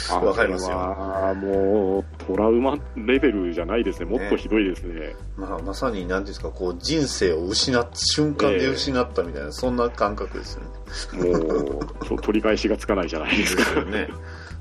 [0.09, 0.75] あわかりますよ。
[0.75, 4.05] あもう、トラウマレベルじゃないですね。
[4.05, 5.13] もっとひどいですね。
[5.38, 10.53] まあ、まさに何ていうんですかこう人生を失った瞬間で失ったみたいな、そんな感覚です
[11.13, 11.29] よね。
[11.29, 13.65] もう、と取り返しがつかないじゃないですか。
[13.65, 14.07] ですよね。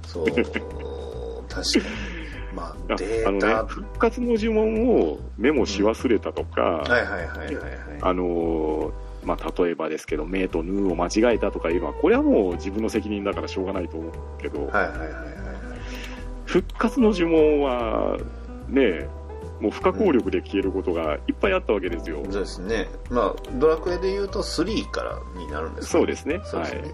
[0.06, 0.26] そう。
[0.26, 2.09] 確かに
[2.54, 7.78] まああデあのータ、ね、復活の呪文をメモし忘れたとか、はいはいはいはいはい。
[8.00, 15.40] あのーまあ、例えばですけど、メイとヌーを間違えたとかいうのは、これはもう自分の責任だからしょうがないと思うけど、はいはいはいはい
[16.50, 18.18] 復活の呪文は、
[18.68, 19.08] ね、
[19.60, 22.24] もう不可抗力で消えることがいっぱいあったわけですよ。
[22.28, 22.88] そうですね。
[23.08, 26.40] まあドラクエで言うと3からになるんですかそうですね。
[26.44, 26.90] そうですね、はい。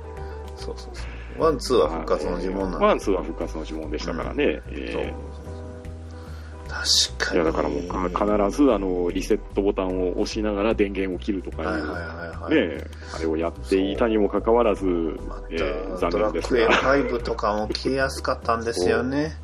[0.57, 1.03] そうそうそ
[1.39, 1.43] う。
[1.43, 4.61] ワンツーは復活の呪文なんで、ワン、ツーは復活の呪文でしたからね。
[4.69, 5.03] えそう。
[5.03, 5.15] ー
[6.85, 7.37] 確かに。
[7.37, 12.85] いやだからもうか必ずあのリセットボタンを押しながら電源を切るとかいう、はいはいはいはい、ね、
[13.15, 19.37] あれをやっていたにもかかわらず、また、えー残ドラ念ですクエが、5とかも消えやすかったんですよね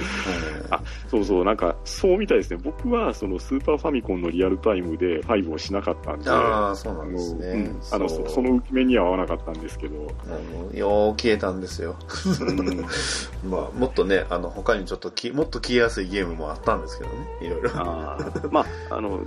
[0.70, 10.28] あそうそう、なんかそうみたいですね、僕はそのスーパーファミコンのリアルタイムで5をしなかったんで、ああそうなあんですね、のうんあのそその目には合わなかったんですけど、あ
[10.72, 11.96] のよう消えたんですよ。
[12.40, 12.86] うん。
[13.50, 17.16] まあもっとねあの他にちょっときもっと消えやすいゲームもあったんですけどね。
[17.40, 17.70] いろいろ。
[17.74, 19.20] あーまあ、あの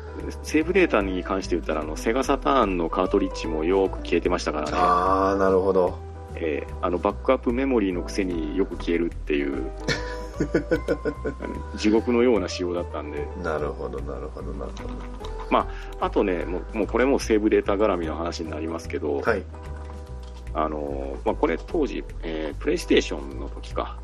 [0.44, 4.72] セーブデータに関して言ったらあの、セガサターンのカートリッジもよく消えてましたからね。
[4.76, 5.98] ああなるほど。
[6.36, 9.70] えーあのバックアップメモリーのくせによく消えるっていう
[11.76, 13.28] 地獄のような仕様だったんで。
[13.44, 15.66] なるほどなるほどなるほ
[16.00, 19.44] あとねもうもうこれもセーブデータ絡みの話になりますけど、どはい。
[20.54, 23.98] あのまあ、これ当時、えープレイステーションの時か、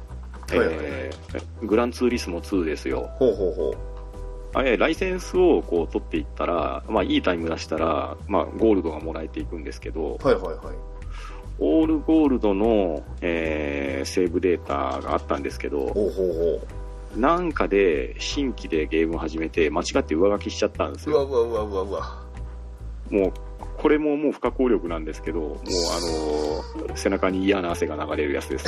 [0.50, 3.10] はいはいえーグランツーリスモ2ですよ。
[3.16, 3.98] ほうほうほ
[4.54, 10.97] あれライセンスをこう取っていったら、まあ、いいタイム出したら、まあ、ゴールドがもらえていくんですけどうはいはいはい
[11.60, 16.12] オールゴールドの、えーセーブデータがあったんですけど、ほうほう
[17.14, 21.24] ほなんかで新規でゲームを始めて間違って上書きしちゃったんですよ。
[21.24, 22.24] ううわうわうわうわうわ
[23.10, 23.34] もう、
[23.78, 25.58] これももう不可抗力なんですけど、もうあ
[26.82, 28.66] のー背中に嫌な汗が流れるやつです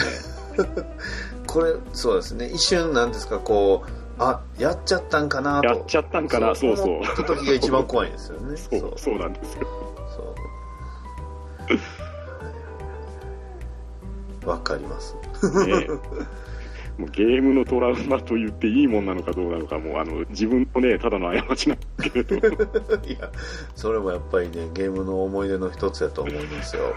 [0.57, 0.65] ね。
[1.47, 3.89] これそうですね一瞬なんですかこう
[4.19, 7.01] あやっちゃったんかなとやっちゃったんかな、そうそう思。
[7.01, 9.67] った時が一番怖いんですよね そう、そうなんですよ。
[10.15, 11.77] そう
[14.49, 15.15] わかります。
[15.65, 15.87] ね
[16.99, 22.35] もうゲームのトラウマと言っていいもんなのかどうなのか、もうあの自分のね、ただの過ちなんだけれど、
[23.07, 23.31] いや
[23.73, 26.93] それもやっぱりねゲームの思い出の一つやと思いますよ。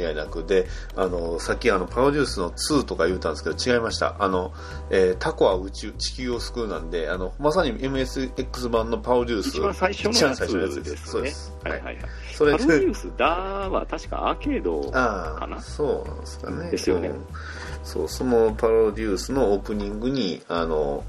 [0.00, 0.44] 間違いなく。
[0.44, 0.66] で
[0.96, 4.16] あのさっきあのパロデュースの2とか言うたんですけど違いました。
[4.18, 4.52] あの、
[4.88, 9.48] えータコは宇宙地球を救うなんであのまさに MSX 版のパロデュース。
[9.48, 10.96] 一番最初のやつでですすね。
[11.04, 11.54] そうです。
[11.62, 11.72] はい。
[11.72, 11.82] はい。
[11.82, 11.98] はい。
[12.32, 15.60] それパロデュースダーは確かアーケードかな。
[15.60, 16.70] そうなんですかね。
[16.70, 17.08] ですよね。
[17.08, 17.24] うん
[17.84, 21.04] そうそのパロデュースのオープニングにあの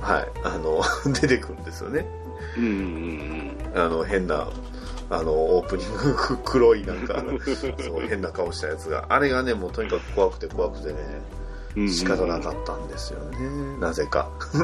[0.00, 0.82] はいあの
[1.12, 2.06] 出てくるんですよね。
[2.56, 4.48] うんうんあの変な
[5.10, 7.22] あのオープニングく黒いなんか
[7.78, 9.04] そう変な顔したやつが。
[9.08, 10.98] あれがねもうとにかく怖くて怖くてね
[11.76, 11.90] うん。
[11.90, 13.38] 仕方なかったんですよね。
[13.78, 14.30] なぜか。
[14.54, 14.62] うん。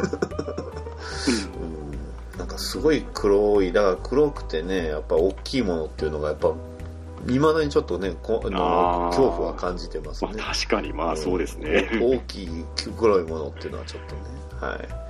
[2.38, 6.52] なんかすごい黒いだから黒くてねやっぱ大きいものっていうのがやっぱ
[7.28, 7.84] いまだにちょっ
[8.22, 8.58] こあの
[9.08, 9.16] あー。
[9.16, 11.90] 恐怖は感じてますまねあ確かにまあそうですね。
[12.00, 12.64] 大きい
[12.96, 14.22] 黒いものっていうのはちょっとね
[14.60, 15.06] はい。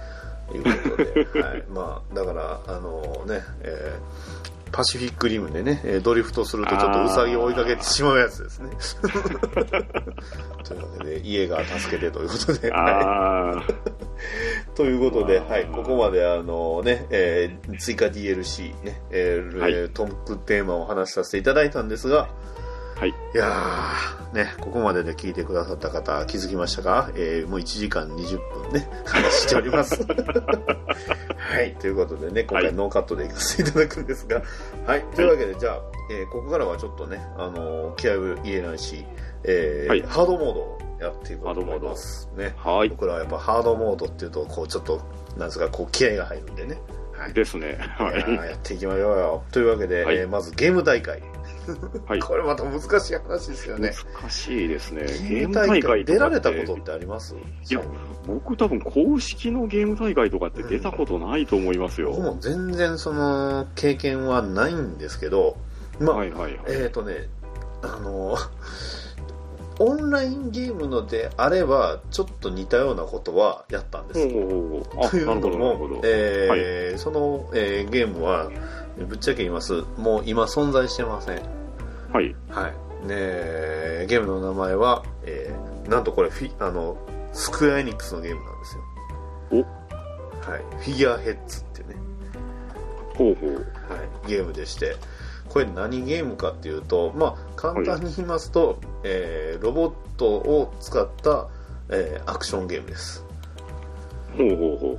[0.54, 4.35] いうことで、はい、まあだからあのね、えー
[4.72, 8.70] パシフィックリムでね、えードリフトするとちょっとウサギを追いかけてしまうやつですね。
[10.64, 12.72] というわけで、家が助けてということで。
[14.74, 22.28] ということで、はい、ここまであのね、えー追加 DLC ね、えーはいえートークテーマをお話しさせていただいたんですが、
[22.96, 23.10] はい。
[23.10, 30.02] いやー、ね、ここまでで聞いてくださった方気づきましたか、えーもう1時間20分ね、話しております。
[30.06, 34.42] はい、ということでね、今はい回ノーカットで行かせていただくんですが、
[34.86, 39.04] はい、というわけで、じゃあ、えーここからはちょっとね、あのー気合を入れないし、
[39.44, 42.30] えーはいハードモードをやっていこうと思います。
[42.36, 42.54] ね。
[42.56, 42.88] はい。
[42.88, 44.98] 僕らはやっぱハードモードっていうと、こう、ちょっと、
[45.36, 46.78] なんですか、こう、気合が入るんでね。
[47.12, 47.34] はい。
[47.34, 47.78] ですね。
[47.98, 49.42] はいやっていきましょうよ。
[49.52, 51.22] というわけで、はいえーまずゲーム大会。
[52.06, 52.20] はい。
[52.20, 53.92] これまた難しい話ですよね。
[54.20, 55.06] 難しいですね。
[55.28, 57.34] ゲゲーム大会出られたことってあります？
[57.34, 57.80] いや
[58.26, 62.10] 僕多分公式のゲーム大会とかって出たことないと思いますよ。
[62.10, 65.56] 僕も全然その経験はないんですけど、
[66.00, 66.60] まあ、はいはいはい。
[66.68, 67.28] えっ、ー、とね、
[67.82, 68.36] あの、
[69.78, 74.26] オンラインゲームのであれば、ちょっと似たようなことはやったんですよ。
[74.26, 76.00] おーあ、というなるほど、なるのもほど、。
[76.04, 78.50] えーその、えーゲームは、
[79.04, 81.42] ぶっちゃけ言います、もう今存在してません。
[82.12, 82.34] はい。
[82.48, 82.70] はい。
[83.06, 86.96] ねえゲームの名前は、えーなんとこれフィ、あの、
[87.32, 88.82] スクエアエニックスのゲームなんですよ。
[89.52, 90.60] おはい。
[90.80, 91.96] フィギュアヘッズっていうね、
[93.14, 93.50] ほうほう。
[93.54, 93.58] は
[94.26, 94.96] い、ゲームでして、
[95.48, 101.48] これ何ゲームかっていうと、まあ、簡単に言いますと、えーロボットを使った、
[101.88, 103.24] えーアクションゲームです。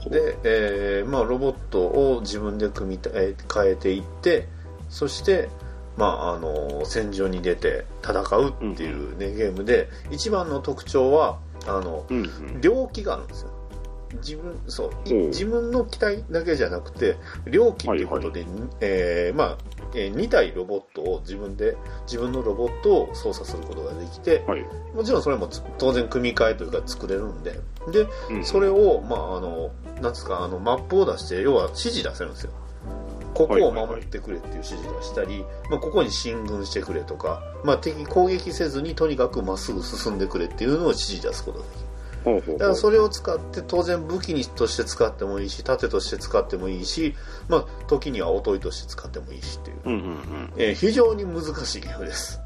[0.09, 4.47] で、えーまあ、ロボットを自分で組みたえー変えていって
[4.89, 5.49] そして、
[5.97, 12.61] まあ、あの戦場に出て戦うっていう、ねゲームで一番の特徴はあのうんうん。
[12.61, 13.49] 両機があるんですよ。
[14.21, 18.45] 自分そう自分の機体だけじゃなくて両機っていうことで、
[18.79, 21.75] えーまあえ2体ロボットを自分で
[22.05, 24.65] 自分のロボットを操作することができてはい。
[24.95, 27.59] もちろんそれもつ当然組み替えというか作れるんで
[27.91, 29.71] でうんそれを、まあ、あの、
[30.01, 32.51] なんですか、あの、マップを出して、要は指示出せるんですよ。
[33.33, 41.86] ここを守ってくれっていう指示出したり、まあ、ここに進軍してくれとか、まあ、敵攻撃せずにとにかくまっすぐ進んでくれっていうのを指示出すことができる。
[42.35, 47.15] だからそれを使って当然武器にとして使ってもいいし、盾として使ってもいいし、
[47.47, 49.77] まあ、時にはおとりとして使ってもいいしっていう。
[49.85, 52.39] うんうんえー非常に難しいゲームです。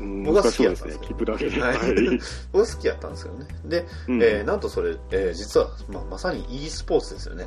[0.00, 0.22] うん。
[0.24, 0.72] 僕は好きや。
[0.72, 1.60] ったんですけで。
[1.60, 2.20] はいはい。
[2.52, 3.46] 僕好きやったんですよね。
[3.64, 7.46] で、うんえーなんとそれ、えー実は、まあ、まさに e スポーツですよね。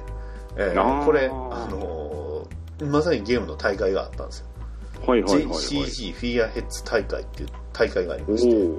[0.56, 1.30] えーこれ、あ
[1.70, 4.46] のーまさにゲームの大会があったんですよ。
[5.08, 5.54] はいはいはいはい。
[5.56, 8.78] JCG フィギュアヘッズ大会っていう大会がありおまして、ー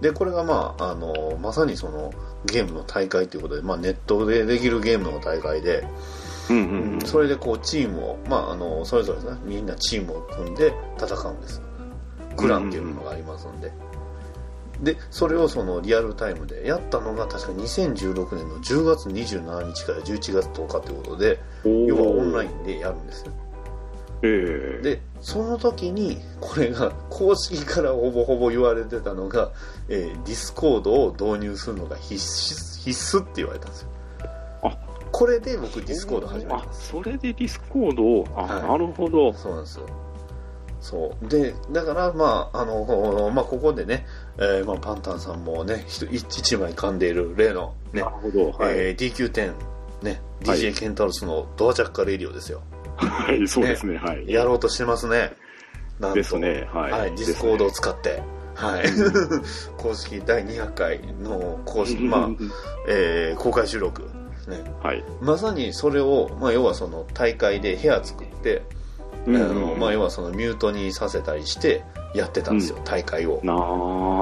[0.00, 2.12] で、これがまあ、あのーまさにその
[2.44, 5.86] ゲームの大会ということで、まあネットでできるゲームの大会で、
[6.50, 7.00] うんうんうん。
[7.00, 11.62] それでこうチームを、まああのそれぞれね、みんなチームを組んで戦うんです。
[12.36, 13.72] クランっていうのがありますんで。
[14.82, 23.32] で、それをそのリアルタイムでやったのが確か2016年の10月27日から11月10日ということで、要はオンラインでやるんですよ。
[24.22, 24.82] ええ。
[24.82, 29.50] で、その時に、これが公式からほぼほぼ言われてたのが、
[29.88, 33.88] えーディスコードを導入するのが必須必須って言われたんですよ。
[34.62, 34.78] あ
[35.12, 36.66] これで僕ディスコード始めたんあ。
[36.72, 39.32] それでディスコードを、あ、はいなるほど。
[39.32, 39.86] そうなんですよ。
[40.80, 41.28] そう。
[41.28, 44.06] で、だから、まあ、あの、まあ、ここでね、
[44.38, 46.04] えーまあ、パンタンさんもね、一
[46.38, 48.50] 一枚噛んでいる例の、ねなる、ほど。
[48.52, 48.74] はい。
[48.76, 49.54] えー DQ10、
[50.02, 52.58] ね、はい DJ ケンタロスのドワチャッカレディオですよ。
[52.58, 52.75] はい、
[53.46, 53.96] そうですね。
[53.98, 54.30] はい。
[54.30, 55.32] やろうとしてますね。
[56.00, 56.68] なんとですね。
[56.72, 56.92] はい。
[56.92, 58.22] はい、ディスコードを使って、
[58.54, 58.84] はい、
[59.76, 62.30] 公式第200回の公式、 まあ、
[62.88, 64.02] えー公開収録、
[64.48, 65.04] ね、はい。
[65.20, 68.62] まさにそれを、まあ、要はその大会で部屋作って、
[69.26, 71.82] あのまあ、要はそのミュートにさせたりして
[72.14, 73.40] やってたんですよ、大会を。
[73.42, 73.52] な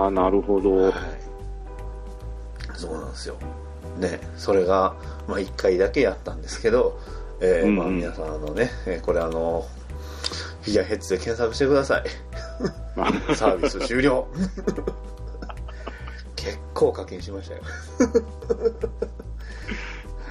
[0.07, 0.77] あ、なるほど。
[0.77, 0.93] はい、
[2.75, 3.37] そうなんですよ。
[3.99, 4.95] ね、それが、
[5.29, 6.99] まあ、1回だけやったんですけど、
[7.41, 9.67] えーまあ、皆さんあのね、えーこれあの、
[10.63, 12.05] フィギュアヘッズで検索してください。
[13.37, 14.27] サービス終了。
[16.37, 17.63] 結構課金しましたよ。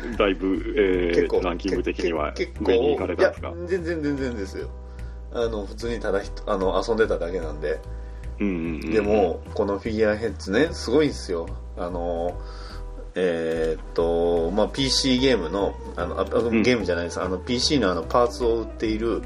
[0.18, 4.70] だいぶ、えー、ランキング的にはけ結構上に行かれたんですかいや全然全然ですよ。
[5.34, 7.80] あの、普通にただあの遊んでただけなんで。
[8.40, 8.92] うんうんうん。
[8.92, 11.48] でも、このフィギュアヘッズね、すごいんですよ。
[11.78, 12.40] あの、
[13.16, 17.22] えーっと、まあ、PC ゲームの、あの、あゲームじゃないです。
[17.22, 19.22] あの、PC のあの、パーツを売っている、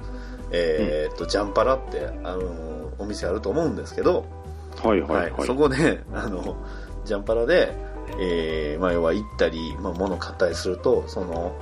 [0.51, 4.26] えーっと、ジャンパラって、あの、お店あると思うんですけど、
[4.84, 5.47] はいはいはい。
[5.47, 6.55] そこで、あの、
[7.05, 7.73] ジャンパラで、
[8.19, 11.55] えーまあ、要は行ったり、まあ、物買ったりすると、その、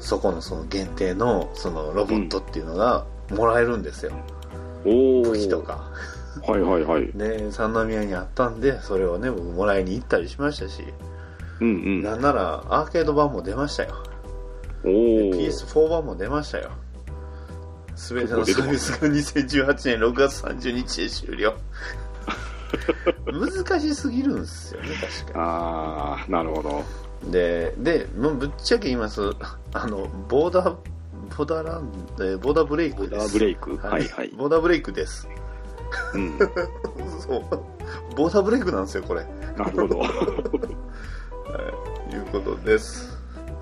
[0.00, 4.12] そこのその限定の、そのロボットっていうのが、もらえるんですよ
[4.84, 5.22] おお。
[5.22, 5.62] 武器と。
[5.62, 5.90] か
[6.46, 7.10] はいはいはい。
[7.14, 10.82] ね三宮にあったんでそれをね僕もらいに行ったりしましたし、
[11.60, 12.02] うんうん。
[12.02, 13.94] なんならアーケード版も出ましたよ。
[14.84, 14.92] おお。
[15.34, 16.70] PS4 版も出ましたよ。
[17.96, 21.54] 全てのサービスが2018年6月30日で終了。
[23.26, 24.88] 難しすぎるんですよね
[25.22, 26.84] 確かああ、なるほど。
[27.30, 29.32] ででもうぶっちゃけ言います。
[29.72, 30.76] あのボーダー
[31.36, 31.90] ボーダーラン
[32.20, 33.10] えーボーダーブレイクです。
[33.10, 33.76] ボーダーブレイク？
[33.76, 34.08] はい。
[34.08, 35.28] はいボーダーブレイクです。
[36.14, 36.38] うん。
[37.20, 37.42] そう。
[38.16, 39.26] ボーダーブレイクなんですよこれ。
[39.56, 40.02] なるほど。
[42.12, 43.18] いうことです。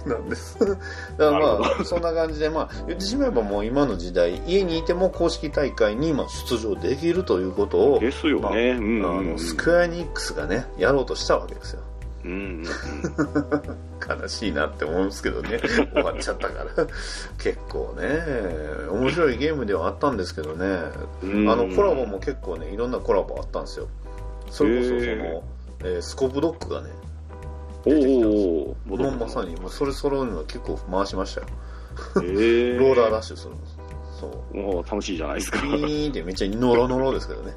[0.06, 0.58] なんです。
[0.58, 0.76] だか
[1.18, 8.40] らまあ、そんな感じで、まあ、言ってしまえばもう今の時代、家にいても公式大会にまあ出場できるということを、ですよね。
[8.40, 11.82] まあうんあうんのスクエアエニックスがね、やろうとしたわけですよ。
[12.24, 12.64] うんうん
[14.22, 15.58] 悲しいなって思うんですけどね、
[15.92, 16.86] 終わっちゃったから。
[17.38, 18.06] 結構ね、
[18.90, 20.78] 面白いゲームではあったんですけどね、
[21.22, 21.50] うん。
[21.50, 23.88] あのコラボも結構ね、いろんなコラボあったんですよ。
[24.50, 25.42] それこそその、へ
[25.80, 26.90] えースコープドッグがね、
[27.86, 31.46] お出てきたんですよおおもうまさに、もうそれ揃うのは結構回しましたよ。
[32.22, 33.78] ええローラーダッシュするんです。
[34.20, 34.56] そう。
[34.56, 35.60] もう楽しいじゃないですか。
[35.62, 37.54] ピーンってめっちゃノロノロですけどね。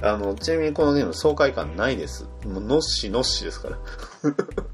[0.00, 2.24] あの、ちなみにこのゲーム爽快感ないです。
[2.44, 3.78] もうノッシノッシですから。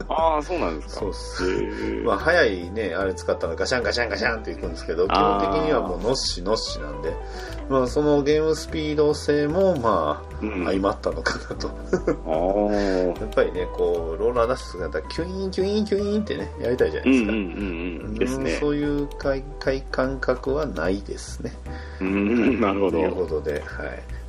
[0.08, 1.00] ああ、そうなんですか。
[1.00, 7.14] そうっすまあ早いね、あれ使ったらガシャンガシャンガシャンっていくんですけど、基本的にはもうノッシノッシなんで、
[7.70, 11.68] まあそのゲームスピード性もまあ、うん相まったのかなと。
[13.18, 17.32] やっぱりね、こう、ローラーダッシュするんだったらキュイーンキュイーンキュイーンってね、やりたいじゃないですか。
[17.32, 18.14] うんうんうんうん。
[18.14, 18.58] ですね。
[18.60, 21.52] そういう快快感覚はないですね。
[22.00, 23.16] うん、なるほというど。
[23.16, 23.62] ことで、はい、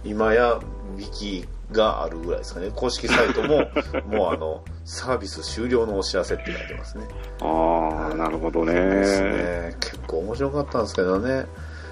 [0.06, 2.72] 今やウィキがあるぐらいですかね。
[2.74, 3.68] 公式サイトも、
[4.08, 7.08] もうあの、サービス終了のお知らせって書いてますね。
[7.42, 8.74] ああ、なるほどね。
[8.74, 9.76] ね。
[9.80, 11.46] 結構面白かったんですけどね。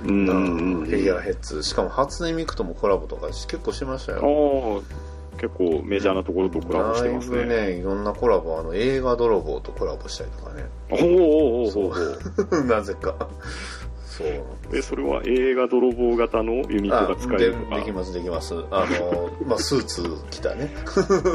[0.06, 0.86] うんうんうん。
[0.86, 1.64] フィギュアヘッズ。
[1.64, 4.84] しかも初音ミクともコラボとか結構しましたよ。
[5.38, 7.38] 結構メジャーなところとコラボしてますね。
[7.38, 10.66] だいぶね、いろんなコラボ、あの、映画泥棒とコラボしたりとかね。
[10.92, 12.66] おーおおーおう。
[12.66, 13.28] なぜか。
[14.18, 14.78] そう。
[14.78, 17.76] え、それは映画泥棒型のユニットが使えでるのか。
[17.78, 18.54] できますできます。
[18.72, 20.72] あの、まあ、スーツ着たね。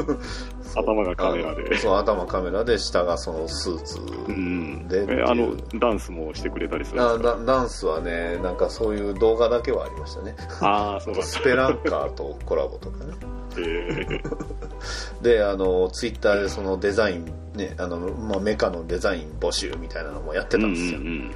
[0.75, 1.77] 頭がカメラで。
[1.77, 4.87] そう頭カメラで下がそのスーツうん。
[4.87, 5.07] でう。
[5.09, 10.35] え、あの、ダンスもしてくれたりするんあダダンスはねなんかそういう動画だけはありましたね。
[10.61, 11.23] ああ、そうだ。
[11.23, 13.13] スペランカーとコラボとかね。
[13.57, 14.21] え
[15.21, 17.25] であのツイッターでそのデザイン
[17.55, 21.31] ねあの、まあ、メカのデザイン募集みたいなのもやってーうんんたですよ、うん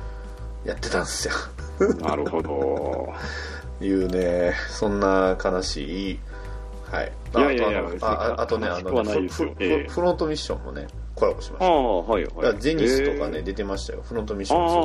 [0.65, 1.33] やってたんですよ
[1.79, 1.97] うん。
[1.99, 3.13] なるほど。
[3.81, 6.19] いうねそんな悲しい
[6.89, 12.59] はいいやいやいやあとあとねあのないですよフフロントミッションもねコラボしましたああ、はいはい。
[12.59, 14.81] ゼニスとかね、えー出てましたよフロントミッシあョンそう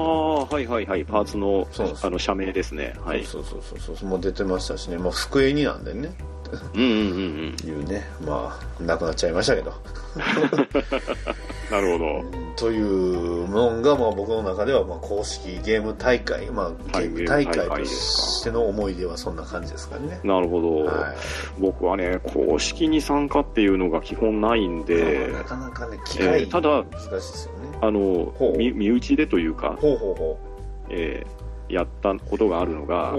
[0.50, 1.04] あ、はいはいはい。
[1.04, 1.66] パーツの
[2.02, 2.94] あの、社名ですね。
[3.04, 3.24] はい。
[3.24, 6.10] そうそうそうそうもう出てましたしねもう福江になんでね
[6.74, 7.68] うんうんうんうん。
[7.68, 9.72] いうねまあなくなっちゃいましたけど
[11.70, 12.24] なるほど。
[12.56, 20.20] というのが、まあ、僕の中ではまあ公式ゲーム大会、まあ、ゲーム大会としての思い出はそんな感じですかね。
[20.24, 20.84] なるほど。
[20.84, 21.16] はい
[21.60, 27.78] 僕はね、公式に参加っていうのが基本ないんで、なかなかね、機会、えーただ難しいですよね。
[27.80, 30.38] あの身身内でというか、ほうほうほ
[30.90, 31.37] えー
[31.68, 32.86] やったことがあるのう。
[32.86, 33.14] が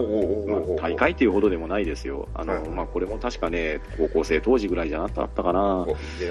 [0.81, 2.27] 大会っていうほどでもないですよ。
[2.33, 5.85] あの、まあ、これも確かね、高校生当時ぐらいじゃなかったかな。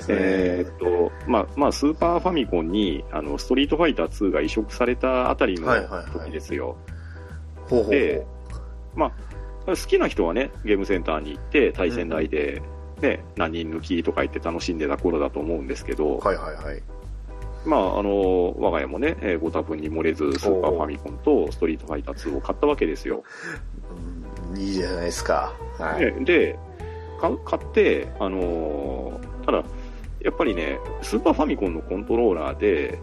[0.09, 5.73] えーっと、まあ、まあ、スーパーファミコンに、あの、ストリートファイター2が移植されたあたりの
[6.12, 6.77] 時ですよ。
[7.90, 8.27] で
[8.95, 9.12] まあ、
[9.66, 12.62] 好きな人はね、ゲームセンターに行って、対戦台で、
[13.01, 16.82] ね、何人抜きとか言って楽しんでた頃だと思うんですけど、はいはいはい。
[17.66, 23.22] まあ、あの、我が家もね、えーご多分に漏れず、スーパーファミコンとストリートファイター2を買ったわけですよ。
[24.52, 25.52] うんいいじゃないですか。
[25.78, 26.24] はい。
[26.24, 26.59] で
[27.20, 29.64] 買って、あのーただ、
[30.20, 32.98] やっぱりね、スーパーファミコンのコントローラーで、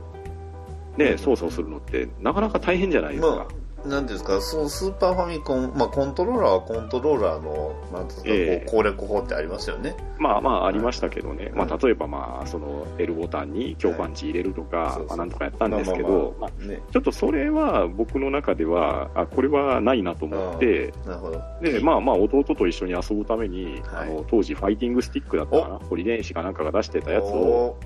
[0.98, 3.36] ね、操作をするのって、なかなか大変じゃないですか。
[3.36, 3.48] まあ、
[3.86, 8.66] なんですか、そのスーパーファミコン、まあ、コントローラーはコントローラーの、なんですか、ええ。
[8.66, 9.96] こう攻略法ってありますよね。
[10.18, 11.54] まあまあありましたけどね、はい。
[11.54, 15.18] まあ例えばまあその L ボタンに強パンチ入れるとか、はい。
[15.18, 16.82] なんとかやったんですけまあまああまあね。
[16.92, 21.42] ちょっとそれは僕の中では、あ、これはないなと思って、なるほど。
[21.62, 24.10] で、まあまあ弟と一緒に遊ぶために、はい。
[24.10, 27.78] あの当時ファイティングスティックだったかな、ホリデンシかなんかが出してたやつを、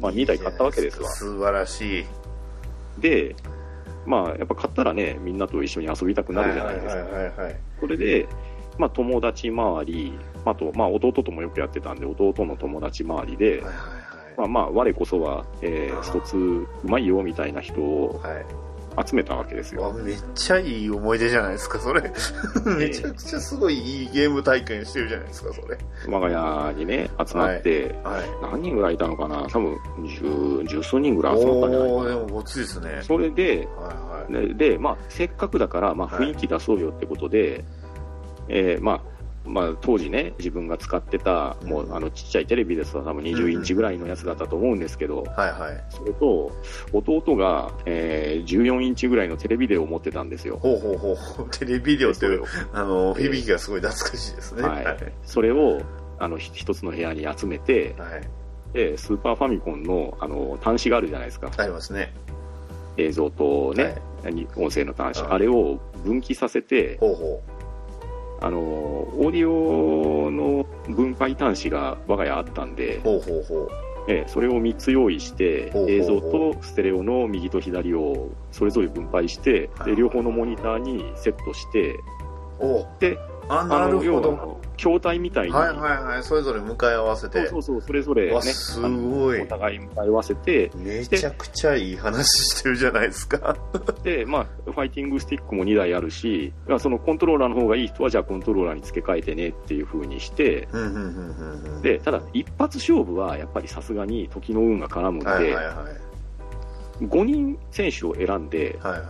[0.00, 1.08] まあ二台買ったわけですわ。
[1.10, 2.04] 素晴らしい。
[2.98, 3.34] で、
[4.06, 7.02] まあやっぱ買ったらね、みんなと一緒に遊びたくなるじゃないですか。
[7.80, 8.28] それで、
[8.78, 10.12] まあ友達周り、
[10.44, 13.72] あと、まあ弟ともよくやってたんで、弟の友達周りで、はいはい
[14.36, 18.46] まあまあ、我こそは、えー、一つうまいよみたいな人を、はい。
[18.96, 19.08] はい。
[19.08, 19.82] 集めたわけですよ。
[19.82, 22.02] わめっちゃいい思い出じゃないですか、それ。
[22.78, 25.78] めちゃくちゃすごいいいゲーム体験してるじゃないですか、それ。
[26.08, 28.22] 我が家にね、集まって、はい。
[28.42, 29.46] 何人ぐらいいたのかな？
[29.50, 32.20] 多分、十、十数人ぐらい集まったんじゃないかおー、でな。
[32.20, 33.00] もごっついですね。
[33.02, 34.48] それで、はいはい。
[34.54, 37.64] で、でまあ、せっかくだから、まあ、はい雰囲気出そうよってことで、
[38.48, 39.00] えーまあ、
[39.44, 45.84] まあ、当時ね、自分が使ってた、もう、あの、ちっちゃいテレビですわ、多分20インチぐらいのやつだったと思うんですけど、はいはい。
[45.90, 46.52] それと、
[46.92, 50.58] 弟が、えー14インチぐらいのテレビデオを持ってたんですよ。
[50.58, 51.50] ほうほうほう。
[51.50, 52.26] テレビデオって
[52.72, 54.62] あの、響きがすごい懐かしいですね。
[54.62, 55.12] はいはい。
[55.24, 55.80] それを、
[56.18, 58.28] あの、ひ一つの部屋に集めて、はい。
[58.74, 61.50] で、スーパーファミコンの、あの、端子があるじゃないですか。
[61.56, 62.14] ありますね。
[62.96, 65.22] 映像とね、に音声の端子。
[65.22, 67.42] はいあれを分岐させて、ほうほ
[68.42, 73.68] あの、オーディオの分配端子が我が家あったんでう。、ほうほうほう。
[74.08, 82.00] ええそれを3つ用意してほうほうほう映像とステレオの右と左をそれぞれ分配してはいで両方のモニターにセットして
[82.30, 82.31] お
[82.98, 83.18] で
[83.48, 84.60] あ、あなるほど。
[84.76, 86.22] 筐体みたいに、はいはいはい。
[86.24, 87.46] それぞれ向かい合わせて。
[87.46, 93.56] そうそうそれぞれねわすごいお互い向かい合わせてめちゃくちゃいい話してるじゃないですか。
[94.02, 100.68] で、まあ、ファイティングスティックも2台あるしまあそのコントローラーの方がいい人はじゃあコントローラーに付け替えてねっていう風にして。
[101.82, 105.62] でただ一発勝負はやっぱりさすがに時の運が絡むんで、はいはいは
[107.00, 107.04] い。
[107.04, 109.02] 5人選手を選んで、はいはい。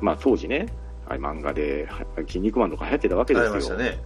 [0.00, 0.66] まあ、当時ね、
[1.12, 3.52] あれ漫画で、は筋肉マンとか流行ってたわけであすよ。
[3.52, 4.00] りましたね。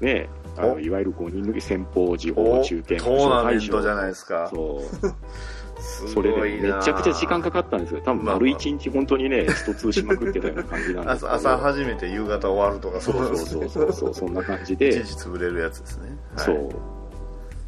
[0.00, 4.50] ねあのおいわゆる5人抜き先方、時お報、中堅、トーナメントじゃいないですか。
[4.52, 5.80] そう。
[5.80, 8.00] すそれでめちゃくちゃ時間かかったんですよ。
[8.04, 11.26] 多分丸1日本当にね、スト2しまくってたような感じなんです。
[11.30, 16.16] 朝朝始めて夕方終わるとかそうそうそうそうそう、そんな感じで、一日潰れるやつですね。
[16.34, 16.52] はいそ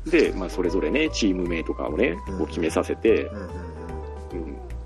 [0.06, 0.10] う。
[0.10, 3.63] で、まあ、それぞれね、チーム名とかをね、こう決めさせて、うんうんうんうん。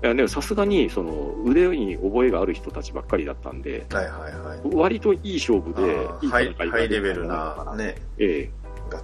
[0.01, 4.59] いやでもさすがに、その、腕に覚えがある人たちばっかりだったんで、はいはいはい。
[4.73, 8.51] 割といい勝負で、いい戦いがハイレベルなね、ええ、
[8.89, 9.03] がっ。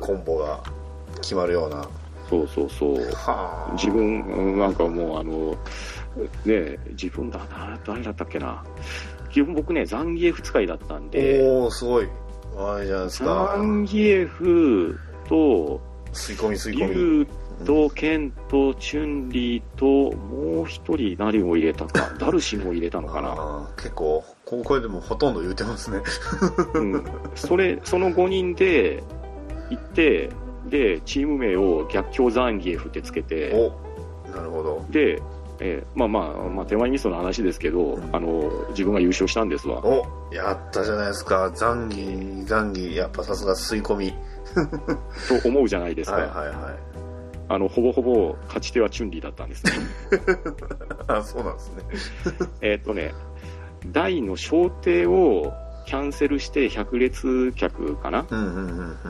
[0.00, 0.60] コンボが
[1.20, 1.88] 決まるような。
[2.28, 2.96] そうそうそう。
[3.12, 3.72] はあ。
[3.74, 5.56] 自分、うんなんかもうあの、
[6.44, 8.64] ね自分だな、誰だったっけな。
[9.30, 12.08] 基本僕ね、ザンギエフ使いだったんで、おー、すごい。
[12.58, 13.56] あれじゃないですザか。
[13.62, 14.98] ンギエフ
[15.28, 15.80] と、
[16.12, 17.26] 吸い込み吸いリ込み。
[17.64, 23.68] とケンとチュンリーと、もう一人何を入れたか、ダルシムを入れたのかな。
[23.76, 26.02] 結構、ここれでもほとんど言うてますね。
[26.74, 27.04] うん。
[27.34, 29.02] それ、その5人で
[29.70, 30.30] 行って、
[30.68, 34.84] で、チーム名を逆境ザンギエフってつけて、おなるほど。
[34.90, 35.22] で、
[35.58, 39.84] えーまあまあ、まあ、手前味噌の話ですけど、あの、自分が優勝したんですわ。
[39.84, 41.50] おやったじゃないですか。
[41.54, 44.14] ザンギ、ザンギ、やっぱさすが吸い込み。
[45.42, 46.16] と思うじゃないですか。
[46.16, 46.54] はいはいはい。
[47.48, 49.72] あの、ほぼほぼ勝ち手はチュンリーだったんですね。
[51.06, 51.82] あ、そうなんですね。
[52.60, 53.14] えーっとね、
[53.92, 55.52] 台の小艇を
[55.86, 58.26] キャンセルして百列客かな？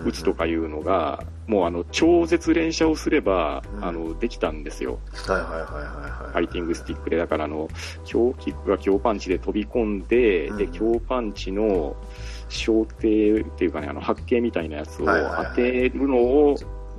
[0.04, 4.98] 打つとかいうのが、もうあの、超絶連射をすれば、うんあの、できたんですよ。
[5.26, 6.32] はいはいはいはいはい。
[6.32, 7.16] ファイティングスティックで。
[7.16, 7.68] だからあの、
[8.04, 11.96] 強キックが強パンチで飛び込んで、うんで、強パンチの
[12.50, 16.56] 小艇っていうかね、あの、発景みたいなやつを当てるのを、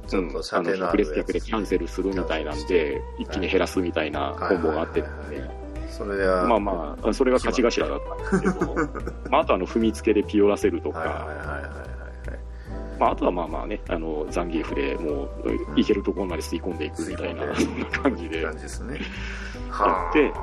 [0.08, 5.68] ちょっとの、あるでキャンセルするみたいなんで、一気に減らすみたいなコンボがあってですね。
[5.90, 8.76] それでは、まあまあ、それが勝ち頭だったんですけど、
[9.32, 11.28] まあ、あとあの、踏みつけでピオらせるとか。
[13.00, 15.26] まあ、あとはまあまあね、あの、ザンギエフでも
[15.76, 18.42] う、いけるところまで吸い込んでいくみたいな、そんな感じで。
[18.42, 18.52] や
[20.10, 20.34] って、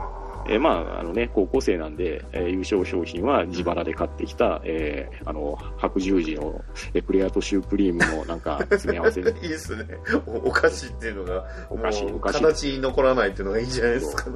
[0.47, 6.63] えーまあ、あのね、高校生なんで、えー優勝商品は自腹で買ってきた、えーあの、白十字の
[6.95, 9.85] エクレアとシュークリームのなんか 詰め合わせいいですね
[10.27, 10.49] お。
[10.49, 14.27] お菓子っていうのが、お菓子お菓子形に残らないっていうのがいいじゃないですか。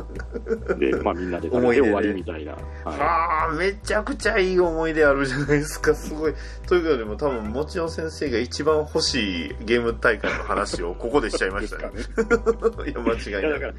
[0.78, 2.52] で、まあみんなで食べて終わりみたいな。
[2.52, 5.94] ははあ、めちゃくちゃいい思い出あるじゃないですか。
[5.94, 6.34] すごい。
[6.66, 11.84] ということで、も多分、もちろん先生が一番欲しいゲーム大会の話をここでしちゃいましたね。
[12.88, 13.60] いや、間違いない。
[13.60, 13.74] だから、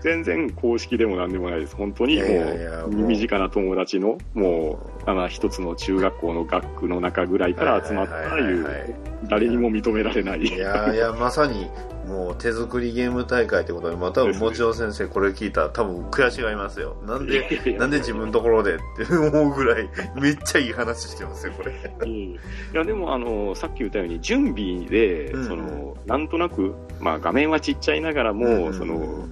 [0.00, 1.71] 全然公式でもなんでもないです。
[1.76, 2.28] 本当にも
[2.86, 8.94] う、身近な友達の、もう、あの、一つの中学校の学区の中ぐらいから集まったはいう
[9.28, 10.42] 誰にも認められない。
[10.42, 11.68] いやいや、まさに、
[12.06, 16.96] もう手作りゲーム大会ってことで、まあ多分、もちろん先生これ聞いたら多分悔しがりますよ。
[17.06, 19.88] なんで、なんで自分のところでって思うぐらい、
[20.20, 21.72] めっちゃいい話してますよ、これ。
[22.00, 22.08] うん。
[22.08, 22.38] い
[22.72, 29.28] や、でも、あの、さっき言ったように、準備で、うんその、なんとなく、まあ、画面はちっちゃいながらも、その、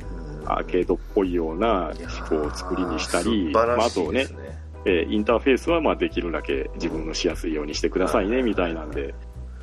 [0.59, 1.93] アーケードっぽいような
[2.29, 4.27] こう作りにしたり、まあ、あとね、
[4.85, 9.15] えーインターフェースはまあできるだけ自分のしやすいようにしてくださいね、みたいなんで、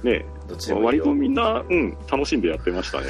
[0.03, 0.25] ね、
[0.69, 3.07] 割とみんな、うん、楽しんでやってましたね。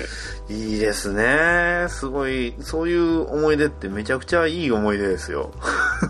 [0.50, 1.88] いいですね。
[1.90, 5.52] すごい、そういう思い出ってめちゃくちゃいい思い出ですよ。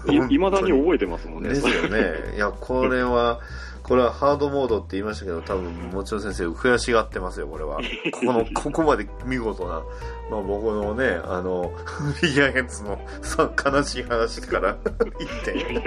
[0.07, 1.49] いいまだに覚えてますもんね。
[1.49, 2.35] ですよね。
[2.35, 3.39] いや、これは、
[3.88, 7.77] これはハードモードって言いましたけど、多分、もちろん先生、悔しがってますよ、これは。
[8.11, 9.81] ここの、 ここまで見事な、
[10.30, 14.76] まあ僕のね、あの、フィギュアヘッズのさ悲しい話から
[15.19, 15.84] 一点、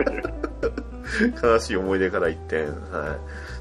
[1.43, 2.75] 悲しい思い出から一点、はい。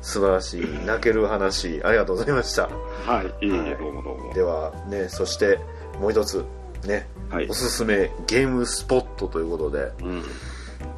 [0.01, 2.69] 素晴らしい、泣ける話、ありがとうございました。
[3.05, 4.33] はい、いえいえ、どうもどうも。
[4.33, 5.59] では、ね、そして、
[5.99, 6.45] もう一つ、
[6.85, 7.53] ね、はいお。
[7.53, 10.23] すすめゲームスポットということで、うん。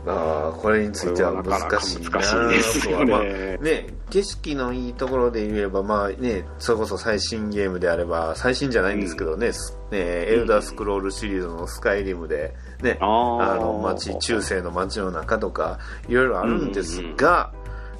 [0.05, 2.09] ああ、これについては難しいな。
[2.09, 3.11] 難しいですよね。
[3.11, 13.51] まあね、景色のいいところで言えば、まあね、それこそ最新ゲームであれば、最新じゃないんですけどね、すねエルダースクロールシリーズのスカイリムで、ね、あー。
[13.53, 17.53] あの街、中世の街の中とか、いろいろあるんですが、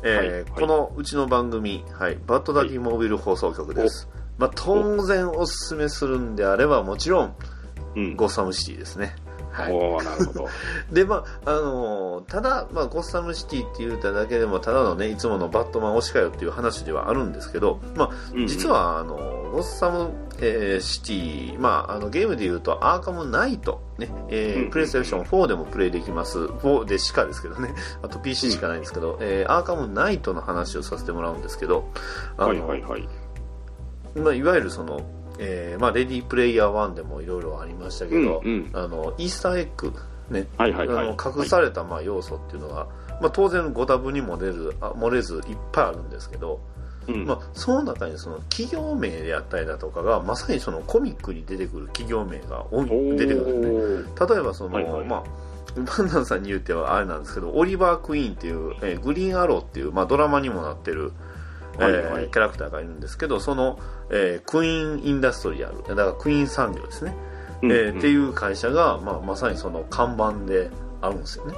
[0.04, 0.46] えーはいはい。
[0.46, 4.10] このうちの番組、はい、バッドダディモービル放送局です。
[4.40, 7.36] まあ、当然おすすめするんであれば、もちろん、
[7.96, 8.16] うん。
[8.16, 9.16] ゴッサムシティですね。
[9.52, 9.74] はい。
[9.74, 10.48] おーなるほど。
[10.92, 19.16] で、まあ、あのーただ、まあ、ゴッサムシティって言っただけでも、ただのね、いつものバットマン推しかよっていう話ではあるんですけど、まあ、うんうん実は、あの、
[19.52, 26.40] ゴッサム、えーシティ、まあ、あの、ゲームで言うと、アーカムナイト、ね、えーうんうんプレイステーション4でもプレイできます。
[26.40, 31.90] 4でしかですけどね、あと PC しかないんですけど、えーアーカムナイトの話をさせてもらうんですけど、
[32.38, 33.08] あのはいはいはい。
[34.16, 35.02] まあ、いわゆるその、
[35.44, 38.80] えーまあ、レディープレイヤー1でもいろいろありましたけど、うんうん。
[38.80, 39.92] あの、イースターエッグ、
[40.30, 41.10] ね、はいはいはい。
[41.10, 42.88] あの隠されたまあ要素っていうのが、
[43.20, 46.62] まあ、当然ご多分にも出るあ漏れずいっぱいあるんですけど、
[47.08, 47.26] うん。
[47.26, 54.28] まあ、その中にその企業名であったりだとかがまさにそのコミックに出てくる企業名が多い出てくるんですね。
[54.30, 55.06] 例えばその、はいはい。
[55.06, 55.24] まあ
[55.76, 61.14] バンダンさんに言ってはあれなんですけどオリバー・クイーンっていう、えーグリーン・アローっていう、まあ、ドラマにもなってる、
[61.76, 62.26] えーはいはい。
[62.26, 63.80] キャラクターがいるんですけどその、
[64.10, 65.78] えークイーン・インダストリアル。
[65.84, 67.16] だからクイーン産業ですね、
[67.62, 70.70] うんえーっていう会社が、まあ、まさにその看板で
[71.02, 71.54] あるんですよね。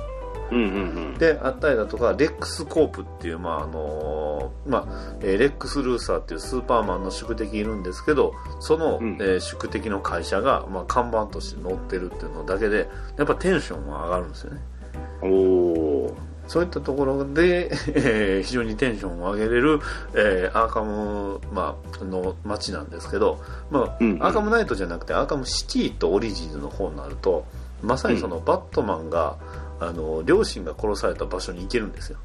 [0.51, 1.17] うんうんうん。
[1.17, 9.17] であったりだとかレックス・コープっていう、まああのまあえーレックス・ルーサーっていうスーパーマンの宿敵いるんですけどその、うん。
[9.21, 14.61] えー宿敵の会社が、まあ、看板として載ってるっていうのだけでやっぱテンションは上がるんですよね。
[15.21, 16.13] おー
[16.53, 19.79] そういったところで、 えー非常にテンションを上げれる、
[20.13, 23.39] えーアーカム、まあの街なんですけど、
[23.71, 24.23] まあうんうん。
[24.23, 27.45] アーカムナイトじゃなくてアーカムシティとオリジンズの方になると
[27.81, 29.35] まさにそのバットマンが、
[29.79, 32.19] あの両親が殺された場所に行けるんですよ。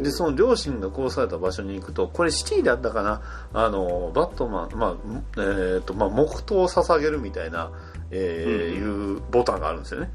[0.00, 3.20] でその両親が殺された場所に行くとこれシティだったかな？
[3.52, 4.94] あのバットマン、まあ
[5.36, 7.72] えーとまあ、黙祷を捧げるみたいな、
[8.10, 10.10] えーいうボタンがあるんですよね。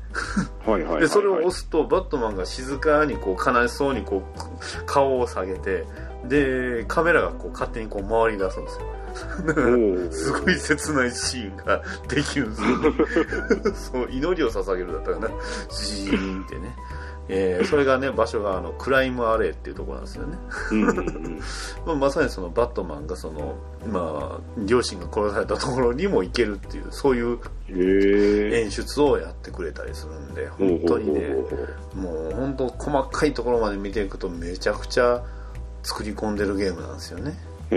[0.65, 1.01] はいはいはいはい。
[1.01, 5.85] でそれを押すとバットマンが静かにこう悲しそうにこう顔を下げて
[6.27, 8.85] でカメラがこう勝手にこう回り出すんですよ。
[10.11, 15.27] すごい切ないシーンができるんですよ そう祈りを捧げるだったかな。
[15.69, 16.75] ジーンってね、
[17.29, 20.37] えーそれがね場所があのクライムアレーっていうところなんですよね。
[21.85, 23.55] まあ、まさにそのバットマンがその、
[23.87, 27.39] まあ、両親が殺されたところにも行けるっていうそういう。
[27.75, 31.29] 演出をやってくれたりするんで本当にね
[31.95, 35.23] もう本当細かいところまで見ていくとめちゃくちゃ
[35.81, 37.33] 作り込んでるゲームなんですよね
[37.69, 37.75] た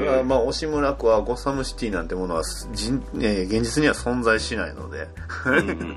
[0.00, 2.42] だまあ惜しむなくはゴッサムシティなんてものは
[2.74, 5.08] 人、えー現実には存在しないので、
[5.46, 5.96] うんうん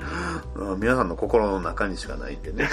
[0.72, 2.70] うん 皆さんの心の中にしかないんでね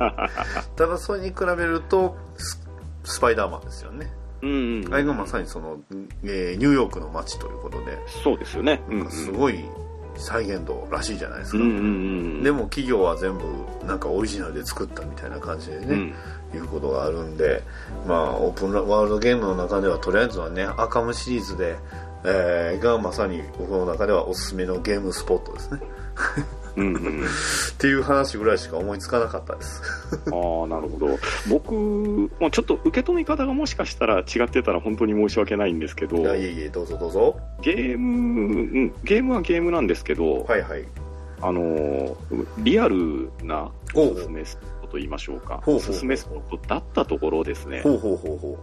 [0.76, 2.60] ただそれに比べるとス
[3.04, 4.12] スパイダーマンですよね
[4.42, 4.94] うんうん。
[4.94, 5.78] あれがまさにその、
[6.24, 8.82] えーニューヨークの街ということで、そうですよね。
[8.88, 9.10] うんうん。
[9.10, 9.64] すごい
[10.16, 11.80] 再現度らしいじゃないですか、うんうんう
[12.40, 12.42] ん。
[12.42, 13.44] でも企業は全部
[13.86, 16.14] なんかオリジナルで作ったみたいな感じでね、うん。
[16.56, 17.62] いうことがあるんで、
[18.06, 21.76] まあ、オープンワールドゲームの中ではとりあえずはねアカムシリーズで、
[22.24, 25.80] えーがまさに僕の中ではおすすめのゲームスポットですね。
[26.76, 27.24] うんうん。
[27.24, 27.26] っ
[27.78, 29.82] ていう話ぐらいしか思いつかなかったです。
[30.30, 31.18] ああ、なるほど。
[31.48, 37.36] 僕、もうちょっと受け止め方がもしかしたら違ってたら本当に申し訳ないんですけどい、やいえいえどうぞどうぞ。
[37.60, 38.54] ゲーム、う
[38.86, 40.84] んゲームはゲームなんですけど、はいはい。
[41.40, 44.58] あのー、リアルなほうおす
[44.88, 45.60] と言いましょうか。
[45.64, 47.80] ほうほうおすすめスポットだったところですね。
[47.82, 48.58] ほうほうほうほ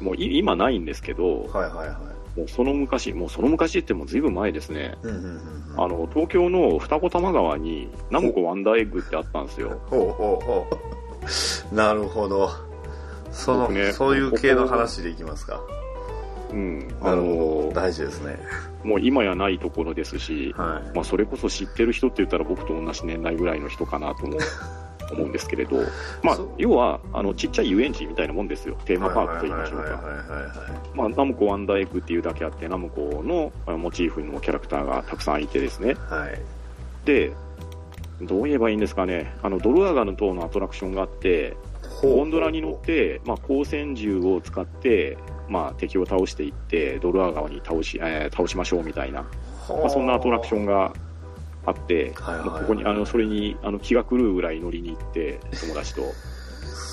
[0.00, 2.12] もうい今ないんですけど、うはいはいはい。
[2.38, 4.96] もうその昔、もうその昔ってもうずいぶん前ですね。
[5.02, 5.80] うんうんうんうん。
[5.84, 9.80] あの、東京の二子玉川にナムコワンダーエッグってあったんですよ。
[9.86, 10.66] ほうほうほ
[11.70, 11.74] う。
[11.74, 12.50] なるほど。
[13.30, 15.60] その、僕ねそういう系の話でいきますか。
[16.52, 16.88] うん。
[17.00, 18.38] あの、大事ですね。
[18.82, 20.96] もう今やないところですし、はい。
[20.96, 24.36] まあそれこそ知ってる人って言ったら僕と同じ年代ぐらいの人かなと思
[25.10, 25.76] 思うんですけれど、
[26.22, 28.76] まあ要は、あの、ちっちゃい遊園地みたいなもんですよ。
[28.84, 31.08] テーマパークと言いましょうか。
[31.08, 35.94] ナムコワンダーエッグっていうだけあって、ナムコのモチーフのキャラクターがたくさんいてですね。
[35.94, 36.40] はい。
[37.04, 37.32] で、
[38.22, 39.34] どう言えばいいんですかね。
[39.42, 41.56] あの、ドルアガの塔のアトラクションがあって、
[42.02, 45.18] ゴンドラに乗って、まあ、光線銃を使って、
[45.48, 49.22] まあ、敵を倒していって、ドルア川に倒し、えー倒しましょうみたいな、
[49.68, 50.92] まあ、そんなアトラクションが
[51.66, 56.02] あって、はいはいはいまあここに、あの、それに、あの、気が狂うぐらい乗りに行って、友達と。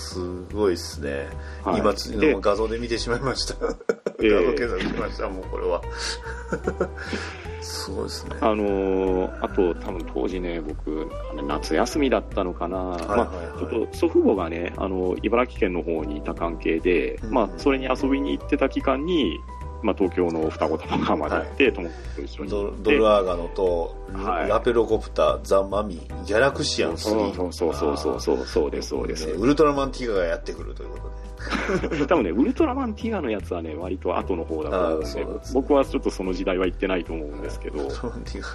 [0.10, 0.20] す
[0.52, 1.28] ごいっすね。
[1.64, 3.54] はい今の画像で見てしまいました。
[3.60, 3.78] 画像
[4.22, 5.82] えー検索しました、もうこれは。
[7.62, 8.36] すごいですね。
[8.42, 11.08] あのーあと、多分当時ね、僕、
[11.48, 13.24] 夏休みだったのかな、はいはいま
[13.56, 19.40] あ、ちょっと祖父母がね、あの、茨城県の方にいた関係で、うんまあ、それに遊びに行ってた期間に、
[19.82, 22.72] まあ、東京の双子玉川まで行って、友達と一緒にド。
[22.78, 26.98] ドルアーガノと、はいラペロコプター、ザ・マミー、ギャラクシアン3。
[26.98, 29.34] そうそうそうそうそう、そうです、そうですね。
[29.34, 31.20] ウルトラマンティガがやってくるということで。
[32.08, 38.50] 多分ね、ウルトラマンティガのやつはね、割と後の方だと思うんでね僕はちょっとその時代は行ってないと思うんですけどティガ。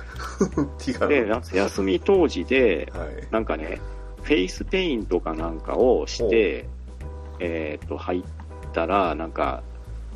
[0.79, 1.09] ティガの。
[1.09, 3.09] で、夏休み当時で、はい。
[3.31, 3.81] なんかね、
[4.23, 6.67] フェイスペイントかなんかをして、
[7.39, 8.23] えーっと、入っ
[8.73, 9.63] たら、なんか、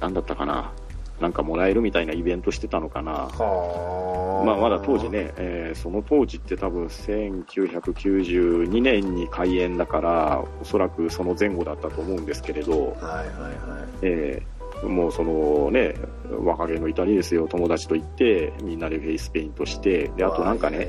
[0.01, 0.73] なんだったかな、
[1.21, 3.13] なんかもらえるみたいなイベントしてたのかな。
[3.13, 4.45] はあ。
[4.45, 5.09] まあ、まだ当時。
[5.11, 13.89] ね、えーその当時って多分1992年に開園だから、おそらくその前後だったと思うんですけれど、はいはいはい。
[14.03, 15.95] えーもうそのね、
[16.31, 20.87] 若気の至りですよ、友達と行って、みんなでフェイスペイントして、で、あとなんかね、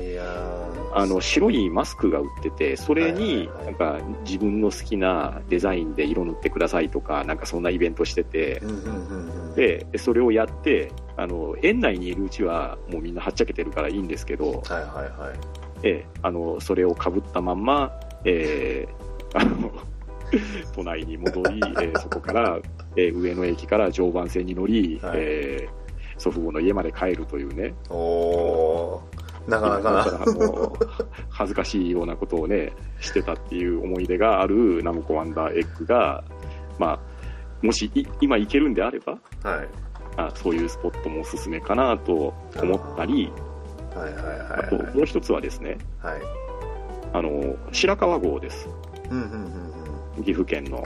[0.92, 8.60] あの、白いマスクが売ってて、それになんか自分の好きなデザインで色塗ってくださいとか、なんかそんなイベントしてて。
[9.56, 15.38] で、でそれをやって、あの、園内にいるうちはもうみんなはっちゃけてるからいいんですけど、はいはいはい。
[15.82, 17.92] えーあの、それを被ったまんま、
[18.24, 19.70] えーあの、
[20.74, 22.58] 都内に戻り、えーそこから、
[22.96, 25.18] えー上野駅から常磐線に乗り、はい。
[25.18, 25.80] えー
[26.20, 29.19] 祖父母の家まで帰るというね、おー、
[29.50, 30.72] なかなからもう
[31.28, 36.24] 恥ずかしいようなことをね、してたっていう思い出があるナムコワンダーエッグが、
[36.78, 37.00] まあ、
[37.66, 39.50] もしい今行けるんであれば、な。
[39.50, 39.68] はい。
[40.16, 43.30] あそういうスポットもおすすめかなと思ったり、
[43.94, 44.68] はいはいあ。
[44.68, 46.20] ともう一つはですね、はい。
[47.12, 48.68] あの、白川郷です。
[49.10, 50.24] うんうんうんうん。
[50.24, 50.82] 岐阜県の。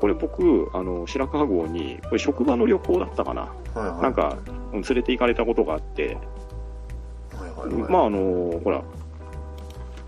[0.00, 3.42] これ僕、あの、白川郷に、これ職場の旅行だったかな。
[3.42, 4.02] はいはい。
[4.02, 6.16] なんか、うん連れて行かれたことがあって、
[7.32, 7.92] はいはいはい。
[7.92, 8.82] まあ、あの、ほら、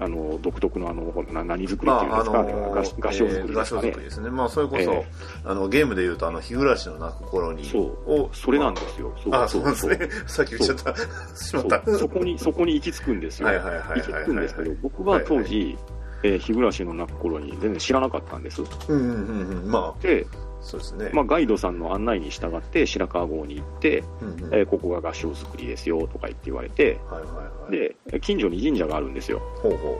[0.00, 2.82] あの、独特のあの、な何作りっていうんですか、まああの合合
[3.12, 3.90] 唱作りですかね。
[3.92, 4.30] ですね。
[4.30, 5.06] まあ、それこそ、え
[5.44, 9.14] あの、ゲームで言うと、あの、日暮らしの泣く頃に、そうを、それなんですよ。
[9.22, 9.98] そうあ、そうですね。
[10.26, 11.36] さっき言っちゃった。
[11.36, 11.98] しまった。
[11.98, 13.46] そこに、そこに行き着くんですよ。
[13.46, 15.76] はいはいはいはいはい行き着くんですけど、僕は当時、
[16.24, 18.62] えー日暮らしの泣く頃に全然知らなかったんです。
[18.88, 19.70] うんうんうんうん。
[19.70, 21.10] まで、あ、そうですね。
[21.12, 28.10] まあ、ガイドさんの案内に従って白川郷に行って、うんうんえーここが合唱作りですよとか言って言われて、はいはいはい。
[28.10, 29.40] で、近所に神社があるんですよ。
[29.56, 29.98] ほうほ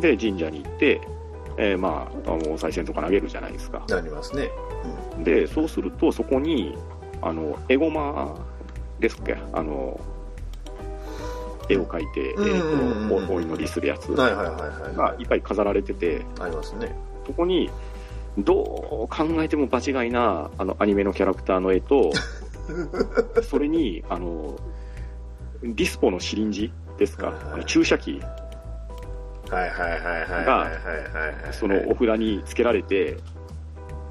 [0.00, 1.00] で、神社に行って、
[1.56, 3.84] えーまあ、あの、お賽銭とか投げるじゃないですか。
[3.88, 3.90] う。
[3.90, 4.50] なりますね。
[5.22, 6.76] で、そうすると、そこに、
[7.22, 8.34] あの、エゴマ
[8.98, 9.36] ですっけ？
[9.52, 10.00] あの、
[11.68, 14.08] 絵を描いて、えうんうんうんうんーと、おお祈りするやつ。
[14.08, 16.94] がいっぱい飾られてて、ありますね。
[17.26, 17.70] そこに、
[18.38, 22.12] どう考えても場違いなあのアニメのキャラクターの絵と
[23.42, 24.56] それにあの
[25.62, 28.20] ディスポのシリンジですか、はいはい、注射器。
[30.44, 33.18] がそのお札につけられて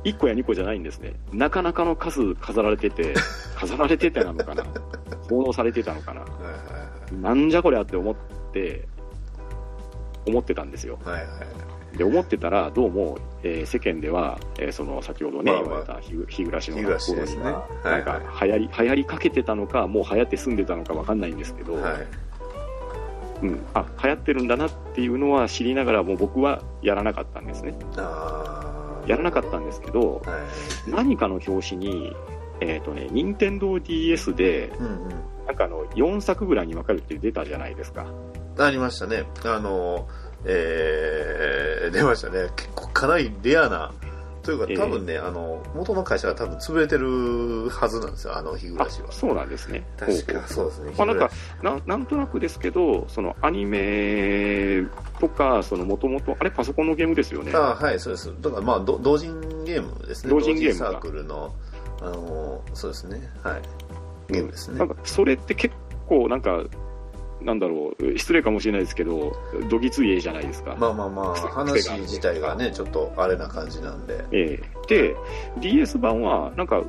[0.03, 1.13] 1個や2個じゃないんですね。
[1.31, 3.13] なかなかの数飾られてて
[3.55, 4.63] 飾られててなのかな？
[5.29, 6.53] 奉納されてたのかな、はいはいは
[7.11, 8.15] い、なんじゃこりゃって思っ
[8.51, 8.87] て
[10.27, 11.25] 思ってたんですよ、はいはい。
[11.98, 22.07] で、思ってたら、どうも、えー世間では、えーその先ほどね、まあまあ言われた日日暮らしの頃ですねには、はいなんか流行り、流行りかけてたのか、もう流行って住んでたのかわかんないんですけど、はい。
[23.44, 27.76] うん、あ、流行ってるんだなっていうのは知りながらも僕はやらなかったんですね。
[29.06, 30.38] やらなかったんですけど、は
[30.88, 30.91] い。
[30.91, 32.15] 何かの表紙に、
[32.61, 35.10] えっ、とね、任天堂 DS で、うんうん。
[35.45, 38.06] なんかあの、4作ぐらいに分かるって出たじゃないですか。
[38.57, 39.26] ありましたね。
[39.44, 40.07] あの、
[40.45, 42.49] えー、出ましたね。
[42.56, 43.91] 結構かなりレアな、
[44.44, 49.11] というかええ多分ね、あの、元の会社が多分潰れてるはずなんですよ、あの日暮あらしは。
[49.11, 49.86] そうなんですね。
[49.98, 50.91] 確かそうですね。
[50.98, 54.84] まあなんか日な、なんとなくですけど、そのアニメ
[55.20, 58.34] とか、そのもともと、あれパソコンのゲームですよねあはい、そうです。
[58.41, 60.30] だからまあ、ど同人ゲームですね。
[60.30, 61.53] 同人ゲームかサークルの、
[62.02, 63.22] あの、そうですね。
[63.44, 63.61] はい。
[64.30, 64.90] ゲームですねなん。
[64.90, 65.74] か、それって結
[66.10, 66.61] 構なんか、
[67.44, 69.34] なんだろう、失礼かもしれないですけど、
[69.70, 70.76] どぎつい絵じゃないですか。
[70.80, 74.26] まあまあまあ、話自体がね、ちょっとあれな感じなんで。
[74.32, 75.15] ええで、
[75.60, 76.84] DS 版は、なんか、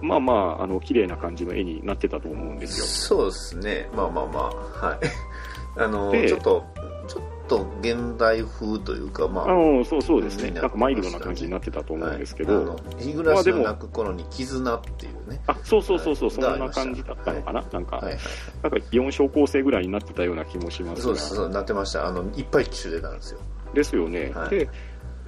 [0.00, 2.86] まあまあ、あの、綺麗な感じの絵になってたと思うんですよ。
[2.86, 3.88] そうですね。
[3.94, 4.40] まあまあま
[4.82, 4.98] あ、はい。
[5.78, 6.64] あの、でちょっと、
[7.06, 10.50] ちょっと現代風というか、まあ、あのそうそうですね。
[10.50, 15.40] になんかマイルドな感じになってたと思うんですけど、日暮らしの泣く頃に絆っていうね。
[15.46, 18.18] あ、そうそうそうそう、はいそんな感じだったのかな、なんか、はいはい。
[18.62, 21.02] なんか4小構成ぐらいになってたような気もしますが。
[21.02, 22.06] そうです、そうなってました。
[22.06, 23.40] あの、いっぱい機種出たんですよ。
[23.74, 24.68] ですよね、はいで、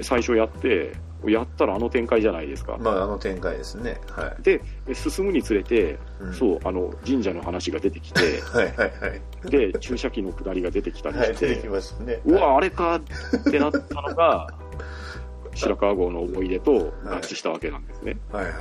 [0.00, 0.92] 最初やって、
[1.26, 2.78] やったらあの展開じゃないですか。
[2.78, 4.00] まあ、あの展開ですね。
[4.08, 4.42] はい。
[4.42, 4.62] で、
[4.94, 8.86] 進むにつれて、うんそう、あの、神社の話が出てきて、 はいはいは
[9.46, 9.50] い。
[9.50, 12.20] で、注射器の下りが出てきたりはい、して、出てきましたね。
[12.24, 13.00] うわ、あれかっ
[13.50, 14.48] てなったのが、
[15.54, 18.16] 白川郷の思い出と合致したわけなんですね。
[18.32, 18.54] はいはい。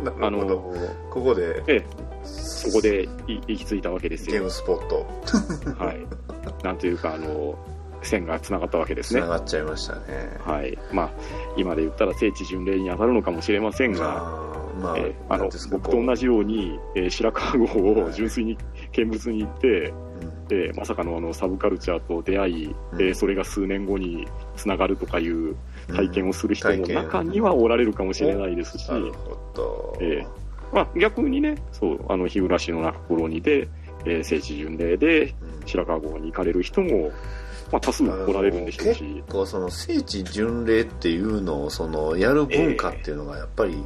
[0.20, 0.54] なあるほど。
[0.56, 0.74] の、
[1.10, 1.84] ここで、で、
[2.24, 4.32] そこでい行き着いたわけですよ。
[4.34, 5.06] ゲームスポット、
[5.82, 6.06] はい。
[6.64, 7.56] なんというか、あの、
[8.02, 9.28] 線が繋がったわけですね繋。
[9.28, 10.00] がっちゃいましたね。
[10.40, 10.78] はい。
[10.92, 11.10] まあ、
[11.56, 13.98] 今で言ったら聖地巡礼に当たるのかもしれませんが、
[14.80, 17.64] まあ、えーあの僕と同じように、えー白川郷
[18.04, 18.56] を純粋に
[18.92, 20.09] 見物に行って、えー
[20.76, 23.02] まさかのあのサブカルチャーと出会い、うん。
[23.02, 25.56] えーそれが数年後につながるとかいう
[25.88, 28.90] 体験をする人も中にはおられるかもしれないですし。
[30.00, 30.26] え
[30.72, 33.68] まあ、逆にね、そう、あの、日暮の泣く頃にで、
[34.04, 35.66] えー聖地巡礼でうん。
[35.66, 37.10] 白川郷に行かれる人も、
[37.72, 43.76] まあ、多数おられるんでしょうし、結構その聖地巡礼っていうのをそのやる文化っていうのがやっぱり、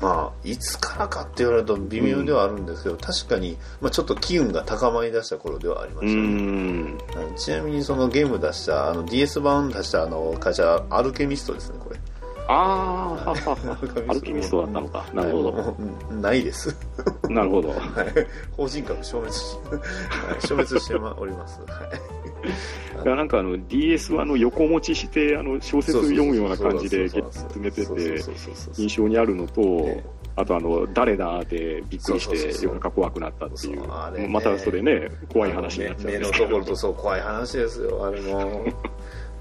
[0.00, 6.08] まあいつからかって言われると微妙ではあるんですけど、確かに、まあ、ちょっと機運が高まりだした頃ではありまし
[7.12, 12.00] たね、ちなみにそのゲーム出したあの DS 版出したあの会社アルケミストですねこれ。
[12.48, 13.78] あー、ははは
[14.08, 15.06] アルケミストだったのか。
[15.14, 15.76] なるほど。
[16.20, 16.76] ないです。
[17.28, 17.68] なるほど。
[17.68, 17.80] はい。
[18.56, 21.60] 法人格消滅し、はい、消滅しております。
[21.60, 21.86] は
[22.16, 22.19] い
[23.04, 28.22] なんかあの DS はあの横持ちしてあの小説読むような感じで詰めてて
[28.76, 30.04] 印象にあるのとね、
[30.36, 36.44] あとあの誰だでびっくりして夜中怖くなったっていそうまたそれね、怖い話になっちゃうん目のですけど。
[36.44, 38.66] ところとそう怖い話ですよあれも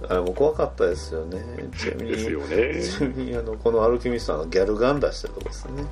[0.10, 1.42] あれも怖かったですよね
[1.78, 2.84] ちなみにですよね。
[2.84, 5.84] ちなみにあのこのアルケミストはあのギャルガン出したとこですね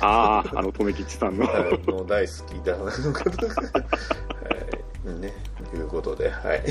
[0.00, 1.46] ああ、あの、留吉さんの。
[1.46, 3.72] はい、はい、もう大好きだの方がは
[5.16, 5.32] いね
[5.76, 6.62] いうことで はい。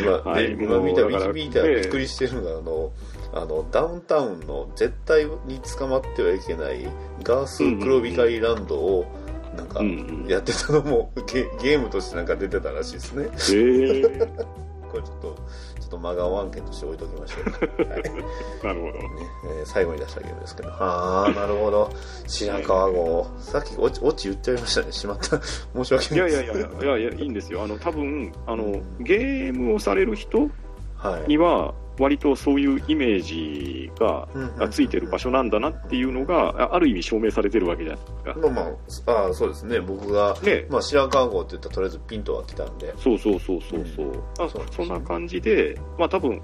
[0.00, 2.92] 今,、はいで今見たウィキビーターびっくりしてるのがあの
[3.32, 6.86] あのダウンタウンの絶対に捕まってはいけない
[7.22, 9.04] ガース黒光りランドを
[9.56, 9.82] なんか
[10.28, 13.28] やってたのもゲゲームとしてなんか出てたらしいですね。
[13.52, 14.28] ええ。
[14.90, 15.36] これちょっと
[15.90, 17.84] と真顔案件として置いときましょう。
[17.84, 18.10] か、はいね
[18.62, 18.92] なるほど。
[19.58, 20.70] えー最後に出したゲームですけど。
[20.70, 21.90] ああなるほど。
[22.26, 24.92] 白川郷さっきオチオチ言っちゃいましたね。
[24.92, 25.40] しまった。
[25.74, 26.30] 申し訳いない。
[26.30, 27.62] ですやいやいやいやいや、いいんですよ。
[27.62, 30.48] あの、多分、あの、ゲームをされる人
[30.96, 31.28] はい。
[31.28, 34.26] には、割とそういうイメージが
[34.70, 38.34] ついてる場所なんだなっていうのが、あある意味証明されてるわけじゃないですか。
[38.40, 38.62] まあま
[39.06, 40.66] あ、ああそうですね、僕が、ね。
[40.70, 44.12] まあ、白川郷って言ったらとりあえずピントは来たんで、そうそうそうそうそう。
[44.38, 46.40] あそうそんな感じで、まあ多分、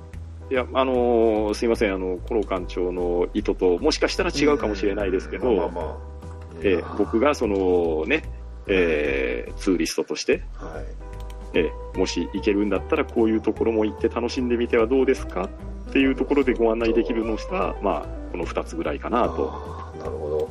[0.51, 5.97] いや、あのーすいません、あの、コロ館長の意図と、もしかしたら違うかもしれないですけど、まあまあまあ、
[6.63, 8.23] え僕がそのね、
[8.67, 11.06] えーツーリストとして、はい、
[11.59, 15.49] えーもし行けるんだったらこういうところも行って楽しんでみてはどうですか
[15.89, 19.87] っていうところでご案内できるのが、まあ、この2つぐらいかなと。
[19.99, 20.49] なるほど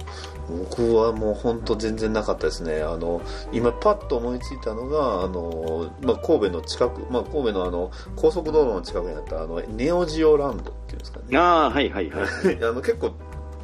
[0.67, 3.21] 僕はもう本当全然なかったですねあの
[3.51, 12.27] 今パッと思いついたのがあの、まあ、神戸の近く、まあ、神戸のあの高速道路の近くにあったあのネオジオランドっていうんですかねああ、はいはいはい。
[12.63, 13.11] あの結構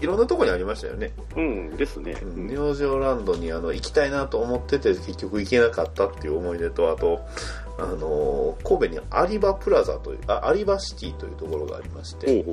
[0.02, 2.18] いろんなところにありましたよね、うん、ですね。
[2.22, 2.48] うん。
[2.48, 7.22] ネオジオランドにあの行きたいなと思ってて結局行けなかったっていう思い出とあと
[7.78, 9.00] あの神戸に
[9.32, 12.44] 有馬プラザというあ有馬シティというところがありまして。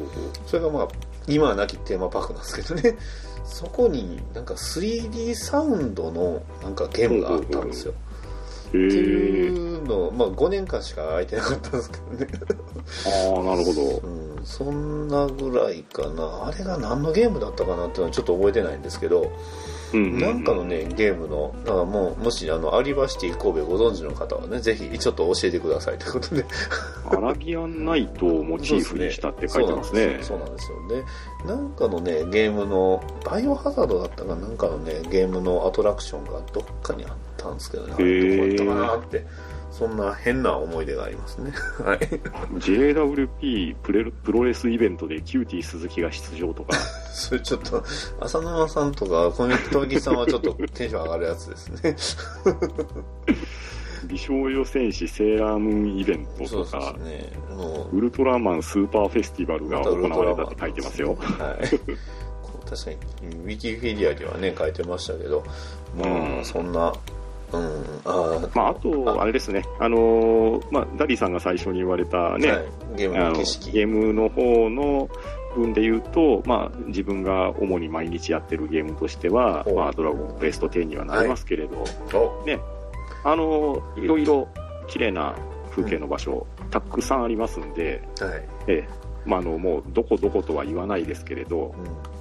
[0.47, 0.89] それがまあ
[1.27, 2.97] 今はなきテーマパークなんですけどね。
[3.45, 7.93] そこになんか 3D サウンドのなんかゲームがあったんですよ。
[7.93, 8.08] へ
[8.69, 8.81] ってえ。
[8.81, 12.27] いうのまあ5年間しか空いてなかったんですけどね
[13.35, 13.83] ああ、なるほど。
[14.07, 19.31] うんそんなぐらいかなあれが何のゲームだったかなっていうのはちょっと覚えてないんですけどうん
[19.93, 26.45] なんかのね、ゲームの、だからもう、もし、あの、有馬シティ神戸ご存知の方はね、ぜひ、ちょっと教えてくださいということで。
[27.11, 30.19] アラビアンナイトをモチーフにしたって書いてますね。
[30.23, 30.77] そうなんですよ。
[30.77, 31.05] そうなんですよね。
[31.47, 39.25] なんかのね、ゲームの、バイオハザードだったかなんかのね、ゲームのアトラクションがどっかにあったんですけどね、あれどこだったかなって。
[39.79, 41.53] そんな変な思い出がありますね。
[41.85, 41.99] はい。
[41.99, 46.77] JWP プレプロレスイベントでキューティー鈴木が出場とか、
[47.15, 47.85] それちょっと、
[48.19, 51.97] 浅沼さんとか、小雪富木さんはちょっとテンション上がるやつですね。
[54.09, 57.33] 美少女戦士セーラームーンイベントとか、すね。
[57.51, 61.15] もウルトラマンスーパーフェスティバルが行われたって書いてますよ。
[61.15, 61.69] はい。
[62.69, 62.97] 確かに、
[63.45, 65.45] ウィキペディアにはね、書いてましたけど、
[65.97, 66.93] まあ、うんそんな、
[67.53, 67.63] うん、
[68.05, 68.51] あー。
[68.57, 72.65] まあ、あと、あれですね、あのーまあ、ダディさんが最初に言われたね、はい、
[72.97, 73.71] ゲームあのの景色。
[73.71, 75.09] ゲームの方の
[75.59, 81.85] 分で言うと、まあ、自分が主に毎日やってるゲームとしてはまあ、ドラゴンクエスト10にはなりますけれど、
[82.15, 82.47] お。
[82.47, 82.61] ね、
[83.25, 84.49] あのいろいろ
[84.87, 85.35] 綺麗な
[85.71, 88.49] 風景の場所、たくさんありますんで、はい。
[88.69, 88.89] ええ。
[89.27, 92.18] まあ、あのもうどこどことは言わないですけれど、う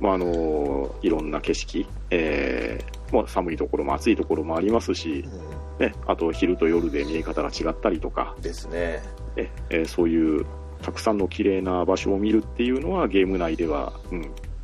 [0.00, 5.28] まあ、あのいろんな景色、えーまあ、寒いところも暑いところもありますし、ん。
[5.28, 8.42] うね、あと昼と夜で見え方が違ったりとか、ん。
[8.42, 9.02] ですね。
[9.36, 10.46] ええーそういう
[10.82, 14.22] たくさんの綺麗な場所を見るっていうのはゲーム内では、うん、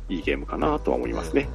[0.09, 1.49] いいゲームかなとは思いますね。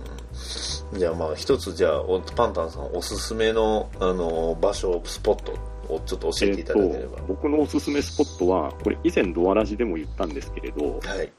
[0.92, 0.98] うん。
[0.98, 5.52] じゃあまあ、一つじゃあ、おパンタンさんおすすめの、あの、場所、スポット
[5.88, 7.18] をちょっと教えていただければ。
[7.18, 11.32] と僕のおすすめスポットは、これ以前ドアラジでも言ったんですけれど、はい。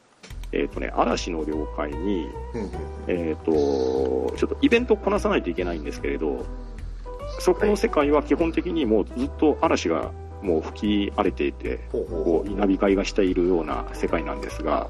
[0.51, 2.27] えっ、とね、嵐の了解に、
[3.07, 6.45] えっ、と、ちょっとイベントをこなさないといけないんですけれど、
[7.39, 10.11] そこの世界は基本的にもうずっと嵐が
[10.41, 14.87] もう吹き荒れていて、こう稲光がしているような世界なんですが、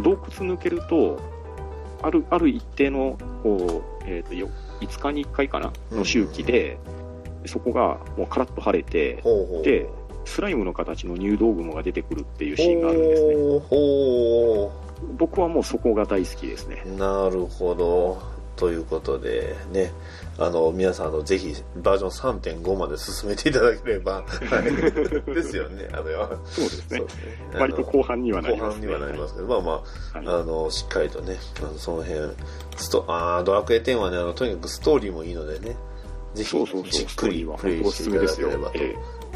[0.00, 1.20] 洞窟抜けると、
[2.02, 4.48] あるある一定のこう、えー、とよ
[4.80, 6.78] 5日に1回かなの周期で、
[7.46, 9.22] そこがもうカラッと晴れて。
[9.62, 9.88] で、
[10.24, 13.34] スライムの形の入道雲が出てくるっていうシーンがあるんですね。
[13.34, 14.72] ほうほ
[15.18, 16.82] 僕はもうそこが大好きですね。
[16.86, 16.96] う。
[16.96, 18.34] なるほど。
[18.56, 19.92] ということで、ね、
[20.38, 25.34] あの、皆さん、あの、ぜひ、バージョン3.5まで進めていただければ、はい。
[25.34, 26.04] ですよね、あの、
[26.46, 27.06] そうですねそう。
[27.06, 27.26] ですね。
[27.54, 28.86] 割と後半にはなりますね。
[28.86, 29.72] 後半にはなりますけど、まあま
[30.12, 32.20] あ、はいあの、しっかりとね、あのその辺、
[32.76, 35.76] スト、あードラクエ10はね、あの、とにかくストーリーもいいのでね、
[36.34, 36.56] ぜひ
[36.90, 38.70] じっくりプレイしていただければ。
[38.70, 38.78] と。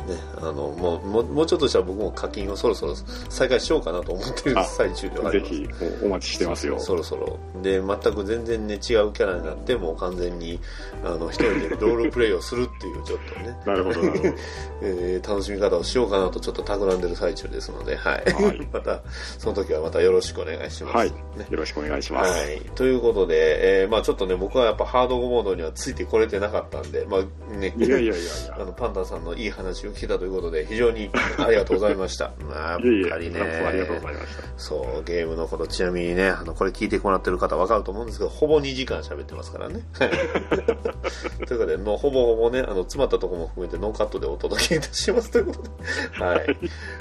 [0.09, 2.95] えね、あの、もう、もう、もうちょっとしたら僕も課金をそろそろ
[3.29, 5.55] 再開しようかなと思ってるあ最中ではあえります。
[5.55, 6.79] ぜひおお待ちしてますよ。
[6.79, 7.39] そろそろ。
[7.63, 10.59] で、全く全然ね、違うキャラになって、もう完全に、
[11.05, 14.35] あの、一人でロールプレイをするっていう、ちょっとね、なるほど、なるほど。
[14.83, 18.33] えー楽しみ方をしようかなとちょっと企んでる最中ですので、はい。
[18.33, 19.03] はい また、
[19.39, 20.97] その時はまたよろしくお願いします。
[20.97, 21.47] はいね。
[21.51, 22.33] よろしくお願いします。
[22.33, 22.61] はい。
[22.75, 28.57] ということで、えーまあちょっとね、僕はやっぱハードモードにはついてこれてなかったんで、まあね、いやいやいやいや。
[28.59, 32.33] あの、パンダさんのいい話を聞けたということで、非常に ありがとうございました。
[32.41, 32.81] まあ、やっ
[33.11, 34.43] ぱりねありがとうございました。
[34.57, 39.81] そう、ゲームのこと、ちなみにね、あの、これ聞いてもらってる方わかると思うんですけど、ほぼ2時間喋ってますからね。
[39.99, 45.69] ということで、のほぼほぼね、あの、詰まったところも含めてノーカットでお届けいたしますということで。
[46.25, 46.57] はい。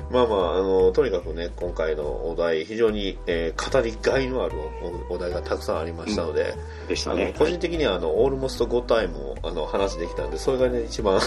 [0.09, 4.55] まあまあ、あの、とにかくね、今回のお題、非常に、えー語りがいのある
[5.09, 7.33] おお題がたくさんありましたので、あのでしたね。
[7.37, 11.19] 個人的にはあの、オールモスト5タイムをあの話できたんで、それがね、一番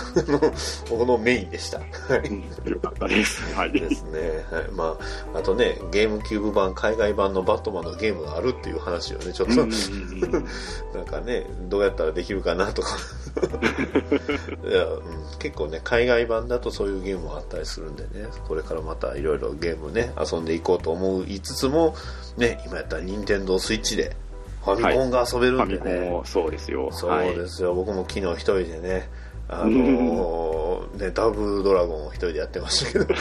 [0.89, 1.79] 僕のメインでした。
[1.79, 1.85] は
[2.17, 2.29] い。
[2.29, 3.55] うんよかったです。
[3.55, 3.73] はい。
[3.73, 4.45] ですね。
[4.51, 4.71] はい。
[4.73, 4.97] ま
[5.35, 9.55] あ、あとね、ゲームキューブ版、海外版のバットマンのゲームがあるっていう話をね、ちょっと、
[10.97, 12.97] なんかね、どうやったらできるかなとか。
[14.69, 15.03] いや、うん、
[15.39, 21.95] 結構ね、海外版だとそういうゲームもあったりするんでね、これからまたいろいろゲームね、遊んでいこうと思いつつも、
[22.37, 24.17] ね、今やったら任天堂スイッチで
[24.65, 26.01] ファミコンが遊べファるんでね。
[26.01, 26.91] ミコンを、そうですよ。
[26.93, 29.09] そうですよ、僕も昨日一人でね、
[29.53, 33.07] あのーね、ダブルドラゴンを一人でやってましたけど、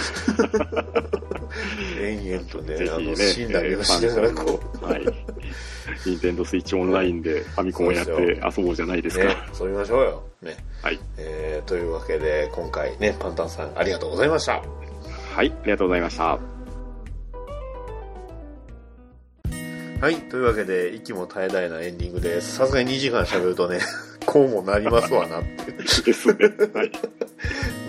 [2.02, 5.06] 延々とね、ね、あの、死んだりをしながらこう、はい。
[6.06, 8.12] 任天堂スイッチオンラインで ファミコンをやって
[8.58, 9.26] 遊ぼうじゃないですか。
[9.26, 10.24] ね、遊びましょうよ。
[10.42, 10.58] ね。
[10.84, 11.00] はい。
[11.18, 14.62] えー、というわけで、今回ね、パンタンさんありがとうございました。
[15.34, 16.40] はい、ありがとうございました。
[20.02, 22.56] はい、というわけで、息も絶え絶えなエンディングです。
[22.56, 23.80] さすがに2時間喋るとね、
[24.30, 25.72] こうもなりますわなって。
[25.72, 25.84] で
[26.14, 26.36] すね。
[26.74, 26.92] はい。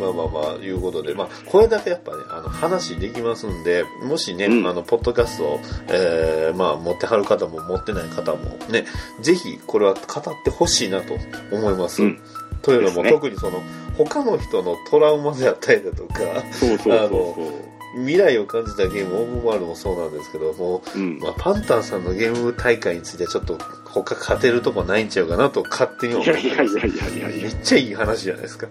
[0.00, 8.86] まあまあまあ、いうことで、まあ、これだけやっぱね、あの、話できますんで、もしね、うんあの、ポッドキャストを、えー、まあ、持ってはる方も持ってない方もね、
[9.20, 11.18] ぜひ、これは語ってほしいなと
[11.52, 12.02] 思います。
[12.02, 12.20] うん
[12.62, 13.62] というのも、ね特にその、
[13.96, 16.20] 他の人のトラウマであったりだとか、
[16.52, 20.98] そうそうそうそ未来を感じたゲーム、オープンワールドもそうなんですけども、う。
[20.98, 21.18] うん。
[21.18, 26.78] まあ、パンタンさんのゲーム大会についてはちょっと他勝てるとこないんちゃうかなと勝手に思いってます。
[26.78, 27.48] やいやいやいやいやいや。
[27.48, 28.66] めっちゃいい話じゃないですか。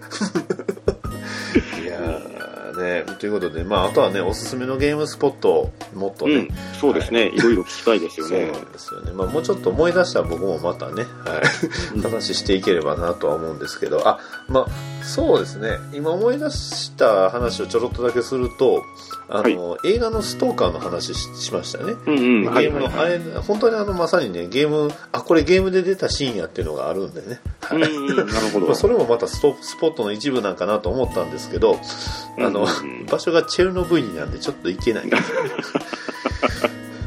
[1.82, 2.40] いやー
[2.80, 3.04] ね。
[3.18, 6.48] ということで、まあ、あとはね、おすすめのゲームスポットをもっとね、うん、
[6.80, 8.46] そうですね、い、ろいろ聞きたいですよね。
[8.52, 9.12] そうなんですよね。
[9.12, 11.42] まあ、もうちょっと思い出したら僕もまたね、は
[11.94, 14.18] い、話していければなとは思うんですけど、あ、
[14.48, 15.78] まあ、そうですね。
[15.92, 18.82] 今思い出した話をちょろっとだけすると、
[19.30, 21.94] あの、映画のストーカーの話ししましたよね。
[22.06, 27.40] うんうん、ゲームの、あれ、本当にあの、まさにね、ゲーム、あ、これゲームで出たシーンやっていうのがあるんでね。
[27.70, 28.66] うんうん、なるほど。
[28.66, 31.78] まあそれもまたストスポットの一部なんかなと思ったんですけど、
[32.38, 32.66] あの、うん
[33.00, 33.06] うん。
[33.06, 35.10] 場所がチェルノブイリなんでちょっと行けない。
[35.10, 35.16] は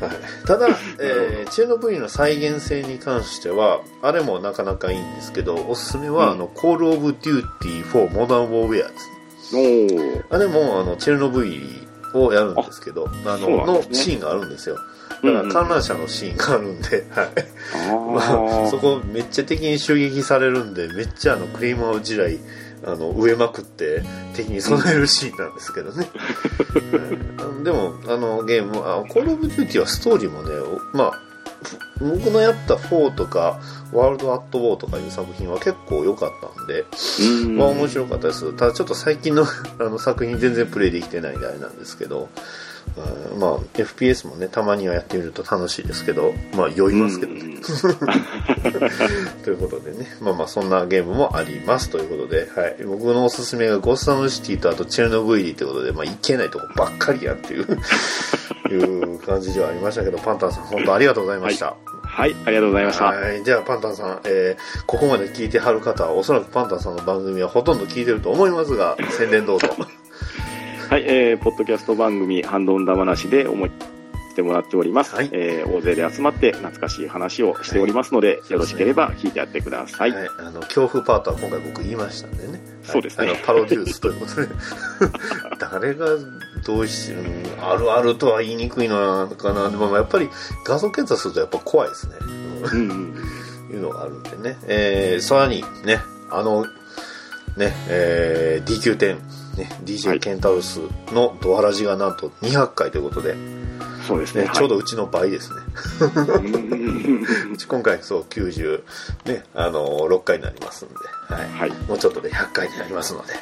[0.09, 0.67] い、ただ、
[0.99, 6.31] えーチェルノブイリの再現性に関してはあれもなかなかいいんですけどおすすめは、うん。
[6.33, 9.09] あのコール・オブ・デューティー・フォー・モダン・ウォーフェアです
[10.29, 11.82] あれもあのチェルノブイリ
[12.13, 13.65] をやるんですけどあのね。
[13.65, 14.77] のシーンがあるんですよ。
[15.23, 17.29] だから観覧車のシーンがあるんで、はい。
[17.89, 22.39] あ まあ、ーそこめっちゃ敵に襲撃されるんでめっちゃあのクレイモア地雷
[22.85, 24.03] あの植えまくって
[24.35, 26.09] 敵に備えるシーンなんですけどね、
[27.39, 31.32] うんでもあのゲームあコール・オブ・デューティーはストーリーもねおまあふ
[31.99, 33.59] 僕のやった4とか
[33.91, 36.85] ワールド・アット・ウォーとかいう作品は結構良かったんで、
[37.45, 37.57] うん。
[37.57, 38.53] まあ面白かったです。
[38.53, 39.45] ただちょっと最近の
[39.79, 42.29] あの作品全然プレイできてないんであれなんですけど、
[42.97, 47.53] うんまあ FPS もねたまにはやってみると楽しいですけどまあ酔いますけどね、うん
[49.43, 52.83] ということでね、まあまあそんなゲームもありますということで、はい。
[52.83, 57.63] 僕のおすすめがゴッサムシティとあとチェルノブイリということで、まあいけないとこばっかりやっていう、
[58.69, 61.75] いう感じではありましたけど、パンタンさん本当ありがとうございました。
[62.03, 63.05] はい、ありがとうございました。
[63.05, 63.43] はい。
[63.43, 69.67] じゃあパンタンさん、えー、ここまで聞いてはる方はおそらくパンタンさんの番組はほとんど聞いてると思いますが、宣伝どうぞ。
[70.89, 73.71] はい、えー、ポッドキャスト番組、ハンドンダ話で思い
[74.31, 75.15] してもらっております。
[75.15, 80.11] はいえー、大勢で集まって懐かしい話をしておりますので、よろしければ聞いてやってください。
[80.11, 80.29] はい。
[80.39, 82.51] あの、恐怖パートは今回僕言いましたんでね。
[82.51, 84.47] はいそうですねあの、パロデュースということで。
[85.71, 86.05] 誰が
[86.65, 89.69] どうし、うん、あるあるとは言いにくいのかな。
[89.69, 90.29] でもやっぱり
[90.65, 92.15] 画像検査するとやっぱ怖いですね。
[92.73, 93.15] うんうん
[93.73, 94.57] いうのがあるんでね。
[94.67, 96.65] えー、さらにね、あの、
[97.57, 99.17] ね、えー、DQ10、
[99.57, 100.79] ね、は DJ いケンタウス
[101.11, 103.35] のドアラジがなんと200回ということで、
[104.07, 104.43] そうですね。
[104.43, 105.55] ね、ちょうどうちの倍ですね。
[106.11, 108.83] はいうち今回そう90、
[109.25, 111.49] ね、あの6回になりますんで、はい。
[111.49, 111.71] はい。
[111.87, 113.33] もうちょっとで100回になりますので、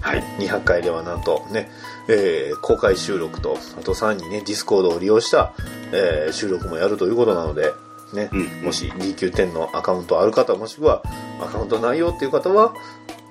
[0.00, 0.22] はい。
[0.38, 1.70] 200回ではなんとね、
[2.08, 5.52] えー公開収録と、あとさらにね、ディスコードを利用した、
[5.92, 7.72] えー収録もやるということなので、
[8.12, 11.02] ね、うんもし DQ10 のアカウントある方、もしくは
[11.40, 12.74] アカウントないよっていう方は、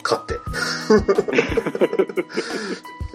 [0.04, 0.40] 買って、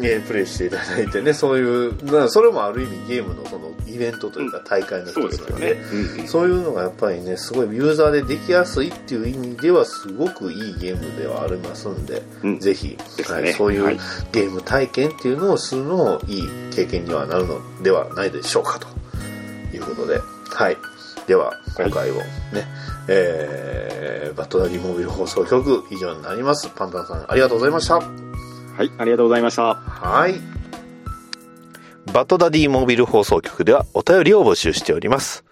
[0.00, 5.78] ゲームプレイしていただいてね、そういう、それもある意味ゲームのそのイベントというか大会の一つなので、
[6.26, 12.60] そういうのがやっぱりね、すごいユーザーでできやすいっていう意味ではすごくいいゲームではありますんで、うん。
[12.60, 13.24] ぜひ、ね。
[13.24, 13.98] はい、そういうはい。
[14.32, 16.42] ゲーム体験っていうのをするのもいい
[16.72, 18.86] 経験にはなるのではないでしょうかと
[19.76, 20.20] いうことで、
[20.50, 20.76] はい。
[21.26, 22.24] では、今回をね、
[23.08, 26.68] えー、バットダディモービル放送局以上になります。
[26.68, 27.96] パンタンさんありがとうございました。
[27.96, 28.02] は
[28.84, 29.74] い、ありがとうございました。
[29.74, 30.34] はい。
[32.12, 35.44] バトダディモービル放送局ではお便りを募集しております。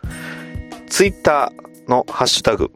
[0.88, 2.70] ツイッターのハッシュタグ、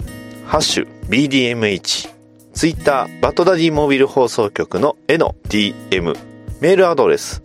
[0.47, 2.11] ハッシュ BDMH、
[2.53, 6.17] ツイッターバトダディモービル放送局の絵の DM、
[6.61, 7.43] メールアドレス、